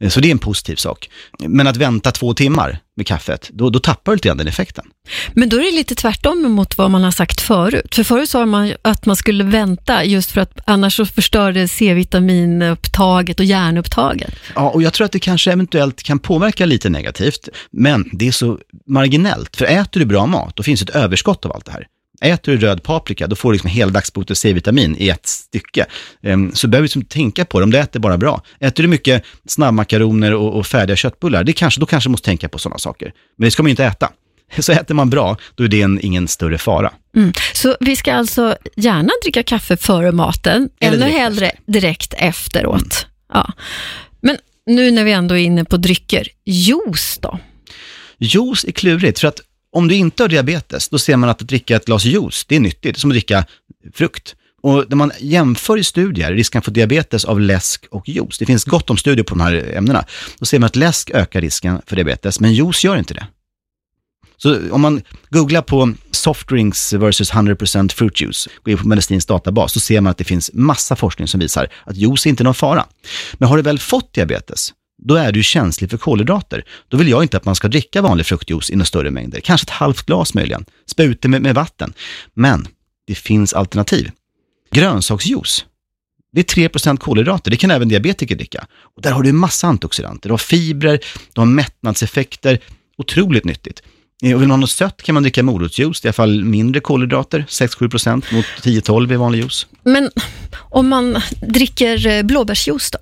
Eh, 0.01 0.09
Så 0.09 0.21
det 0.21 0.29
är 0.29 0.33
en 0.33 0.39
positiv 0.39 0.77
sak. 0.77 1.11
Men 1.39 1.67
att 1.67 1.77
vänta 1.77 2.11
två 2.11 2.35
timmar 2.35 2.79
med 2.97 3.07
kaffet, 3.07 3.51
då, 3.53 3.71
då 3.71 3.79
tappar 3.79 4.13
du 4.13 4.17
lite 4.17 4.29
grann 4.29 4.37
den 4.37 4.49
effekten. 4.49 4.85
Men 5.35 5.49
då 5.49 5.57
är 5.57 5.63
det 5.65 5.71
lite 5.77 5.95
tvärtom 5.95 6.43
mot 6.53 6.79
vad 6.79 6.91
man 6.91 7.03
har 7.05 7.11
sagt 7.11 7.41
förut. 7.41 7.95
För 7.95 8.05
förut 8.05 8.31
sa 8.31 8.47
man 8.47 8.73
att 8.83 9.07
man 9.07 9.17
skulle 9.17 9.45
vänta 9.45 10.05
just 10.05 10.31
för 10.31 10.41
att 10.41 10.59
annars 10.67 10.97
så 10.97 11.07
förstörde 11.07 11.69
C-vitaminupptaget 11.69 13.41
och 13.41 13.47
järnupptaget. 13.47 14.35
Ja, 14.55 14.71
och 14.71 14.83
jag 14.83 14.93
tror 14.93 15.05
att 15.05 15.13
det 15.13 15.19
kanske 15.19 15.53
eventuellt 15.53 16.03
kan 16.03 16.19
påverka 16.19 16.67
lite 16.67 16.89
negativt, 16.91 17.49
men 17.73 18.11
det 18.13 18.29
är 18.29 18.33
så 18.33 18.59
marginellt. 18.87 19.57
För 19.57 19.65
äter 19.65 20.01
du 20.01 20.07
bra 20.07 20.27
mat, 20.27 20.57
då 20.57 20.63
finns 20.63 20.83
ett 20.83 20.91
överskott 20.91 21.45
av 21.45 21.53
allt 21.53 21.65
det 21.67 21.73
här. 21.73 21.87
Äter 22.21 22.53
du 22.53 22.59
röd 22.59 22.83
paprika, 22.83 23.27
då 23.27 23.37
får 23.37 23.51
du 23.51 23.55
liksom 23.55 23.71
heldagsbot 23.71 24.31
och 24.31 24.37
C-vitamin 24.39 24.97
i 24.99 25.09
ett 25.09 25.27
stycke. 25.27 25.87
Ehm, 26.23 26.53
Så 26.55 26.69
behöver 26.69 26.83
du 26.83 26.85
liksom 26.85 27.05
tänka 27.05 27.45
på 27.45 27.59
det, 27.61 27.65
om 27.65 27.71
du 27.71 27.79
äter 27.79 28.01
bara 28.01 28.19
bra. 28.19 28.43
Äter 28.61 28.83
du 28.83 28.89
mycket 28.89 29.25
snabbmakaroner 29.49 30.35
och, 30.35 30.57
och 30.59 30.67
färdiga 30.67 30.97
köttbullar, 30.97 31.45
det 31.45 31.53
kanske, 31.53 31.81
då 31.81 31.87
kanske 31.87 32.09
du 32.09 32.11
måste 32.11 32.25
tänka 32.25 32.49
på 32.49 32.59
sådana 32.59 32.79
saker. 32.79 33.13
Men 33.39 33.45
det 33.45 33.51
ska 33.51 33.63
man 33.63 33.69
ju 33.69 33.71
inte 33.71 33.85
äta. 33.85 34.11
Så 34.59 34.73
äter 34.73 34.95
man 34.95 35.11
bra, 35.11 35.37
då 35.55 35.65
är 35.65 35.69
det 35.69 35.83
en, 35.83 36.01
ingen 36.03 36.29
större 36.29 36.59
fara. 36.59 36.93
Mm. 37.17 37.33
Så 37.53 37.77
vi 37.81 37.97
ska 37.97 38.13
alltså 38.13 38.57
gärna 38.77 39.11
dricka 39.25 39.43
kaffe 39.43 39.77
före 39.77 40.13
maten, 40.13 40.69
Eller 40.81 40.99
direkt 40.99 41.19
hellre 41.19 41.53
direkt 41.67 42.15
efteråt. 42.19 43.07
Ja. 43.33 43.53
Men 44.23 44.37
nu 44.67 44.91
när 44.91 45.05
vi 45.05 45.13
ändå 45.13 45.37
är 45.37 45.43
inne 45.43 45.65
på 45.65 45.77
drycker, 45.77 46.29
juice 46.45 47.19
då? 47.23 47.39
Juice 48.19 48.65
är 48.65 48.73
klurigt, 48.73 49.19
för 49.21 49.29
att 49.29 49.41
om 49.73 49.89
du 49.89 49.95
inte 49.95 50.23
har 50.23 50.29
diabetes, 50.29 50.89
då 50.89 50.99
ser 50.99 51.17
man 51.17 51.29
att 51.29 51.41
att 51.43 51.49
dricka 51.49 51.77
ett 51.77 51.87
glas 51.87 52.05
juice, 52.05 52.45
det 52.49 52.57
är 52.57 52.61
nyttigt, 52.61 52.83
det 52.83 52.91
är 52.91 53.01
som 53.01 53.11
att 53.11 53.15
dricka 53.15 53.45
frukt. 53.95 54.37
Och 54.63 54.85
när 54.89 54.97
man 54.97 55.13
jämför 55.21 55.79
i 55.79 55.85
studier 55.85 56.33
risken 56.33 56.63
för 56.63 56.71
diabetes 56.71 57.25
av 57.25 57.41
läsk 57.41 57.87
och 57.91 58.09
juice, 58.09 58.39
det 58.39 58.47
finns 58.47 58.65
gott 58.65 58.91
om 58.91 58.97
studier 58.97 59.25
på 59.25 59.35
de 59.35 59.41
här 59.41 59.75
ämnena, 59.77 60.05
då 60.39 60.47
ser 60.47 60.59
man 60.59 60.67
att 60.67 60.77
läsk 60.77 61.11
ökar 61.11 61.41
risken 61.41 61.83
för 61.87 61.97
diabetes, 61.97 62.41
men 62.41 62.53
juice 62.53 62.85
gör 62.85 62.97
inte 62.97 63.15
det. 63.15 63.27
Så 64.37 64.59
om 64.71 64.81
man 64.81 65.03
googlar 65.31 65.63
på 65.63 65.95
soft 66.11 66.49
drinks 66.49 66.93
versus 66.93 67.33
100% 67.33 67.93
fruit 67.93 68.21
juice, 68.21 68.49
går 68.65 68.73
in 68.73 68.79
på 68.79 68.89
medicinsk 68.89 69.29
databas, 69.29 69.73
så 69.73 69.81
ser 69.81 70.01
man 70.01 70.11
att 70.11 70.19
det 70.19 70.25
finns 70.25 70.51
massa 70.55 70.97
forskning 70.97 71.29
som 71.29 71.41
visar 71.41 71.69
att 71.85 71.97
juice 71.97 72.27
är 72.27 72.31
inte 72.31 72.45
någon 72.45 72.55
fara. 72.55 72.87
Men 73.33 73.49
har 73.49 73.57
du 73.57 73.63
väl 73.63 73.79
fått 73.79 74.13
diabetes, 74.13 74.73
då 75.03 75.15
är 75.15 75.33
du 75.33 75.43
känslig 75.43 75.91
för 75.91 75.97
kolhydrater. 75.97 76.65
Då 76.89 76.97
vill 76.97 77.09
jag 77.09 77.25
inte 77.25 77.37
att 77.37 77.45
man 77.45 77.55
ska 77.55 77.69
dricka 77.69 78.03
vanlig 78.03 78.27
fruktjuice 78.27 78.71
i 78.71 78.77
några 78.77 78.85
större 78.85 79.11
mängder. 79.11 79.41
Kanske 79.41 79.65
ett 79.65 79.71
halvt 79.71 80.07
glas 80.07 80.35
möjligen. 80.35 80.65
Spä 80.87 81.03
ut 81.03 81.23
det 81.23 81.29
med, 81.29 81.43
med 81.43 81.55
vatten. 81.55 81.93
Men 82.35 82.69
det 83.07 83.15
finns 83.15 83.53
alternativ. 83.53 84.11
Grönsaksjuice. 84.71 85.65
Det 86.33 86.41
är 86.41 86.69
3% 86.69 86.97
kolhydrater, 86.97 87.51
det 87.51 87.57
kan 87.57 87.71
även 87.71 87.89
diabetiker 87.89 88.37
dricka. 88.37 88.67
Och 88.97 89.03
där 89.03 89.13
har 89.13 89.23
du 89.23 89.33
massa 89.33 89.67
antioxidanter, 89.67 90.29
du 90.29 90.33
har 90.33 90.39
fibrer, 90.39 91.01
du 91.33 91.41
har 91.41 91.47
mättnadseffekter, 91.47 92.59
otroligt 92.99 93.45
nyttigt. 93.45 93.83
Eh, 94.23 94.35
och 94.35 94.41
vill 94.41 94.49
man 94.49 94.51
ha 94.51 94.61
något 94.61 94.71
sött 94.71 95.03
kan 95.03 95.15
man 95.15 95.23
dricka 95.23 95.43
morotsjuice, 95.43 96.01
det 96.01 96.07
är 96.07 96.09
i 96.09 96.11
alla 96.11 96.13
fall 96.13 96.45
mindre 96.45 96.81
kolhydrater, 96.81 97.45
6-7% 97.49 98.35
mot 98.35 98.45
10-12 98.45 99.13
i 99.13 99.17
vanlig 99.17 99.39
juice. 99.39 99.67
Men 99.83 100.11
om 100.55 100.89
man 100.89 101.23
dricker 101.41 102.07
eh, 102.07 102.23
blåbärsjuice 102.23 102.91
då? 102.91 102.99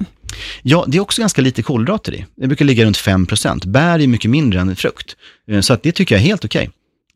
Ja, 0.63 0.85
det 0.89 0.97
är 0.97 1.01
också 1.01 1.23
ganska 1.23 1.43
lite 1.43 1.63
kolhydrater 1.63 2.15
i. 2.15 2.27
Det 2.37 2.47
brukar 2.47 2.65
ligga 2.65 2.85
runt 2.85 2.97
5%. 2.97 3.67
Bär 3.67 3.99
är 3.99 4.07
mycket 4.07 4.31
mindre 4.31 4.61
än 4.61 4.77
frukt. 4.77 5.17
Eh, 5.49 5.61
så 5.61 5.73
att 5.73 5.83
det 5.83 5.93
tycker 5.93 6.15
jag 6.15 6.23
är 6.23 6.27
helt 6.27 6.45
okej. 6.45 6.71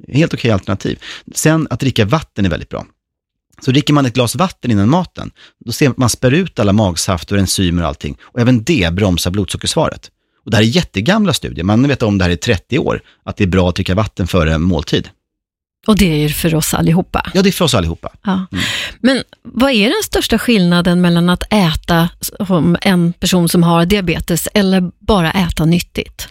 Helt 0.09 0.35
okej 0.35 0.51
alternativ. 0.51 0.99
Sen 1.35 1.67
att 1.71 1.81
dricka 1.81 2.05
vatten 2.05 2.45
är 2.45 2.51
väldigt 2.51 2.69
bra. 2.69 2.87
Så 3.61 3.71
dricker 3.71 3.95
man 3.95 4.07
ett 4.07 4.15
glas 4.15 4.37
vatten 4.37 4.71
innan 4.71 4.89
maten, 4.89 5.31
då 5.65 5.73
ser 5.73 5.87
man 5.87 5.93
att 5.93 5.99
man 5.99 6.09
spär 6.09 6.31
ut 6.31 6.59
alla 6.59 6.73
magsafter, 6.73 7.37
enzymer 7.37 7.83
och 7.83 7.89
allting. 7.89 8.17
Och 8.23 8.41
även 8.41 8.63
det 8.65 8.93
bromsar 8.93 9.31
blodsockersvaret. 9.31 10.11
Och 10.45 10.51
det 10.51 10.57
här 10.57 10.65
är 10.65 10.67
jättegamla 10.67 11.33
studier, 11.33 11.65
man 11.65 11.89
vet 11.89 12.03
om 12.03 12.19
det 12.19 12.25
här 12.25 12.31
i 12.31 12.37
30 12.37 12.79
år, 12.79 13.03
att 13.25 13.37
det 13.37 13.45
är 13.45 13.49
bra 13.49 13.69
att 13.69 13.75
dricka 13.75 13.95
vatten 13.95 14.27
före 14.27 14.59
måltid. 14.59 15.09
Och 15.87 15.99
det 15.99 16.13
är 16.13 16.17
ju 16.17 16.29
för 16.29 16.55
oss 16.55 16.75
allihopa. 16.75 17.31
Ja, 17.35 17.43
det 17.43 17.49
är 17.49 17.53
för 17.53 17.65
oss 17.65 17.75
allihopa. 17.75 18.13
Ja. 18.25 18.47
Men 19.01 19.23
vad 19.43 19.71
är 19.71 19.85
den 19.85 20.03
största 20.05 20.39
skillnaden 20.39 21.01
mellan 21.01 21.31
att 21.31 21.53
äta 21.53 22.09
som 22.21 22.77
en 22.83 23.13
person 23.13 23.49
som 23.49 23.63
har 23.63 23.85
diabetes 23.85 24.49
eller 24.55 24.91
bara 25.01 25.33
äta 25.33 25.65
nyttigt? 25.65 26.29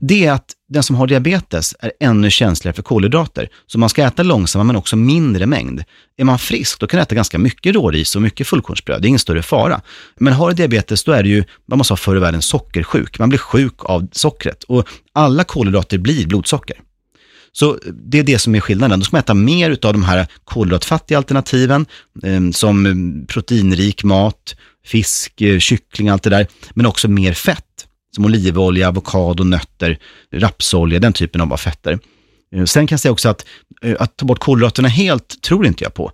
det 0.00 0.26
är 0.26 0.32
att 0.32 0.52
den 0.68 0.82
som 0.82 0.96
har 0.96 1.06
diabetes 1.06 1.74
är 1.80 1.92
ännu 2.00 2.30
känsligare 2.30 2.74
för 2.74 2.82
kolhydrater. 2.82 3.48
Så 3.66 3.78
man 3.78 3.88
ska 3.88 4.02
äta 4.02 4.22
långsammare 4.22 4.66
men 4.66 4.76
också 4.76 4.96
mindre 4.96 5.46
mängd. 5.46 5.84
Är 6.16 6.24
man 6.24 6.38
frisk, 6.38 6.80
då 6.80 6.86
kan 6.86 6.98
man 6.98 7.02
äta 7.02 7.14
ganska 7.14 7.38
mycket 7.38 7.74
råris 7.74 8.16
och 8.16 8.22
mycket 8.22 8.46
fullkornsbröd. 8.46 9.02
Det 9.02 9.06
är 9.06 9.08
ingen 9.08 9.18
större 9.18 9.42
fara. 9.42 9.80
Men 10.16 10.32
har 10.32 10.48
du 10.48 10.54
diabetes, 10.54 11.04
då 11.04 11.12
är 11.12 11.22
det 11.22 11.28
ju, 11.28 11.44
vad 11.66 11.78
man 11.78 11.84
sa 11.84 11.96
förr 11.96 12.16
i 12.16 12.20
världen, 12.20 12.42
sockersjuk. 12.42 13.18
Man 13.18 13.28
blir 13.28 13.38
sjuk 13.38 13.84
av 13.84 14.08
sockret. 14.12 14.64
Och 14.64 14.88
alla 15.12 15.44
kolhydrater 15.44 15.98
blir 15.98 16.26
blodsocker. 16.26 16.76
Så 17.52 17.78
det 17.92 18.18
är 18.18 18.22
det 18.22 18.38
som 18.38 18.54
är 18.54 18.60
skillnaden. 18.60 18.98
Då 18.98 19.04
ska 19.04 19.16
man 19.16 19.20
äta 19.20 19.34
mer 19.34 19.70
av 19.70 19.92
de 19.92 20.02
här 20.02 20.26
kolhydratfattiga 20.44 21.18
alternativen, 21.18 21.86
eh, 22.22 22.50
som 22.50 23.26
proteinrik 23.28 24.04
mat, 24.04 24.54
fisk, 24.84 25.40
eh, 25.40 25.58
kyckling, 25.58 26.08
allt 26.08 26.22
det 26.22 26.30
där. 26.30 26.46
Men 26.74 26.86
också 26.86 27.08
mer 27.08 27.32
fett, 27.32 27.64
som 28.14 28.24
olivolja, 28.24 28.88
avokado, 28.88 29.44
nötter, 29.44 29.98
rapsolja, 30.32 30.98
den 30.98 31.12
typen 31.12 31.40
av 31.40 31.56
fetter. 31.56 31.98
Eh, 32.54 32.64
sen 32.64 32.86
kan 32.86 32.94
jag 32.94 33.00
säga 33.00 33.12
också 33.12 33.28
att, 33.28 33.46
eh, 33.82 33.96
att 33.98 34.16
ta 34.16 34.26
bort 34.26 34.38
kolhydraterna 34.38 34.88
helt 34.88 35.42
tror 35.42 35.66
inte 35.66 35.84
jag 35.84 35.94
på. 35.94 36.12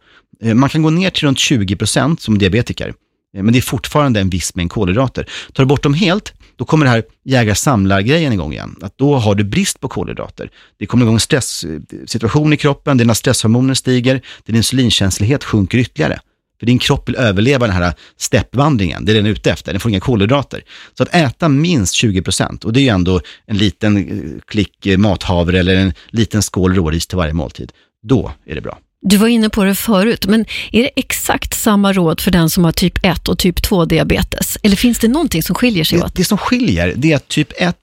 Man 0.55 0.69
kan 0.69 0.83
gå 0.83 0.91
ner 0.91 1.11
till 1.11 1.27
runt 1.27 1.39
20% 1.39 2.21
som 2.21 2.39
diabetiker, 2.39 2.95
Eh, 3.35 3.43
men 3.43 3.53
det 3.53 3.59
är 3.59 3.63
fortfarande 3.63 4.21
en 4.21 4.31
viss 4.31 4.55
mängd 4.55 4.71
kolhydrater. 4.71 5.29
Tar 5.53 5.65
du 5.65 5.69
bort 5.69 5.83
dem 5.83 5.95
helt, 5.95 6.33
då 6.57 6.65
kommer 6.65 6.87
det 6.87 6.91
här 6.91 7.05
jägar-samlar-grejen 7.25 8.33
igång 8.33 8.53
igen. 8.53 8.77
Att 8.83 8.99
då 8.99 9.15
har 9.15 9.35
du 9.35 9.45
brist 9.45 9.81
på 9.81 9.89
kolhydrater. 9.89 10.51
Det 10.79 10.87
kommer 10.87 11.05
igång 11.05 11.15
en 11.15 11.21
stresssituation 11.21 12.53
i 12.53 12.57
kroppen, 12.57 12.97
dina 12.97 13.15
stresshormoner 13.15 13.75
stiger, 13.75 14.21
din 14.47 14.57
insulinkänslighet 14.57 15.45
sjunker 15.45 15.79
ytterligare. 15.79 16.21
För 16.59 16.67
din 16.67 16.79
kropp 16.79 17.09
vill 17.09 17.17
överleva 17.17 17.67
den 17.67 17.77
här 17.77 17.95
steppvandringen, 18.17 19.05
det 19.05 19.13
är 19.13 19.17
den 19.17 19.27
ute 19.27 19.51
efter, 19.51 19.73
den 19.73 19.81
får 19.81 19.91
inga 19.91 20.01
kolhydrater. 20.01 20.65
Så 20.97 21.03
att 21.03 21.15
äta 21.15 21.49
minst 21.49 21.95
20%, 21.95 22.65
och 22.65 22.73
det 22.73 22.81
är 22.81 22.83
ju 22.83 22.89
ändå 22.89 23.21
en 23.47 23.57
liten 23.57 23.97
eh, 23.97 24.41
klick 24.47 24.87
eh, 24.87 24.99
mathavre 24.99 25.59
eller 25.59 25.77
en 25.77 25.93
liten 26.09 26.43
skål 26.43 26.75
råris 26.75 27.07
till 27.07 27.17
varje 27.17 27.33
måltid, 27.33 27.73
då 28.03 28.33
är 28.47 28.55
det 28.55 28.61
bra. 28.61 28.79
Du 29.09 29.17
var 29.17 29.29
inne 29.29 29.51
på 29.51 29.65
det 29.65 29.75
förut, 29.75 30.27
men 30.27 30.45
är 30.73 30.83
det 30.83 30.91
exakt 30.97 31.55
samma 31.55 31.93
råd 31.93 32.21
för 32.21 32.31
den 32.31 32.51
som 32.51 32.65
har 32.65 32.73
typ 32.73 33.05
1 33.05 33.29
och 33.29 33.39
typ 33.39 33.63
2 33.63 33.85
diabetes? 33.85 34.59
Eller 34.63 34.77
finns 34.77 34.99
det 34.99 35.09
någonting 35.09 35.43
som 35.43 35.55
skiljer 35.55 35.85
sig 35.85 35.99
Det, 35.99 36.05
åt? 36.05 36.15
det 36.15 36.25
som 36.25 36.39
skiljer, 36.39 36.93
det 36.97 37.13
är 37.13 37.17
att 37.17 37.29
typ 37.29 37.53
1 37.57 37.77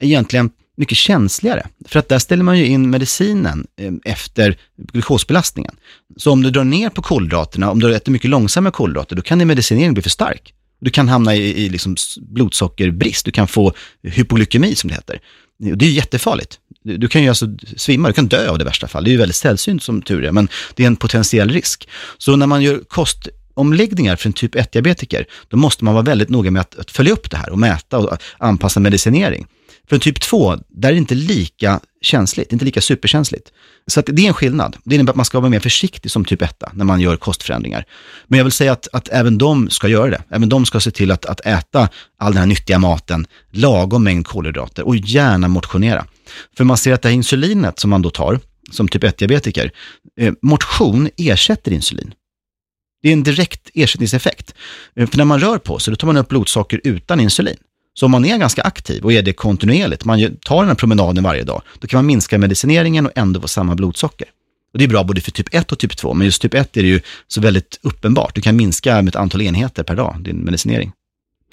är 0.00 0.06
egentligen 0.06 0.50
mycket 0.76 0.98
känsligare. 0.98 1.66
För 1.88 1.98
att 1.98 2.08
där 2.08 2.18
ställer 2.18 2.42
man 2.42 2.58
ju 2.58 2.66
in 2.66 2.90
medicinen 2.90 3.66
eh, 3.80 3.92
efter 4.04 4.56
glukosbelastningen. 4.92 5.74
Så 6.16 6.32
om 6.32 6.42
du 6.42 6.50
drar 6.50 6.64
ner 6.64 6.90
på 6.90 7.02
kolhydraterna, 7.02 7.70
om 7.70 7.80
du 7.80 7.94
äter 7.94 8.12
mycket 8.12 8.30
långsamma 8.30 8.70
kolhydrater, 8.70 9.16
då 9.16 9.22
kan 9.22 9.38
din 9.38 9.48
medicinering 9.48 9.94
bli 9.94 10.02
för 10.02 10.10
stark. 10.10 10.54
Du 10.80 10.90
kan 10.90 11.08
hamna 11.08 11.34
i, 11.34 11.64
i 11.64 11.68
liksom 11.68 11.96
blodsockerbrist, 12.20 13.24
du 13.24 13.30
kan 13.30 13.48
få 13.48 13.72
hypoglykemi 14.02 14.74
som 14.74 14.88
det 14.88 14.94
heter. 14.94 15.20
Och 15.72 15.78
Det 15.78 15.86
är 15.86 15.90
jättefarligt. 15.90 16.58
Du, 16.84 17.08
kan 17.08 17.22
ju 17.22 17.28
alltså 17.28 17.46
svimma, 17.76 18.08
du 18.08 18.14
kan 18.14 18.28
dö 18.28 18.48
av 18.50 18.58
det 18.58 18.62
i 18.62 18.64
värsta 18.64 18.88
fall. 18.88 19.04
Det 19.04 19.10
är 19.10 19.12
ju 19.12 19.18
väldigt 19.18 19.36
sällsynt 19.36 19.82
som 19.82 20.02
tur 20.02 20.24
är, 20.24 20.32
men 20.32 20.48
det 20.74 20.82
är 20.82 20.86
en 20.86 20.96
potentiell 20.96 21.50
risk. 21.50 21.88
Så 22.18 22.36
när 22.36 22.46
man 22.46 22.62
gör 22.62 22.80
kostomläggningar 22.88 24.16
för 24.16 24.28
en 24.28 24.32
typ 24.32 24.54
1-diabetiker, 24.54 25.24
då 25.48 25.56
måste 25.56 25.84
man 25.84 25.94
vara 25.94 26.04
väldigt 26.04 26.28
noga 26.28 26.50
med 26.50 26.60
att, 26.60 26.78
att 26.78 26.90
följa 26.90 27.12
upp 27.12 27.30
det 27.30 27.36
här 27.36 27.50
och 27.50 27.58
mäta 27.58 27.98
och 27.98 28.16
anpassa 28.38 28.80
medicinering. 28.80 29.46
För 29.88 29.96
en 29.96 30.00
typ 30.00 30.20
2, 30.20 30.56
där 30.68 30.88
är 30.88 30.92
det 30.92 30.98
inte 30.98 31.14
lika 31.14 31.80
känsligt, 32.02 32.52
inte 32.52 32.64
lika 32.64 32.80
superkänsligt. 32.80 33.52
Så 33.86 34.00
att 34.00 34.06
det 34.12 34.22
är 34.22 34.28
en 34.28 34.34
skillnad. 34.34 34.76
Det 34.84 34.94
innebär 34.94 35.12
att 35.12 35.16
man 35.16 35.24
ska 35.24 35.40
vara 35.40 35.50
mer 35.50 35.60
försiktig 35.60 36.10
som 36.10 36.24
typ 36.24 36.42
1 36.42 36.62
när 36.72 36.84
man 36.84 37.00
gör 37.00 37.16
kostförändringar. 37.16 37.84
Men 38.26 38.38
jag 38.38 38.44
vill 38.44 38.52
säga 38.52 38.72
att, 38.72 38.88
att 38.92 39.08
även 39.08 39.38
de 39.38 39.70
ska 39.70 39.88
göra 39.88 40.10
det. 40.10 40.22
Även 40.28 40.48
de 40.48 40.66
ska 40.66 40.80
se 40.80 40.90
till 40.90 41.10
att, 41.10 41.26
att 41.26 41.40
äta 41.40 41.88
all 42.18 42.32
den 42.32 42.40
här 42.40 42.46
nyttiga 42.46 42.78
maten, 42.78 43.26
lagom 43.50 44.04
mängd 44.04 44.26
kolhydrater 44.26 44.86
och 44.86 44.96
gärna 44.96 45.48
motionera. 45.48 46.04
För 46.56 46.64
man 46.64 46.76
ser 46.76 46.92
att 46.92 47.02
det 47.02 47.08
här 47.08 47.16
insulinet 47.16 47.78
som 47.78 47.90
man 47.90 48.02
då 48.02 48.10
tar, 48.10 48.40
som 48.70 48.88
typ 48.88 49.04
1-diabetiker, 49.04 49.70
eh, 50.20 50.32
motion 50.42 51.08
ersätter 51.16 51.72
insulin. 51.72 52.14
Det 53.02 53.08
är 53.08 53.12
en 53.12 53.22
direkt 53.22 53.70
ersättningseffekt. 53.74 54.54
Eh, 54.96 55.08
för 55.08 55.18
när 55.18 55.24
man 55.24 55.40
rör 55.40 55.58
på 55.58 55.78
sig, 55.78 55.92
då 55.92 55.96
tar 55.96 56.06
man 56.06 56.16
upp 56.16 56.28
blodsocker 56.28 56.80
utan 56.84 57.20
insulin. 57.20 57.56
Så 57.94 58.06
om 58.06 58.12
man 58.12 58.24
är 58.24 58.38
ganska 58.38 58.62
aktiv 58.62 59.04
och 59.04 59.12
är 59.12 59.22
det 59.22 59.32
kontinuerligt, 59.32 60.04
man 60.04 60.36
tar 60.44 60.56
den 60.56 60.68
här 60.68 60.74
promenaden 60.74 61.24
varje 61.24 61.42
dag, 61.42 61.62
då 61.78 61.86
kan 61.86 61.98
man 61.98 62.06
minska 62.06 62.38
medicineringen 62.38 63.06
och 63.06 63.12
ändå 63.14 63.40
få 63.40 63.48
samma 63.48 63.74
blodsocker. 63.74 64.28
Och 64.72 64.78
det 64.78 64.84
är 64.84 64.88
bra 64.88 65.04
både 65.04 65.20
för 65.20 65.30
typ 65.30 65.54
1 65.54 65.72
och 65.72 65.78
typ 65.78 65.96
2, 65.96 66.14
men 66.14 66.24
just 66.24 66.42
typ 66.42 66.54
1 66.54 66.76
är 66.76 66.82
det 66.82 66.88
ju 66.88 67.00
så 67.28 67.40
väldigt 67.40 67.78
uppenbart. 67.82 68.34
Du 68.34 68.40
kan 68.40 68.56
minska 68.56 69.02
med 69.02 69.08
ett 69.08 69.16
antal 69.16 69.42
enheter 69.42 69.82
per 69.82 69.96
dag, 69.96 70.16
din 70.20 70.36
medicinering. 70.36 70.92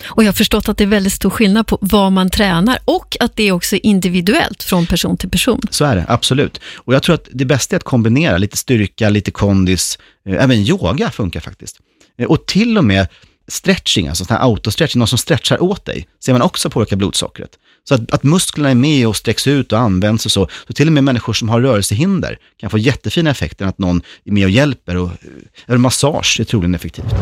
Och 0.06 0.24
jag 0.24 0.28
har 0.28 0.34
förstått 0.34 0.70
att 0.70 0.78
det 0.78 0.84
är 0.84 0.88
väldigt 0.88 1.14
stor 1.14 1.30
skillnad 1.30 1.68
på 1.68 1.78
vad 1.82 2.12
man 2.12 2.30
tränar 2.30 2.80
och 2.86 3.18
att 3.20 3.36
det 3.36 3.48
är 3.48 3.52
också 3.52 3.76
individuellt 3.76 4.64
från 4.64 4.86
person 4.86 5.18
till 5.18 5.30
person. 5.30 5.62
Så 5.70 5.86
är 5.86 5.96
det, 5.96 6.06
absolut. 6.08 6.62
Och 6.76 6.94
jag 6.94 7.04
tror 7.04 7.16
att 7.16 7.28
det 7.32 7.46
bästa 7.46 7.76
är 7.76 7.78
att 7.78 7.84
kombinera 7.84 8.38
lite 8.38 8.58
styrka, 8.58 9.10
lite 9.10 9.32
kondis, 9.32 10.00
eh, 10.30 10.44
även 10.44 10.58
yoga 10.58 11.12
funkar 11.12 11.40
faktiskt. 11.40 11.78
Eh, 12.18 12.28
och 12.28 12.46
till 12.46 12.78
och 12.78 12.86
med 12.86 13.08
stretching, 13.48 14.08
alltså 14.08 14.26
sån 14.26 14.38
här 14.38 14.44
autostretching, 14.44 15.00
någon 15.00 15.08
som 15.08 15.18
stretchar 15.18 15.64
åt 15.64 15.86
dig, 15.86 16.08
ser 16.26 16.34
man 16.34 16.42
också 16.42 16.70
påverkar 16.70 16.96
blodsockret. 16.96 17.50
Så 17.84 17.96
att, 17.96 18.12
att, 18.12 18.24
musklerna 18.24 18.70
är 18.70 18.76
med 18.76 19.08
och 19.08 19.16
sträcks 19.16 19.48
ut 19.48 19.72
och 19.74 19.80
används 19.80 20.26
och 20.26 20.32
så. 20.32 20.48
Så 20.68 20.74
till 20.74 20.88
och 20.88 20.94
med 20.94 21.04
människor 21.04 21.34
som 21.34 21.50
har 21.50 21.62
rörelsehinder 21.62 22.40
kan 22.58 22.70
få 22.70 22.78
jättefina 22.78 23.30
effekter 23.30 23.66
att 23.66 23.78
någon 23.78 24.02
är 24.26 24.32
med 24.32 24.44
och 24.44 24.50
hjälper. 24.50 24.98
Och, 24.98 25.08
eh, 25.08 25.18
eller 25.66 25.78
massage 25.78 26.40
är 26.40 26.44
troligen 26.44 26.76
effektivt. 26.76 27.16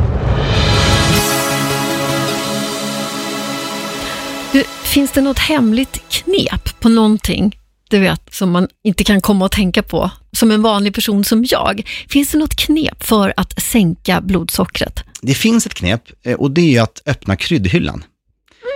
Du, 4.55 4.63
finns 4.83 5.11
det 5.11 5.21
något 5.21 5.39
hemligt 5.39 6.01
knep 6.09 6.79
på 6.79 6.89
någonting 6.89 7.59
du 7.89 7.99
vet, 7.99 8.33
som 8.33 8.51
man 8.51 8.67
inte 8.83 9.03
kan 9.03 9.21
komma 9.21 9.45
och 9.45 9.51
tänka 9.51 9.83
på, 9.83 10.11
som 10.31 10.51
en 10.51 10.61
vanlig 10.61 10.93
person 10.93 11.23
som 11.23 11.45
jag. 11.47 11.87
Finns 12.09 12.31
det 12.31 12.37
något 12.37 12.55
knep 12.55 13.03
för 13.03 13.33
att 13.37 13.61
sänka 13.61 14.21
blodsockret? 14.21 15.03
Det 15.21 15.33
finns 15.33 15.65
ett 15.65 15.73
knep 15.73 16.01
eh, 16.23 16.33
och 16.33 16.51
det 16.51 16.75
är 16.75 16.81
att 16.81 17.01
öppna 17.05 17.35
kryddhyllan. 17.35 18.03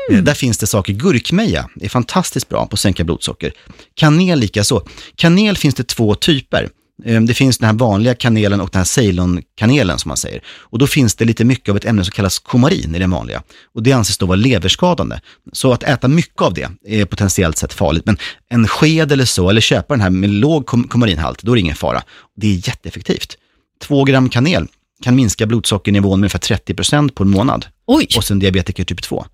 Mm. 0.09 0.25
Där 0.25 0.33
finns 0.33 0.57
det 0.57 0.67
saker. 0.67 0.93
Gurkmeja 0.93 1.69
är 1.81 1.89
fantastiskt 1.89 2.49
bra 2.49 2.65
på 2.65 2.73
att 2.73 2.79
sänka 2.79 3.03
blodsocker. 3.03 3.53
Kanel 3.93 4.39
likaså. 4.39 4.81
Kanel 5.15 5.57
finns 5.57 5.75
det 5.75 5.87
två 5.87 6.15
typer. 6.15 6.69
Ehm, 7.05 7.25
det 7.25 7.33
finns 7.33 7.57
den 7.57 7.67
här 7.67 7.73
vanliga 7.73 8.15
kanelen 8.15 8.61
och 8.61 8.69
den 8.69 8.79
här 8.79 8.85
Ceylon-kanelen 8.85 9.99
som 9.99 10.09
man 10.09 10.17
säger. 10.17 10.41
Och 10.47 10.79
då 10.79 10.87
finns 10.87 11.15
det 11.15 11.25
lite 11.25 11.45
mycket 11.45 11.69
av 11.69 11.77
ett 11.77 11.85
ämne 11.85 12.03
som 12.03 12.11
kallas 12.11 12.39
kumarin 12.39 12.95
i 12.95 12.99
den 12.99 13.11
vanliga. 13.11 13.43
Och 13.73 13.83
det 13.83 13.91
anses 13.91 14.17
då 14.17 14.25
vara 14.25 14.35
leverskadande. 14.35 15.19
Så 15.53 15.73
att 15.73 15.83
äta 15.83 16.07
mycket 16.07 16.41
av 16.41 16.53
det 16.53 16.69
är 16.87 17.05
potentiellt 17.05 17.57
sett 17.57 17.73
farligt. 17.73 18.05
Men 18.05 18.17
en 18.49 18.67
sked 18.67 19.11
eller 19.11 19.25
så, 19.25 19.49
eller 19.49 19.61
köpa 19.61 19.93
den 19.93 20.01
här 20.01 20.09
med 20.09 20.29
låg 20.29 20.67
kumarinhalt, 20.89 21.43
då 21.43 21.51
är 21.51 21.55
det 21.55 21.61
ingen 21.61 21.75
fara. 21.75 22.03
Det 22.35 22.47
är 22.47 22.67
jätteeffektivt. 22.67 23.37
Två 23.81 24.03
gram 24.03 24.29
kanel 24.29 24.67
kan 25.03 25.15
minska 25.15 25.45
blodsockernivån 25.45 26.19
med 26.19 26.25
ungefär 26.25 26.57
30% 26.57 27.11
på 27.11 27.23
en 27.23 27.29
månad. 27.29 27.65
Oj. 27.87 28.07
Och 28.17 28.31
en 28.31 28.39
diabetiker 28.39 28.83
typ 28.83 29.01
2. 29.01 29.25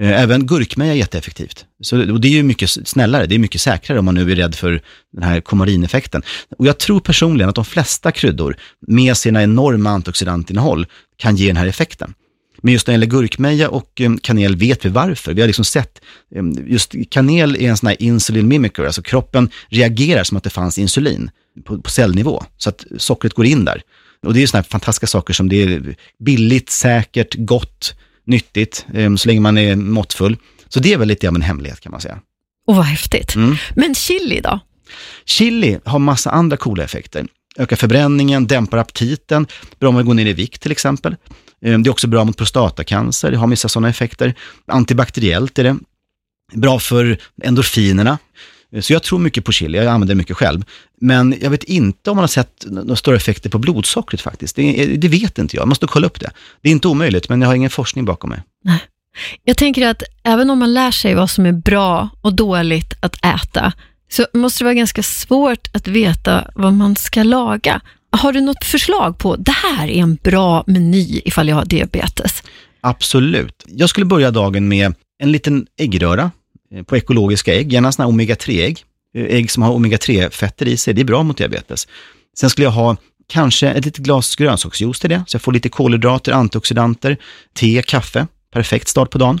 Eh, 0.00 0.22
även 0.22 0.46
gurkmeja 0.46 0.92
är 0.92 0.96
jätteeffektivt. 0.96 1.64
Så, 1.82 2.12
och 2.12 2.20
det 2.20 2.28
är 2.28 2.32
ju 2.32 2.42
mycket 2.42 2.70
snällare, 2.70 3.26
det 3.26 3.34
är 3.34 3.38
mycket 3.38 3.60
säkrare 3.60 3.98
om 3.98 4.04
man 4.04 4.14
nu 4.14 4.32
är 4.32 4.36
rädd 4.36 4.54
för 4.54 4.82
den 5.12 5.22
här 5.22 5.40
komarineffekten. 5.40 6.22
Och 6.58 6.66
jag 6.66 6.78
tror 6.78 7.00
personligen 7.00 7.48
att 7.48 7.54
de 7.54 7.64
flesta 7.64 8.12
kryddor 8.12 8.56
med 8.86 9.16
sina 9.16 9.42
enorma 9.42 9.90
antioxidantinnehåll 9.90 10.86
kan 11.16 11.36
ge 11.36 11.46
den 11.46 11.56
här 11.56 11.66
effekten. 11.66 12.14
Men 12.62 12.72
just 12.72 12.86
när 12.86 12.92
det 12.92 12.94
gäller 12.94 13.20
gurkmeja 13.20 13.70
och 13.70 14.00
eh, 14.00 14.10
kanel 14.22 14.56
vet 14.56 14.84
vi 14.84 14.88
varför. 14.88 15.34
Vi 15.34 15.40
har 15.40 15.46
liksom 15.46 15.64
sett, 15.64 16.00
eh, 16.34 16.42
just 16.66 16.94
kanel 17.10 17.56
är 17.56 17.68
en 17.68 17.76
sån 17.76 17.86
här 17.86 18.02
insulin 18.02 18.48
mimicker, 18.48 18.84
alltså 18.84 19.02
kroppen 19.02 19.50
reagerar 19.68 20.24
som 20.24 20.36
att 20.36 20.44
det 20.44 20.50
fanns 20.50 20.78
insulin 20.78 21.30
på, 21.64 21.82
på 21.82 21.90
cellnivå, 21.90 22.44
så 22.56 22.68
att 22.68 22.84
sockret 22.98 23.34
går 23.34 23.46
in 23.46 23.64
där. 23.64 23.82
Och 24.26 24.34
det 24.34 24.42
är 24.42 24.46
sådana 24.46 24.62
här 24.62 24.70
fantastiska 24.70 25.06
saker 25.06 25.34
som 25.34 25.48
det 25.48 25.62
är 25.62 25.96
billigt, 26.18 26.70
säkert, 26.70 27.34
gott, 27.38 27.94
nyttigt, 28.28 28.86
eh, 28.94 29.14
så 29.14 29.28
länge 29.28 29.40
man 29.40 29.58
är 29.58 29.76
måttfull. 29.76 30.36
Så 30.68 30.80
det 30.80 30.92
är 30.92 30.98
väl 30.98 31.08
lite 31.08 31.28
av 31.28 31.34
en 31.34 31.42
hemlighet 31.42 31.80
kan 31.80 31.92
man 31.92 32.00
säga. 32.00 32.18
Och 32.66 32.76
vad 32.76 32.84
häftigt. 32.84 33.34
Mm. 33.34 33.56
Men 33.76 33.94
chili 33.94 34.40
då? 34.40 34.60
Chili 35.24 35.78
har 35.84 35.98
massa 35.98 36.30
andra 36.30 36.56
coola 36.56 36.84
effekter. 36.84 37.26
Ökar 37.58 37.76
förbränningen, 37.76 38.46
dämpar 38.46 38.78
aptiten, 38.78 39.46
bra 39.78 39.88
om 39.88 39.94
man 39.94 40.04
går 40.04 40.14
ner 40.14 40.26
i 40.26 40.32
vikt 40.32 40.62
till 40.62 40.72
exempel. 40.72 41.16
Eh, 41.62 41.78
det 41.78 41.88
är 41.88 41.90
också 41.90 42.06
bra 42.06 42.24
mot 42.24 42.36
prostatacancer, 42.36 43.30
det 43.30 43.36
har 43.36 43.46
vissa 43.46 43.68
sådana 43.68 43.88
effekter. 43.88 44.34
Antibakteriellt 44.66 45.58
är 45.58 45.64
det. 45.64 45.76
Bra 46.52 46.78
för 46.78 47.18
endorfinerna, 47.42 48.18
så 48.80 48.92
jag 48.92 49.02
tror 49.02 49.18
mycket 49.18 49.44
på 49.44 49.52
chili, 49.52 49.78
jag 49.78 49.86
använder 49.86 50.14
det 50.14 50.18
mycket 50.18 50.36
själv. 50.36 50.64
Men 51.00 51.34
jag 51.40 51.50
vet 51.50 51.64
inte 51.64 52.10
om 52.10 52.16
man 52.16 52.22
har 52.22 52.28
sett 52.28 52.64
några 52.66 52.96
större 52.96 53.16
effekter 53.16 53.50
på 53.50 53.58
blodsockret 53.58 54.20
faktiskt. 54.20 54.56
Det, 54.56 54.86
det 54.96 55.08
vet 55.08 55.38
inte 55.38 55.56
jag, 55.56 55.62
jag 55.62 55.68
måste 55.68 55.86
kolla 55.86 56.06
upp 56.06 56.20
det. 56.20 56.30
Det 56.62 56.68
är 56.68 56.72
inte 56.72 56.88
omöjligt, 56.88 57.28
men 57.28 57.40
jag 57.40 57.48
har 57.48 57.54
ingen 57.54 57.70
forskning 57.70 58.04
bakom 58.04 58.30
mig. 58.30 58.42
Nej. 58.64 58.80
Jag 59.44 59.56
tänker 59.56 59.86
att 59.86 60.02
även 60.22 60.50
om 60.50 60.58
man 60.58 60.74
lär 60.74 60.90
sig 60.90 61.14
vad 61.14 61.30
som 61.30 61.46
är 61.46 61.52
bra 61.52 62.08
och 62.20 62.34
dåligt 62.34 62.94
att 63.00 63.24
äta, 63.24 63.72
så 64.10 64.26
måste 64.34 64.60
det 64.60 64.64
vara 64.64 64.74
ganska 64.74 65.02
svårt 65.02 65.68
att 65.72 65.88
veta 65.88 66.50
vad 66.54 66.72
man 66.72 66.96
ska 66.96 67.22
laga. 67.22 67.80
Har 68.10 68.32
du 68.32 68.40
något 68.40 68.64
förslag 68.64 69.18
på, 69.18 69.36
det 69.36 69.52
här 69.52 69.88
är 69.88 70.02
en 70.02 70.14
bra 70.14 70.64
meny 70.66 71.20
ifall 71.24 71.48
jag 71.48 71.56
har 71.56 71.64
diabetes? 71.64 72.42
Absolut. 72.80 73.64
Jag 73.66 73.90
skulle 73.90 74.06
börja 74.06 74.30
dagen 74.30 74.68
med 74.68 74.94
en 75.22 75.32
liten 75.32 75.66
äggröra 75.78 76.22
Eh, 76.22 76.30
Eh, 76.74 76.82
på 76.82 76.96
ekologiska 76.96 77.54
ägg, 77.54 77.72
gärna 77.72 77.92
sådana 77.92 78.12
omega-3-ägg. 78.12 78.84
Eh, 79.14 79.36
ägg 79.36 79.50
som 79.50 79.62
har 79.62 79.72
omega-3-fetter 79.74 80.68
i 80.68 80.76
sig, 80.76 80.94
det 80.94 81.00
är 81.00 81.04
bra 81.04 81.22
mot 81.22 81.36
diabetes. 81.36 81.88
Sen 82.38 82.50
skulle 82.50 82.64
jag 82.64 82.72
ha 82.72 82.96
kanske 83.28 83.68
ett 83.68 83.84
litet 83.84 84.04
glas 84.04 84.36
grönsaksjuice 84.36 85.00
till 85.00 85.10
det, 85.10 85.24
så 85.26 85.34
jag 85.34 85.42
får 85.42 85.52
lite 85.52 85.68
kolhydrater, 85.68 86.32
antioxidanter, 86.32 87.16
te, 87.54 87.82
kaffe. 87.82 88.26
Perfekt 88.52 88.88
start 88.88 89.10
på 89.10 89.18
dagen. 89.18 89.40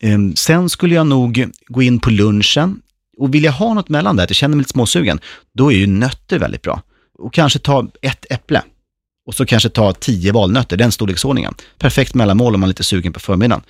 Ehm, 0.00 0.36
sen 0.36 0.68
skulle 0.68 0.94
jag 0.94 1.06
nog 1.06 1.46
gå 1.66 1.82
in 1.82 1.98
på 1.98 2.10
lunchen 2.10 2.80
och 3.18 3.34
vill 3.34 3.44
jag 3.44 3.52
ha 3.52 3.74
något 3.74 3.88
mellan 3.88 4.16
där, 4.16 4.24
att 4.24 4.30
jag 4.30 4.36
känner 4.36 4.56
mig 4.56 4.62
lite 4.62 4.72
småsugen, 4.72 5.20
då 5.54 5.72
är 5.72 5.76
ju 5.76 5.86
nötter 5.86 6.38
väldigt 6.38 6.62
bra. 6.62 6.82
Och 7.18 7.34
kanske 7.34 7.58
ta 7.58 7.88
ett 8.02 8.26
äpple 8.30 8.62
och 9.26 9.34
så 9.34 9.46
kanske 9.46 9.68
ta 9.68 9.92
tio 9.92 10.32
valnötter, 10.32 10.76
den 10.76 10.92
storleksordningen. 10.92 11.54
Perfekt 11.78 12.14
mellanmål 12.14 12.54
om 12.54 12.60
man 12.60 12.66
är 12.66 12.68
lite 12.68 12.84
sugen 12.84 13.12
på 13.12 13.20
förmiddagen. 13.20 13.62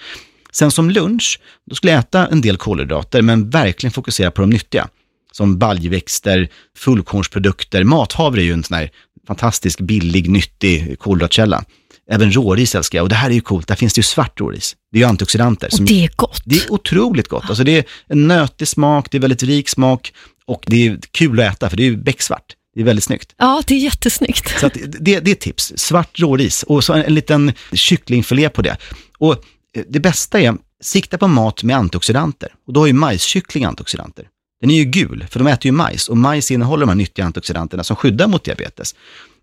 Sen 0.52 0.70
som 0.70 0.90
lunch, 0.90 1.40
då 1.70 1.74
skulle 1.74 1.92
jag 1.92 2.00
äta 2.00 2.26
en 2.26 2.40
del 2.40 2.56
kolhydrater, 2.56 3.22
men 3.22 3.50
verkligen 3.50 3.92
fokusera 3.92 4.30
på 4.30 4.40
de 4.40 4.50
nyttiga. 4.50 4.88
Som 5.32 5.58
baljväxter, 5.58 6.48
fullkornsprodukter. 6.76 7.84
Mathavre 7.84 8.40
är 8.40 8.44
ju 8.44 8.52
en 8.52 8.64
sån 8.64 8.76
här 8.76 8.90
fantastisk, 9.26 9.80
billig, 9.80 10.30
nyttig 10.30 10.98
kolhydratkälla. 10.98 11.64
Även 12.10 12.32
råris 12.32 12.74
älskar 12.74 12.98
jag 12.98 13.02
och 13.02 13.08
det 13.08 13.14
här 13.14 13.30
är 13.30 13.34
ju 13.34 13.40
coolt, 13.40 13.68
där 13.68 13.74
finns 13.74 13.94
det 13.94 13.98
ju 13.98 14.02
svart 14.02 14.40
råris. 14.40 14.76
Det 14.92 14.98
är 14.98 15.00
ju 15.00 15.08
antioxidanter. 15.08 15.68
Och 15.72 15.82
det 15.82 16.04
är 16.04 16.10
gott. 16.16 16.42
Det 16.44 16.56
är 16.56 16.72
otroligt 16.72 17.28
gott. 17.28 17.44
Alltså 17.48 17.64
det 17.64 17.78
är 17.78 17.84
en 18.06 18.28
nötig 18.28 18.68
smak, 18.68 19.10
det 19.10 19.16
är 19.16 19.20
väldigt 19.20 19.42
rik 19.42 19.68
smak 19.68 20.12
och 20.46 20.64
det 20.66 20.86
är 20.86 20.98
kul 21.10 21.40
att 21.40 21.54
äta 21.54 21.70
för 21.70 21.76
det 21.76 21.82
är 21.82 21.90
ju 21.90 21.96
becksvart. 21.96 22.56
Det 22.74 22.80
är 22.80 22.84
väldigt 22.84 23.04
snyggt. 23.04 23.34
Ja, 23.38 23.62
det 23.66 23.74
är 23.74 23.78
jättesnyggt. 23.78 24.60
Så 24.60 24.70
det, 25.00 25.20
det 25.20 25.30
är 25.30 25.34
tips. 25.34 25.72
Svart 25.76 26.20
råris 26.20 26.62
och 26.62 26.84
så 26.84 26.92
en, 26.92 27.04
en 27.04 27.14
liten 27.14 27.52
kycklingfilé 27.72 28.48
på 28.48 28.62
det. 28.62 28.76
Och 29.18 29.44
Eh, 29.76 29.84
det 29.88 30.00
bästa 30.00 30.40
är, 30.40 30.54
sikta 30.80 31.18
på 31.18 31.28
mat 31.28 31.62
med 31.62 31.76
antioxidanter. 31.76 32.54
Och 32.66 32.72
då 32.72 32.80
har 32.80 32.86
ju 32.86 32.92
majskyckling 32.92 33.64
antioxidanter. 33.64 34.28
Den 34.60 34.70
är 34.70 34.74
ju 34.74 34.84
gul, 34.84 35.26
för 35.30 35.38
de 35.38 35.48
äter 35.48 35.66
ju 35.66 35.72
majs 35.72 36.08
och 36.08 36.16
majs 36.16 36.50
innehåller 36.50 36.80
de 36.80 36.88
här 36.88 36.96
nyttiga 36.96 37.24
antioxidanterna 37.24 37.84
som 37.84 37.96
skyddar 37.96 38.26
mot 38.26 38.44
diabetes. 38.44 38.94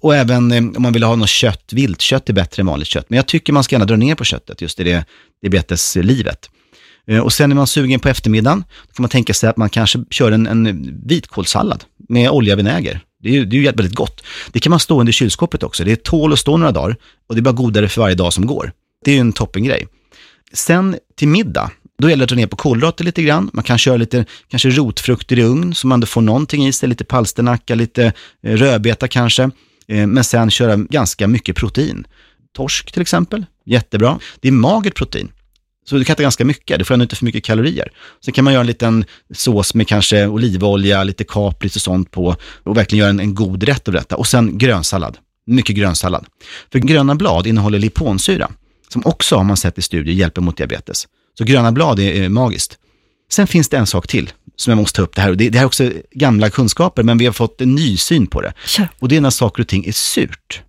Och 0.02 0.16
även 0.16 0.52
eh, 0.52 0.58
om 0.58 0.82
man 0.82 0.94
vill 0.94 1.04
ha 1.04 1.16
något 1.16 1.30
kött, 1.30 1.74
viltkött 1.74 2.30
är 2.30 2.34
bättre 2.34 2.62
än 2.62 2.68
vanligt 2.68 2.88
kött. 2.88 3.06
Men 3.10 3.18
jag 3.18 3.28
tycker 3.28 3.54
man 3.54 3.64
ska 3.64 3.76
gärna 3.76 3.86
dra 3.86 3.96
ner 3.96 4.16
på 4.16 4.24
köttet 4.24 4.62
just 4.62 4.80
i 4.80 4.84
det 4.84 5.06
diabeteslivet. 5.42 6.50
Eh, 7.08 7.20
och 7.20 7.34
sen 7.34 7.52
är 7.52 7.56
man 7.56 7.68
sugen 7.68 8.00
på 8.00 8.10
eftermiddagen, 8.10 8.64
då 8.88 8.94
kan 8.94 9.04
man 9.04 9.10
tänka 9.10 9.34
sig 9.34 9.50
att 9.50 9.58
man 9.58 9.70
kanske 9.70 10.00
kör 10.10 10.32
en, 10.32 10.48
en 10.48 11.00
vitkålssallad 11.06 11.84
med 12.10 12.30
olja 12.30 12.54
och 12.54 12.60
vinäger. 12.60 13.02
Det 13.24 13.30
är, 13.30 13.34
ju, 13.34 13.46
det 13.46 13.56
är 13.56 13.60
ju 13.60 13.66
väldigt 13.66 13.96
gott. 13.96 14.24
Det 14.52 14.60
kan 14.60 14.70
man 14.70 14.80
stå 14.80 15.00
under 15.00 15.14
kylskåpet 15.14 15.64
också. 15.64 15.84
Det 15.84 16.04
tål 16.04 16.34
att 16.34 16.40
stå 16.40 16.58
några 16.58 16.72
dagar 16.72 16.96
och 17.28 17.36
det 17.36 17.40
är 17.40 17.44
bara 17.44 17.52
godare 17.52 17.90
för 17.90 18.02
varje 18.02 18.16
dag 18.16 18.34
som 18.34 18.46
går. 18.46 18.72
Det 19.06 19.12
är 19.12 19.16
ju 19.16 19.22
en 19.22 19.34
toppengrej. 19.34 19.88
Sen 20.54 20.98
till 21.16 21.28
middag, 21.28 21.72
då 22.00 22.10
gäller 22.10 22.22
det 22.22 22.24
att 22.24 22.30
dra 22.30 22.36
ner 22.36 22.48
på 22.48 22.56
kolhydrater 22.56 23.04
lite 23.04 23.24
grann. 23.24 23.50
Man 23.54 23.64
kan 23.64 23.78
köra 23.78 23.98
lite 23.98 24.26
kanske 24.48 24.70
rotfrukter 24.70 25.40
i 25.40 25.44
ugn 25.44 25.76
så 25.76 25.88
man 25.88 26.06
får 26.06 26.22
någonting 26.22 26.68
i 26.68 26.74
sig, 26.74 26.90
lite 26.90 27.04
palsternacka, 27.04 27.76
lite 27.76 28.14
eh, 28.44 28.56
rödbeta 28.56 29.08
kanske. 29.08 29.44
Eh, 29.88 30.08
men 30.08 30.24
sen 30.24 30.52
köra 30.52 30.76
ganska 30.76 31.28
mycket 31.28 31.56
protein. 31.56 32.08
Torsk 32.56 32.92
till 32.92 33.02
exempel, 33.02 33.46
jättebra. 33.66 34.20
Det 34.40 34.48
är 34.48 34.52
magert 34.52 34.96
protein. 34.96 35.32
Så 35.86 35.96
du 35.96 36.04
kan 36.04 36.14
äta 36.14 36.24
ganska 36.24 36.46
mycket, 36.46 36.80
du 36.80 36.86
får 36.86 36.94
ändå 36.94 37.04
inte 37.04 37.16
för 37.16 37.26
mycket 37.26 37.44
kalorier. 37.44 37.92
Sen 38.26 38.34
kan 38.34 38.44
man 38.44 38.54
göra 38.54 38.62
en 38.62 38.68
liten 38.68 39.06
sås 39.34 39.74
med 39.74 39.88
kanske 39.88 40.28
olivolja, 40.28 41.04
lite 41.04 41.24
kapris 41.24 41.76
och 41.76 41.82
sånt 41.82 42.12
på 42.12 42.36
och 42.64 42.78
verkligen 42.78 43.00
göra 43.00 43.10
en, 43.10 43.20
en 43.20 43.36
god 43.36 43.64
rätt 43.64 43.88
av 43.88 43.94
detta. 43.94 44.16
Och 44.16 44.28
sen 44.28 44.58
grönsallad, 44.58 45.18
mycket 45.46 45.76
grönsallad. 45.76 46.26
För 46.72 46.80
gröna 46.80 47.16
blad 47.16 47.48
innehåller 47.48 47.80
liponsyra 47.80 48.52
som 48.90 49.02
också 49.06 49.36
har 49.36 49.44
man 49.44 49.58
sett 49.58 49.78
i 49.78 49.82
studier 49.82 50.16
hjälper 50.16 50.42
mot 50.42 50.58
diabetes. 50.58 51.08
Så 51.38 51.44
gröna 51.44 51.72
blad 51.72 52.00
är, 52.00 52.12
är 52.12 52.30
magiskt. 52.30 52.78
Sen 53.32 53.48
finns 53.48 53.70
det 53.70 53.78
en 53.78 53.88
sak 53.88 54.08
till 54.08 54.32
som 54.56 54.72
jag 54.72 54.78
måste 54.78 54.96
ta 54.96 55.02
upp 55.02 55.16
det 55.16 55.22
här. 55.22 55.36
Det, 55.36 55.50
det 55.50 55.58
här 55.58 55.66
är 55.66 55.68
också 55.68 55.92
gamla 56.12 56.50
kunskaper, 56.50 57.04
men 57.04 57.18
vi 57.18 57.26
har 57.26 57.34
fått 57.34 57.62
en 57.62 57.76
ny 57.76 57.98
syn 57.98 58.28
på 58.28 58.42
det. 58.42 58.54
Kör. 58.66 58.88
Och 59.00 59.08
det 59.08 59.18
är 59.18 59.22
när 59.22 59.30
saker 59.30 59.64
och 59.64 59.68
ting 59.68 59.86
är 59.86 59.92
surt. 59.92 60.62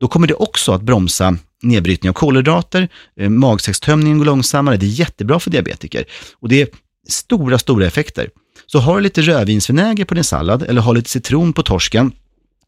Då 0.00 0.08
kommer 0.08 0.26
det 0.26 0.34
också 0.34 0.72
att 0.72 0.82
bromsa 0.82 1.36
nedbrytning 1.62 2.10
av 2.10 2.14
kolhydrater, 2.14 2.88
eh, 3.20 3.28
magsäckstömningen 3.28 4.18
går 4.18 4.24
långsammare, 4.24 4.76
det 4.76 4.86
är 4.86 5.00
jättebra 5.00 5.40
för 5.40 5.50
diabetiker. 5.50 6.04
Och 6.32 6.48
det 6.48 6.62
är 6.62 6.68
stora, 7.08 7.58
stora 7.58 7.86
effekter. 7.86 8.30
Så 8.66 8.78
har 8.78 8.96
du 8.96 9.02
lite 9.02 9.22
rödvinsvinäger 9.22 10.04
på 10.04 10.14
din 10.14 10.24
sallad 10.24 10.62
eller 10.62 10.80
har 10.80 10.94
lite 10.94 11.10
citron 11.10 11.52
på 11.52 11.62
torsken, 11.62 12.12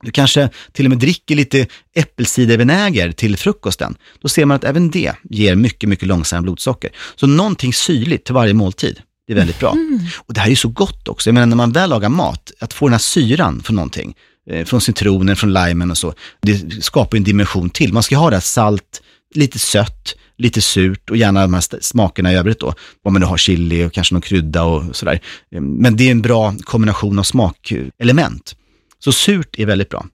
du 0.03 0.11
kanske 0.11 0.49
till 0.73 0.87
och 0.87 0.91
med 0.91 0.99
dricker 0.99 1.37
lite 1.37 1.67
äppelcidervinäger 1.95 3.13
till 3.13 3.37
frukosten. 3.37 3.97
Då 4.23 4.29
ser 4.29 4.45
man 4.45 4.55
att 4.55 4.65
även 4.65 4.91
det 4.91 5.13
ger 5.23 5.55
mycket, 5.55 5.89
mycket 5.89 6.09
långsammare 6.09 6.43
blodsocker. 6.43 6.91
Så 7.17 7.27
någonting 7.27 7.73
syrligt 7.73 8.25
till 8.25 8.35
varje 8.35 8.55
måltid, 8.55 9.01
det 9.27 9.33
är 9.33 9.37
väldigt 9.37 9.59
bra. 9.59 9.77
Och 10.17 10.35
det 10.35 10.41
här 10.41 10.47
är 10.47 10.51
ju 10.51 10.57
så 10.57 10.69
gott 10.69 11.09
också. 11.09 11.29
Jag 11.29 11.35
menar 11.35 11.47
när 11.47 11.57
man 11.57 11.73
väl 11.73 11.91
lagar 11.91 12.09
mat, 12.09 12.53
att 12.61 12.73
få 12.73 12.87
den 12.87 12.93
här 12.93 12.99
syran 12.99 13.63
från 13.63 13.77
någonting, 13.77 14.15
eh, 14.51 14.65
från 14.65 14.81
citronen, 14.81 15.37
från 15.37 15.53
limen 15.53 15.91
och 15.91 15.99
så, 15.99 16.15
det 16.43 16.85
skapar 16.85 17.17
en 17.17 17.25
dimension 17.25 17.71
till. 17.71 17.93
Man 17.93 18.03
ska 18.03 18.17
ha 18.17 18.31
det 18.31 18.37
här 18.37 18.41
salt, 18.41 19.03
lite 19.35 19.59
sött, 19.59 20.17
lite 20.39 20.61
surt 20.61 21.11
och 21.11 21.17
gärna 21.17 21.43
de 21.43 21.55
här 21.55 21.65
smakerna 21.81 22.33
i 22.33 22.37
övrigt 22.37 22.61
då. 22.61 22.75
Om 23.05 23.13
man 23.13 23.21
nu 23.21 23.27
har 23.27 23.37
chili 23.37 23.85
och 23.85 23.93
kanske 23.93 24.15
någon 24.15 24.23
krydda 24.23 24.63
och 24.63 24.97
sådär. 24.97 25.21
Eh, 25.55 25.61
Men 25.61 25.97
det 25.97 26.07
är 26.07 26.11
en 26.11 26.23
bra 26.23 26.55
kombination 26.65 27.19
av 27.19 27.23
smakelement. 27.23 28.57
Så 29.05 29.13
surt 29.13 29.59
är 29.59 29.67
väldigt 29.67 29.89
bra. 29.89 30.07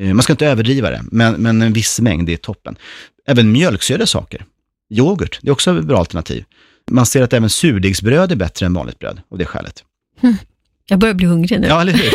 Eh, 0.00 0.14
Man 0.14 0.22
ska 0.22 0.32
inte 0.32 0.46
överdriva 0.46 0.90
det, 0.90 1.04
men, 1.10 1.34
men 1.34 1.62
en 1.62 1.72
viss 1.72 2.00
mängd 2.00 2.30
är 2.30 2.36
toppen. 2.36 2.76
Även 3.26 3.52
mjölksyrade 3.52 4.06
saker. 4.06 4.44
Yoghurt, 4.94 5.38
det 5.42 5.48
är 5.48 5.52
också 5.52 5.78
ett 5.78 5.84
bra 5.84 5.98
alternativ. 5.98 6.44
Man 6.90 7.06
ser 7.06 7.22
att 7.22 7.32
även 7.32 7.50
surdegsbröd 7.50 8.32
är 8.32 8.36
bättre 8.36 8.66
än 8.66 8.74
vanligt 8.74 8.98
bröd 8.98 9.20
av 9.30 9.38
det 9.38 9.44
skälet. 9.46 9.84
Jag 10.86 10.98
börjar 10.98 11.14
bli 11.14 11.26
hungrig 11.26 11.60
nu. 11.60 11.66
Ja, 11.66 11.80
eller 11.80 11.92
hur? 11.92 12.10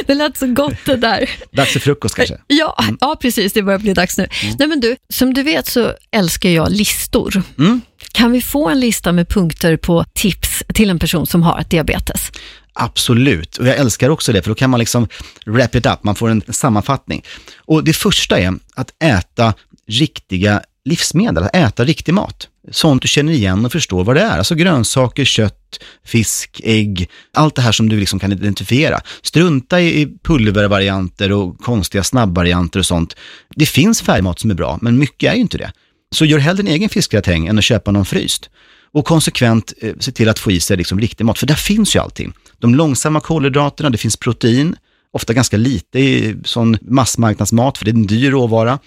Det 0.06 0.14
lät 0.14 0.36
så 0.36 0.46
gott 0.46 0.74
det 0.84 0.96
där. 0.96 1.30
Dags 1.52 1.72
för 1.72 1.80
frukost 1.80 2.14
kanske. 2.14 2.38
Ja, 2.46 2.84
ja, 3.00 3.16
precis. 3.20 3.52
Det 3.52 3.62
börjar 3.62 3.78
bli 3.78 3.94
dags 3.94 4.18
nu. 4.18 4.26
Nej, 4.58 4.68
men 4.68 4.80
du, 4.80 4.96
som 5.08 5.34
du 5.34 5.42
vet 5.42 5.66
så 5.66 5.92
älskar 6.10 6.48
jag 6.50 6.72
listor. 6.72 7.42
Mm. 7.58 7.80
Kan 8.12 8.32
vi 8.32 8.40
få 8.42 8.68
en 8.68 8.80
lista 8.80 9.12
med 9.12 9.28
punkter 9.28 9.76
på 9.76 10.04
tips 10.14 10.62
till 10.74 10.90
en 10.90 10.98
person 10.98 11.26
som 11.26 11.42
har 11.42 11.64
diabetes? 11.70 12.32
Absolut, 12.72 13.56
och 13.56 13.66
jag 13.66 13.76
älskar 13.76 14.10
också 14.10 14.32
det, 14.32 14.42
för 14.42 14.50
då 14.50 14.54
kan 14.54 14.70
man 14.70 14.80
liksom 14.80 15.08
wrap 15.46 15.74
it 15.74 15.86
up, 15.86 16.04
man 16.04 16.14
får 16.14 16.28
en 16.28 16.42
sammanfattning. 16.48 17.22
Och 17.56 17.84
det 17.84 17.92
första 17.92 18.38
är 18.38 18.54
att 18.74 19.02
äta 19.02 19.54
riktiga 19.86 20.62
livsmedel, 20.84 21.44
att 21.44 21.56
äta 21.56 21.84
riktig 21.84 22.14
mat. 22.14 22.48
Sånt 22.70 23.02
du 23.02 23.08
känner 23.08 23.32
igen 23.32 23.64
och 23.64 23.72
förstår 23.72 24.04
vad 24.04 24.16
det 24.16 24.22
är. 24.22 24.38
Alltså 24.38 24.54
grönsaker, 24.54 25.24
kött, 25.24 25.80
fisk, 26.04 26.60
ägg, 26.64 27.08
allt 27.34 27.54
det 27.54 27.62
här 27.62 27.72
som 27.72 27.88
du 27.88 28.00
liksom 28.00 28.18
kan 28.18 28.32
identifiera. 28.32 29.00
Strunta 29.22 29.80
i 29.80 30.08
pulvervarianter 30.22 31.32
och 31.32 31.58
konstiga 31.58 32.04
snabbvarianter 32.04 32.78
och 32.78 32.86
sånt. 32.86 33.16
Det 33.56 33.66
finns 33.66 34.02
färgmat 34.02 34.40
som 34.40 34.50
är 34.50 34.54
bra, 34.54 34.78
men 34.82 34.98
mycket 34.98 35.30
är 35.30 35.34
ju 35.34 35.40
inte 35.40 35.58
det. 35.58 35.72
Så 36.14 36.24
gör 36.24 36.38
hellre 36.38 36.60
en 36.60 36.66
egen 36.66 36.88
fiskgratäng 36.88 37.46
än 37.46 37.58
att 37.58 37.64
köpa 37.64 37.90
någon 37.90 38.04
fryst. 38.04 38.50
Och 38.92 39.04
konsekvent 39.04 39.72
eh, 39.80 39.94
se 40.00 40.12
till 40.12 40.28
att 40.28 40.38
få 40.38 40.50
i 40.50 40.60
sig 40.60 40.76
liksom 40.76 41.00
riktig 41.00 41.24
mat, 41.24 41.38
för 41.38 41.46
där 41.46 41.54
finns 41.54 41.96
ju 41.96 42.00
allting. 42.00 42.32
De 42.60 42.74
långsamma 42.74 43.20
kolhydraterna, 43.20 43.90
det 43.90 43.98
finns 43.98 44.16
protein, 44.16 44.76
ofta 45.12 45.32
ganska 45.32 45.56
lite 45.56 45.98
i 45.98 46.36
sån 46.44 46.76
massmarknadsmat, 46.82 47.78
för 47.78 47.84
det 47.84 47.90
är 47.90 47.94
en 47.94 48.06
dyr 48.06 48.30
råvara. 48.30 48.78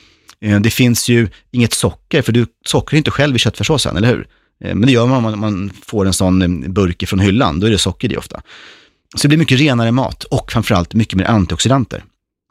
Eh, 0.41 0.59
det 0.59 0.69
finns 0.69 1.09
ju 1.09 1.27
inget 1.51 1.73
socker, 1.73 2.21
för 2.21 2.31
du 2.31 2.45
sockrar 2.65 2.97
inte 2.97 3.11
själv 3.11 3.35
i 3.35 3.39
köttfärssåsen, 3.39 3.97
eller 3.97 4.07
hur? 4.07 4.27
Eh, 4.63 4.75
men 4.75 4.81
det 4.81 4.91
gör 4.91 5.07
man 5.07 5.33
om 5.33 5.39
man- 5.39 5.71
får 5.85 6.05
en 6.05 6.13
sån 6.13 6.41
eh, 6.63 6.69
burk 6.71 7.07
från 7.07 7.19
hyllan, 7.19 7.59
då 7.59 7.67
är 7.67 7.71
det 7.71 7.77
socker 7.77 8.13
i 8.13 8.17
ofta. 8.17 8.41
Så 9.15 9.21
det 9.21 9.27
blir 9.27 9.37
mycket 9.37 9.59
renare 9.59 9.91
mat 9.91 10.23
och 10.23 10.51
framförallt 10.51 10.93
mycket 10.93 11.17
mer 11.17 11.25
antioxidanter. 11.25 12.03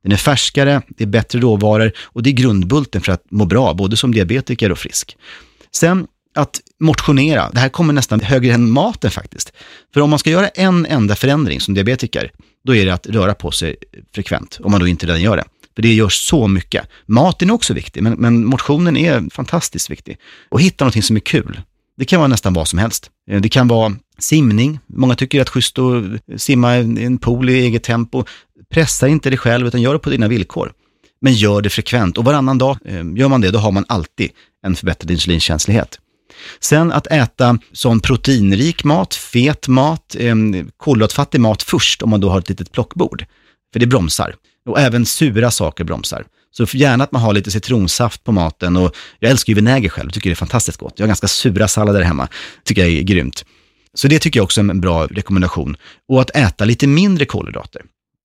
Den 0.03 0.13
är 0.13 0.17
färskare, 0.17 0.83
det 0.89 1.05
är 1.05 1.09
bättre 1.09 1.41
råvaror 1.41 1.93
och 2.03 2.23
det 2.23 2.31
är 2.31 2.33
grundbulten 2.33 3.01
för 3.01 3.13
att 3.13 3.23
må 3.31 3.45
bra, 3.45 3.75
både 3.75 3.97
som 3.97 4.15
diabetiker 4.15 4.73
och 4.73 4.79
frisk. 4.79 5.17
Sen 5.75 6.07
att 6.35 6.61
motionera, 6.81 7.51
det 7.53 7.61
här 7.61 7.69
kommer 7.69 7.93
nästan 7.93 8.21
högre 8.21 8.53
än 8.53 8.71
maten 8.71 9.11
faktiskt. 9.11 9.53
För 9.95 10.01
om 10.01 10.11
man 10.11 10.19
ska 10.19 10.31
göra 10.31 10.49
en 10.49 10.87
enda 10.87 11.17
förändring 11.17 11.61
som 11.61 11.75
diabetiker, 11.75 12.33
då 12.65 12.75
är 12.75 12.87
det 12.87 12.95
att 12.95 13.07
röra 13.07 13.35
på 13.35 13.51
sig 13.51 13.77
frekvent, 14.15 14.59
om 14.63 14.71
man 14.71 14.81
då 14.81 14.87
inte 14.87 15.07
redan 15.07 15.23
gör 15.23 15.37
det. 15.37 15.45
För 15.75 15.83
det 15.83 15.95
gör 15.95 16.09
så 16.09 16.49
mycket. 16.49 16.87
Maten 17.07 17.51
är 17.51 17.55
också 17.55 17.75
viktig, 17.75 18.03
men, 18.03 18.13
men 18.13 18.45
motionen 18.45 18.97
är 18.97 19.31
fantastiskt 19.31 19.91
viktig. 19.91 20.19
Och 20.49 20.61
hitta 20.61 20.85
någonting 20.85 21.03
som 21.03 21.17
är 21.17 21.21
kul. 21.21 21.61
Det 21.97 22.05
kan 22.05 22.21
vara 22.21 22.29
nästan 22.29 22.53
vad 22.53 22.69
som 22.69 22.79
helst. 22.79 23.11
Eh, 23.31 23.41
det 23.41 23.49
kan 23.49 23.69
vara 23.69 23.97
simning. 24.19 24.79
Många 24.87 25.15
tycker 25.15 25.41
att 25.41 25.49
schysst 25.49 25.79
att 25.79 26.05
eh, 26.05 26.37
simma 26.37 26.79
i 26.79 27.05
en 27.05 27.19
pool 27.19 27.51
i 27.51 27.55
eget 27.55 27.83
tempo. 27.83 28.25
Pressa 28.71 29.09
inte 29.09 29.31
dig 29.31 29.39
själv, 29.39 29.67
utan 29.67 29.83
gör 29.83 29.93
det 29.93 29.99
på 29.99 30.11
dina 30.11 30.29
villkor. 30.29 30.73
Men 31.21 31.33
gör 31.33 31.63
det 31.63 31.71
frekvent 31.71 32.19
och 32.19 32.25
varannan 32.25 32.59
dag 32.59 32.79
eh, 32.85 33.05
gör 33.15 33.29
man 33.29 33.41
det, 33.41 33.51
då 33.51 33.59
har 33.59 33.73
man 33.73 33.85
alltid 33.89 34.31
en 34.67 34.77
förbättrad 34.77 35.11
insulinkänslighet. 35.11 35.99
Sen 36.61 36.93
att 36.93 37.07
äta 37.07 37.59
sån 37.73 38.01
proteinrik 38.01 38.85
mat, 38.85 39.15
fet 39.15 39.69
mat, 39.69 40.17
eh, 40.19 40.35
kolhydratfattig 40.77 41.41
mat 41.41 41.63
först 41.63 42.03
om 42.03 42.11
man 42.11 42.21
då 42.21 42.31
har 42.31 42.39
ett 42.39 42.49
litet 42.49 42.73
plockbord. 42.73 43.25
För 43.73 43.81
det 43.81 43.87
bromsar. 43.87 44.35
Och 44.69 44.81
även 44.81 45.07
sura 45.07 45.51
saker 45.51 45.85
bromsar. 45.85 46.25
Så 46.51 46.67
gärna 46.73 47.05
att 47.05 47.13
man 47.13 47.23
har 47.23 47.33
lite 47.33 47.51
citronsaft 47.51 48.25
på 48.25 48.33
maten 48.33 48.77
och 48.77 48.97
jag 49.19 49.31
älskar 49.31 49.51
ju 49.51 49.55
vinäger 49.55 49.89
själv, 49.89 50.11
tycker 50.11 50.31
det 50.31 50.35
är 50.35 50.37
fantastiskt 50.37 50.79
gott. 50.79 50.95
Jag 50.97 51.05
har 51.05 51.09
ganska 51.09 51.29
sura 51.29 51.69
sallader 51.69 52.03
hemma, 52.03 52.29
tycker 52.65 52.83
jag 52.83 52.91
är 52.91 53.03
grymt. 53.03 53.45
Så 53.95 54.09
det 54.09 54.19
tycker 54.19 54.39
jag 54.41 54.45
också 54.45 54.61
är 54.61 54.71
en 54.71 54.81
bra 54.81 55.07
rekommendation. 55.07 55.77
Och 56.09 56.21
att 56.21 56.37
äta 56.37 56.65
lite 56.65 56.87
mindre 56.87 57.25
kolhydrater. 57.25 57.83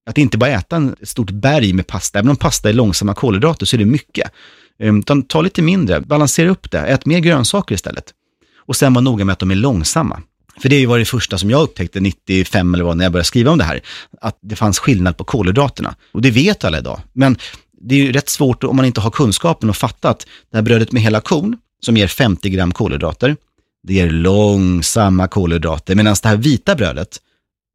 Att 0.10 0.18
inte 0.18 0.38
bara 0.38 0.50
äta 0.50 0.92
ett 1.02 1.10
stort 1.10 1.32
berg 1.32 1.74
med 1.74 1.88
pasta, 1.88 2.20
även 2.20 2.30
om 2.30 2.36
pasta 2.36 2.70
är 2.70 2.74
långsamma 2.74 3.14
kolhydrater 3.14 3.66
så 3.66 3.76
är 3.76 3.78
det 3.78 3.86
mycket. 3.86 4.32
Ehm, 4.80 5.00
utan 5.00 5.24
ta 5.24 5.42
lite 5.42 5.62
mindre, 5.62 6.02
balansera 6.02 6.50
upp 6.50 6.72
det, 6.72 6.80
ät 6.80 7.06
mer 7.06 7.20
grönsaker 7.20 7.76
istället. 7.76 8.14
Och 8.58 8.76
sen 8.76 8.94
var 8.94 9.02
noga 9.02 9.26
med 9.26 9.34
att 9.34 9.40
de 9.40 9.52
är 9.52 9.56
långsamma. 9.56 10.22
För 10.62 10.70
det 10.70 10.86
var 10.86 11.00
det 11.00 11.06
första 11.06 11.38
som 11.38 11.50
jag 11.50 11.62
upptäckte 11.62 12.00
95 12.00 12.74
eller 12.74 12.84
vad 12.84 12.98
när 12.98 13.06
jag 13.06 13.12
började 13.12 13.28
skriva 13.28 13.52
om 13.52 13.58
det 13.58 13.64
här, 13.64 13.82
att 14.22 14.40
det 14.42 14.56
fanns 14.56 14.80
skillnad 14.80 15.18
på 15.18 15.24
kolhydraterna. 15.24 15.96
Och 16.12 16.22
det 16.22 16.32
vet 16.32 16.64
alla 16.64 16.78
idag. 16.78 17.00
Men 17.14 17.38
det 17.82 17.96
är 17.96 18.00
ju 18.00 18.12
rätt 18.12 18.30
svårt 18.30 18.64
om 18.64 18.76
man 18.76 18.86
inte 18.86 19.02
har 19.02 19.12
kunskapen 19.12 19.70
att 19.70 19.78
fatta 19.78 20.10
att 20.10 20.28
det 20.52 20.58
här 20.58 20.62
brödet 20.62 20.92
med 20.92 21.02
hela 21.02 21.22
korn, 21.22 21.58
som 21.80 21.98
ger 21.98 22.08
50 22.08 22.50
gram 22.50 22.72
kolhydrater, 22.72 23.36
det 23.84 23.94
ger 23.94 24.10
långsamma 24.10 25.28
kolhydrater. 25.28 25.96
Medan 25.96 26.16
det 26.24 26.30
här 26.30 26.38
vita 26.38 26.76
brödet, 26.76 27.18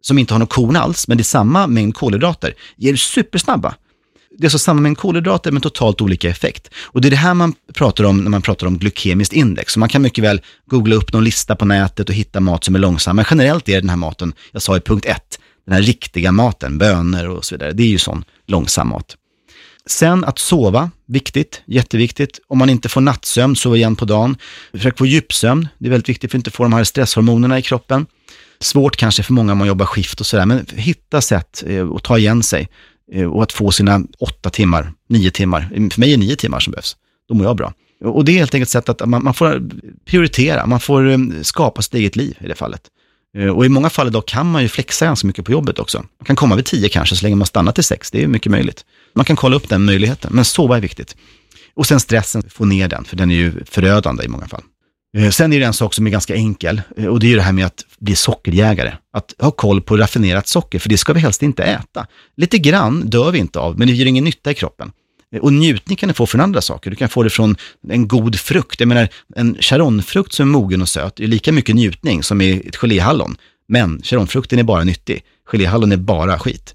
som 0.02 0.18
inte 0.18 0.34
har 0.34 0.38
någon 0.38 0.48
korn 0.48 0.76
alls, 0.76 1.08
men 1.08 1.16
det 1.16 1.22
är 1.22 1.24
samma 1.24 1.66
mängd 1.66 1.94
kolhydrater, 1.94 2.54
ger 2.76 2.96
supersnabba. 2.96 3.74
Det 4.38 4.46
är 4.46 4.50
så 4.50 4.58
samma 4.58 4.80
mängd 4.80 4.98
kolhydrater 4.98 5.52
men 5.52 5.62
totalt 5.62 6.00
olika 6.00 6.30
effekt. 6.30 6.70
Och 6.82 7.00
det 7.00 7.08
är 7.08 7.10
det 7.10 7.16
här 7.16 7.34
man 7.34 7.54
pratar 7.74 8.04
om 8.04 8.24
när 8.24 8.30
man 8.30 8.42
pratar 8.42 8.66
om 8.66 8.78
glykemiskt 8.78 9.32
index. 9.32 9.72
Så 9.72 9.78
man 9.78 9.88
kan 9.88 10.02
mycket 10.02 10.24
väl 10.24 10.40
googla 10.66 10.96
upp 10.96 11.12
någon 11.12 11.24
lista 11.24 11.56
på 11.56 11.64
nätet 11.64 12.08
och 12.08 12.14
hitta 12.14 12.40
mat 12.40 12.64
som 12.64 12.74
är 12.74 12.78
långsam. 12.78 13.16
Men 13.16 13.24
generellt 13.30 13.68
är 13.68 13.80
den 13.80 13.90
här 13.90 13.96
maten, 13.96 14.34
jag 14.52 14.62
sa 14.62 14.76
i 14.76 14.80
punkt 14.80 15.06
ett, 15.06 15.38
den 15.66 15.74
här 15.74 15.82
riktiga 15.82 16.32
maten, 16.32 16.78
bönor 16.78 17.28
och 17.28 17.44
så 17.44 17.54
vidare, 17.54 17.72
det 17.72 17.82
är 17.82 17.86
ju 17.86 17.98
sån 17.98 18.24
långsam 18.46 18.88
mat. 18.88 19.16
Sen 19.86 20.24
att 20.24 20.38
sova, 20.38 20.90
viktigt, 21.06 21.62
jätteviktigt. 21.66 22.40
Om 22.48 22.58
man 22.58 22.70
inte 22.70 22.88
får 22.88 23.00
nattsömn, 23.00 23.56
sova 23.56 23.76
igen 23.76 23.96
på 23.96 24.04
dagen. 24.04 24.36
Försök 24.72 24.98
få 24.98 25.06
djupsömn, 25.06 25.68
det 25.78 25.86
är 25.86 25.90
väldigt 25.90 26.08
viktigt 26.08 26.30
för 26.30 26.38
att 26.38 26.40
inte 26.40 26.50
få 26.50 26.62
de 26.62 26.72
här 26.72 26.84
stresshormonerna 26.84 27.58
i 27.58 27.62
kroppen. 27.62 28.06
Svårt 28.60 28.96
kanske 28.96 29.22
för 29.22 29.32
många 29.32 29.52
om 29.52 29.58
man 29.58 29.68
jobbar 29.68 29.86
skift 29.86 30.20
och 30.20 30.26
sådär, 30.26 30.46
men 30.46 30.66
hitta 30.74 31.20
sätt 31.20 31.64
eh, 31.66 31.88
att 31.90 32.02
ta 32.02 32.18
igen 32.18 32.42
sig 32.42 32.68
Eh, 33.12 33.26
och 33.26 33.42
att 33.42 33.52
få 33.52 33.70
sina 33.70 34.00
åtta 34.18 34.50
timmar, 34.50 34.92
nio 35.08 35.30
timmar. 35.30 35.60
Eh, 35.74 35.88
för 35.88 36.00
mig 36.00 36.12
är 36.12 36.16
nio 36.16 36.36
timmar 36.36 36.60
som 36.60 36.70
behövs. 36.70 36.96
Då 37.28 37.34
mår 37.34 37.46
jag 37.46 37.56
bra. 37.56 37.72
Och 38.04 38.24
det 38.24 38.32
är 38.32 38.36
helt 38.36 38.54
enkelt 38.54 38.68
ett 38.68 38.72
sätt 38.72 38.88
att 38.88 39.08
man, 39.08 39.24
man 39.24 39.34
får 39.34 39.54
eh, 39.54 39.60
prioritera, 40.04 40.66
man 40.66 40.80
får 40.80 41.42
skapa 41.42 41.82
sitt 41.82 41.94
eget 41.94 42.16
liv 42.16 42.38
i 42.40 42.48
det 42.48 42.54
fallet. 42.54 42.82
Och 43.54 43.66
i 43.66 43.68
många 43.68 43.90
fall 43.90 44.06
idag 44.06 44.26
kan 44.26 44.50
man 44.50 44.62
ju 44.62 44.68
flexa 44.68 45.04
ganska 45.04 45.26
mycket 45.26 45.44
på 45.44 45.52
jobbet 45.52 45.78
också. 45.78 45.98
Man 45.98 46.26
kan 46.26 46.36
komma 46.36 46.56
vid 46.56 46.64
tio 46.64 46.88
kanske, 46.88 47.16
så 47.16 47.24
länge 47.24 47.36
man 47.36 47.46
stannar 47.46 47.72
till 47.72 47.84
sex. 47.84 48.10
Det 48.10 48.22
är 48.22 48.26
mycket 48.26 48.52
möjligt. 48.52 48.84
Man 49.14 49.24
kan 49.24 49.36
kolla 49.36 49.56
upp 49.56 49.68
den 49.68 49.84
möjligheten, 49.84 50.30
men 50.34 50.44
sova 50.44 50.76
är 50.76 50.80
viktigt. 50.80 51.16
Och 51.74 51.86
sen 51.86 52.00
stressen, 52.00 52.42
få 52.50 52.64
ner 52.64 52.88
den, 52.88 53.04
för 53.04 53.16
den 53.16 53.30
är 53.30 53.34
ju 53.34 53.64
förödande 53.64 54.24
i 54.24 54.28
många 54.28 54.48
fall. 54.48 54.62
Eh, 55.16 55.30
sen 55.30 55.52
är 55.52 55.60
det 55.60 55.66
en 55.66 55.72
sak 55.72 55.94
som 55.94 56.06
är 56.06 56.10
ganska 56.10 56.34
enkel 56.34 56.82
eh, 56.96 57.06
och 57.06 57.20
det 57.20 57.26
är 57.26 57.28
ju 57.28 57.36
det 57.36 57.42
här 57.42 57.52
med 57.52 57.66
att 57.66 57.86
bli 57.98 58.16
sockerjägare. 58.16 58.92
Att 59.12 59.34
ha 59.38 59.50
koll 59.50 59.82
på 59.82 59.96
raffinerat 59.96 60.48
socker, 60.48 60.78
för 60.78 60.88
det 60.88 60.98
ska 60.98 61.12
vi 61.12 61.20
helst 61.20 61.42
inte 61.42 61.62
äta. 61.62 62.06
Lite 62.36 62.58
grann 62.58 63.10
dör 63.10 63.30
vi 63.30 63.38
inte 63.38 63.58
av, 63.58 63.78
men 63.78 63.88
det 63.88 63.94
gör 63.94 64.06
ingen 64.06 64.24
nytta 64.24 64.50
i 64.50 64.54
kroppen. 64.54 64.92
Eh, 65.34 65.40
och 65.40 65.52
njutning 65.52 65.96
kan 65.96 66.08
du 66.08 66.14
få 66.14 66.26
från 66.26 66.40
andra 66.40 66.60
saker. 66.60 66.90
Du 66.90 66.96
kan 66.96 67.08
få 67.08 67.22
det 67.22 67.30
från 67.30 67.56
en 67.88 68.08
god 68.08 68.38
frukt. 68.38 68.80
Jag 68.80 68.88
menar, 68.88 69.08
en 69.36 69.56
charonfrukt 69.60 70.32
som 70.32 70.48
är 70.48 70.52
mogen 70.52 70.82
och 70.82 70.88
söt 70.88 71.20
är 71.20 71.26
lika 71.26 71.52
mycket 71.52 71.74
njutning 71.74 72.22
som 72.22 72.40
i 72.40 72.62
ett 72.66 72.76
geléhallon. 72.76 73.36
Men 73.68 74.02
charonfrukten 74.02 74.58
är 74.58 74.62
bara 74.62 74.84
nyttig. 74.84 75.24
Geléhallon 75.44 75.92
är 75.92 75.96
bara 75.96 76.38
skit. 76.38 76.74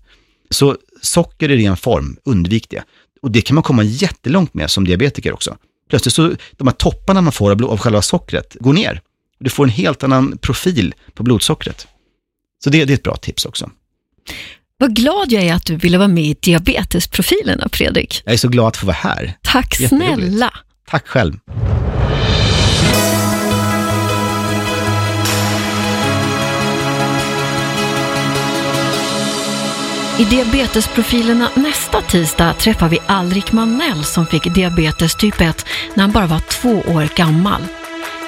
Så 0.50 0.78
socker 1.02 1.52
i 1.52 1.58
ren 1.58 1.78
form, 1.78 2.18
undvik 2.24 2.70
det. 2.70 2.84
Och 3.22 3.32
det 3.32 3.42
kan 3.42 3.56
man 3.56 3.64
komma 3.64 3.84
jättelångt 3.84 4.54
med 4.54 4.72
som 4.72 4.86
diabetiker 4.86 5.34
också. 5.34 5.58
Plötsligt 5.90 6.14
så, 6.14 6.36
de 6.52 6.68
här 6.68 6.76
topparna 6.76 7.22
man 7.22 7.34
får 7.34 7.52
av, 7.52 7.58
blod- 7.58 7.70
av 7.72 7.78
själva 7.78 8.02
sockret 8.02 8.56
går 8.60 8.74
ner. 8.74 9.02
Du 9.40 9.50
får 9.50 9.64
en 9.64 9.70
helt 9.70 10.04
annan 10.04 10.38
profil 10.38 10.94
på 11.14 11.24
blodsockret. 11.24 11.88
Så 12.64 12.70
det, 12.70 12.86
det 12.86 12.94
är 12.94 12.96
ett 12.96 13.04
bra 13.04 13.16
tips 13.16 13.46
också. 13.46 13.70
Vad 14.78 14.96
glad 14.96 15.32
jag 15.32 15.44
är 15.44 15.54
att 15.54 15.66
du 15.66 15.76
ville 15.76 15.98
vara 15.98 16.08
med 16.08 16.24
i 16.24 16.36
Diabetesprofilerna, 16.42 17.70
Fredrik. 17.72 18.22
Jag 18.26 18.34
är 18.34 18.38
så 18.38 18.48
glad 18.50 18.68
att 18.68 18.78
få 18.78 18.86
vara 18.86 18.96
här. 18.98 19.38
Tack 19.44 19.76
snälla. 19.76 20.54
Tack 20.88 21.08
själv. 21.08 21.40
I 30.20 30.24
Diabetesprofilerna 30.24 31.50
nästa 31.54 32.02
tisdag 32.02 32.54
träffar 32.54 32.90
vi 32.90 33.00
Alrik 33.06 33.52
Manell 33.52 34.04
som 34.04 34.28
fick 34.28 34.54
diabetes 34.54 35.16
typ 35.16 35.42
1 35.42 35.66
när 35.94 36.04
han 36.04 36.12
bara 36.12 36.28
var 36.28 36.40
två 36.40 36.70
år 36.70 37.10
gammal. 37.16 37.62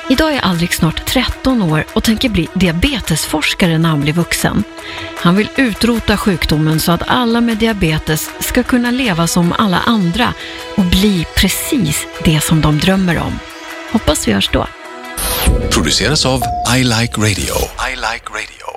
Idag 0.09 0.33
är 0.33 0.39
Alrik 0.39 0.73
snart 0.73 1.05
13 1.05 1.61
år 1.61 1.85
och 1.93 2.03
tänker 2.03 2.29
bli 2.29 2.47
diabetesforskare 2.53 3.77
när 3.77 3.89
han 3.89 4.01
blir 4.01 4.13
vuxen. 4.13 4.63
Han 5.15 5.35
vill 5.35 5.49
utrota 5.55 6.17
sjukdomen 6.17 6.79
så 6.79 6.91
att 6.91 7.03
alla 7.07 7.41
med 7.41 7.57
diabetes 7.57 8.29
ska 8.39 8.63
kunna 8.63 8.91
leva 8.91 9.27
som 9.27 9.53
alla 9.57 9.79
andra 9.79 10.33
och 10.75 10.85
bli 10.85 11.25
precis 11.35 12.07
det 12.23 12.41
som 12.41 12.61
de 12.61 12.79
drömmer 12.79 13.19
om. 13.19 13.39
Hoppas 13.91 14.27
vi 14.27 14.33
hörs 14.33 14.49
då. 14.53 14.67
Produceras 15.71 16.25
av 16.25 16.41
I 16.77 16.83
Like 16.83 17.21
Radio. 17.21 17.55
I 17.91 17.95
like 17.95 18.25
radio. 18.29 18.68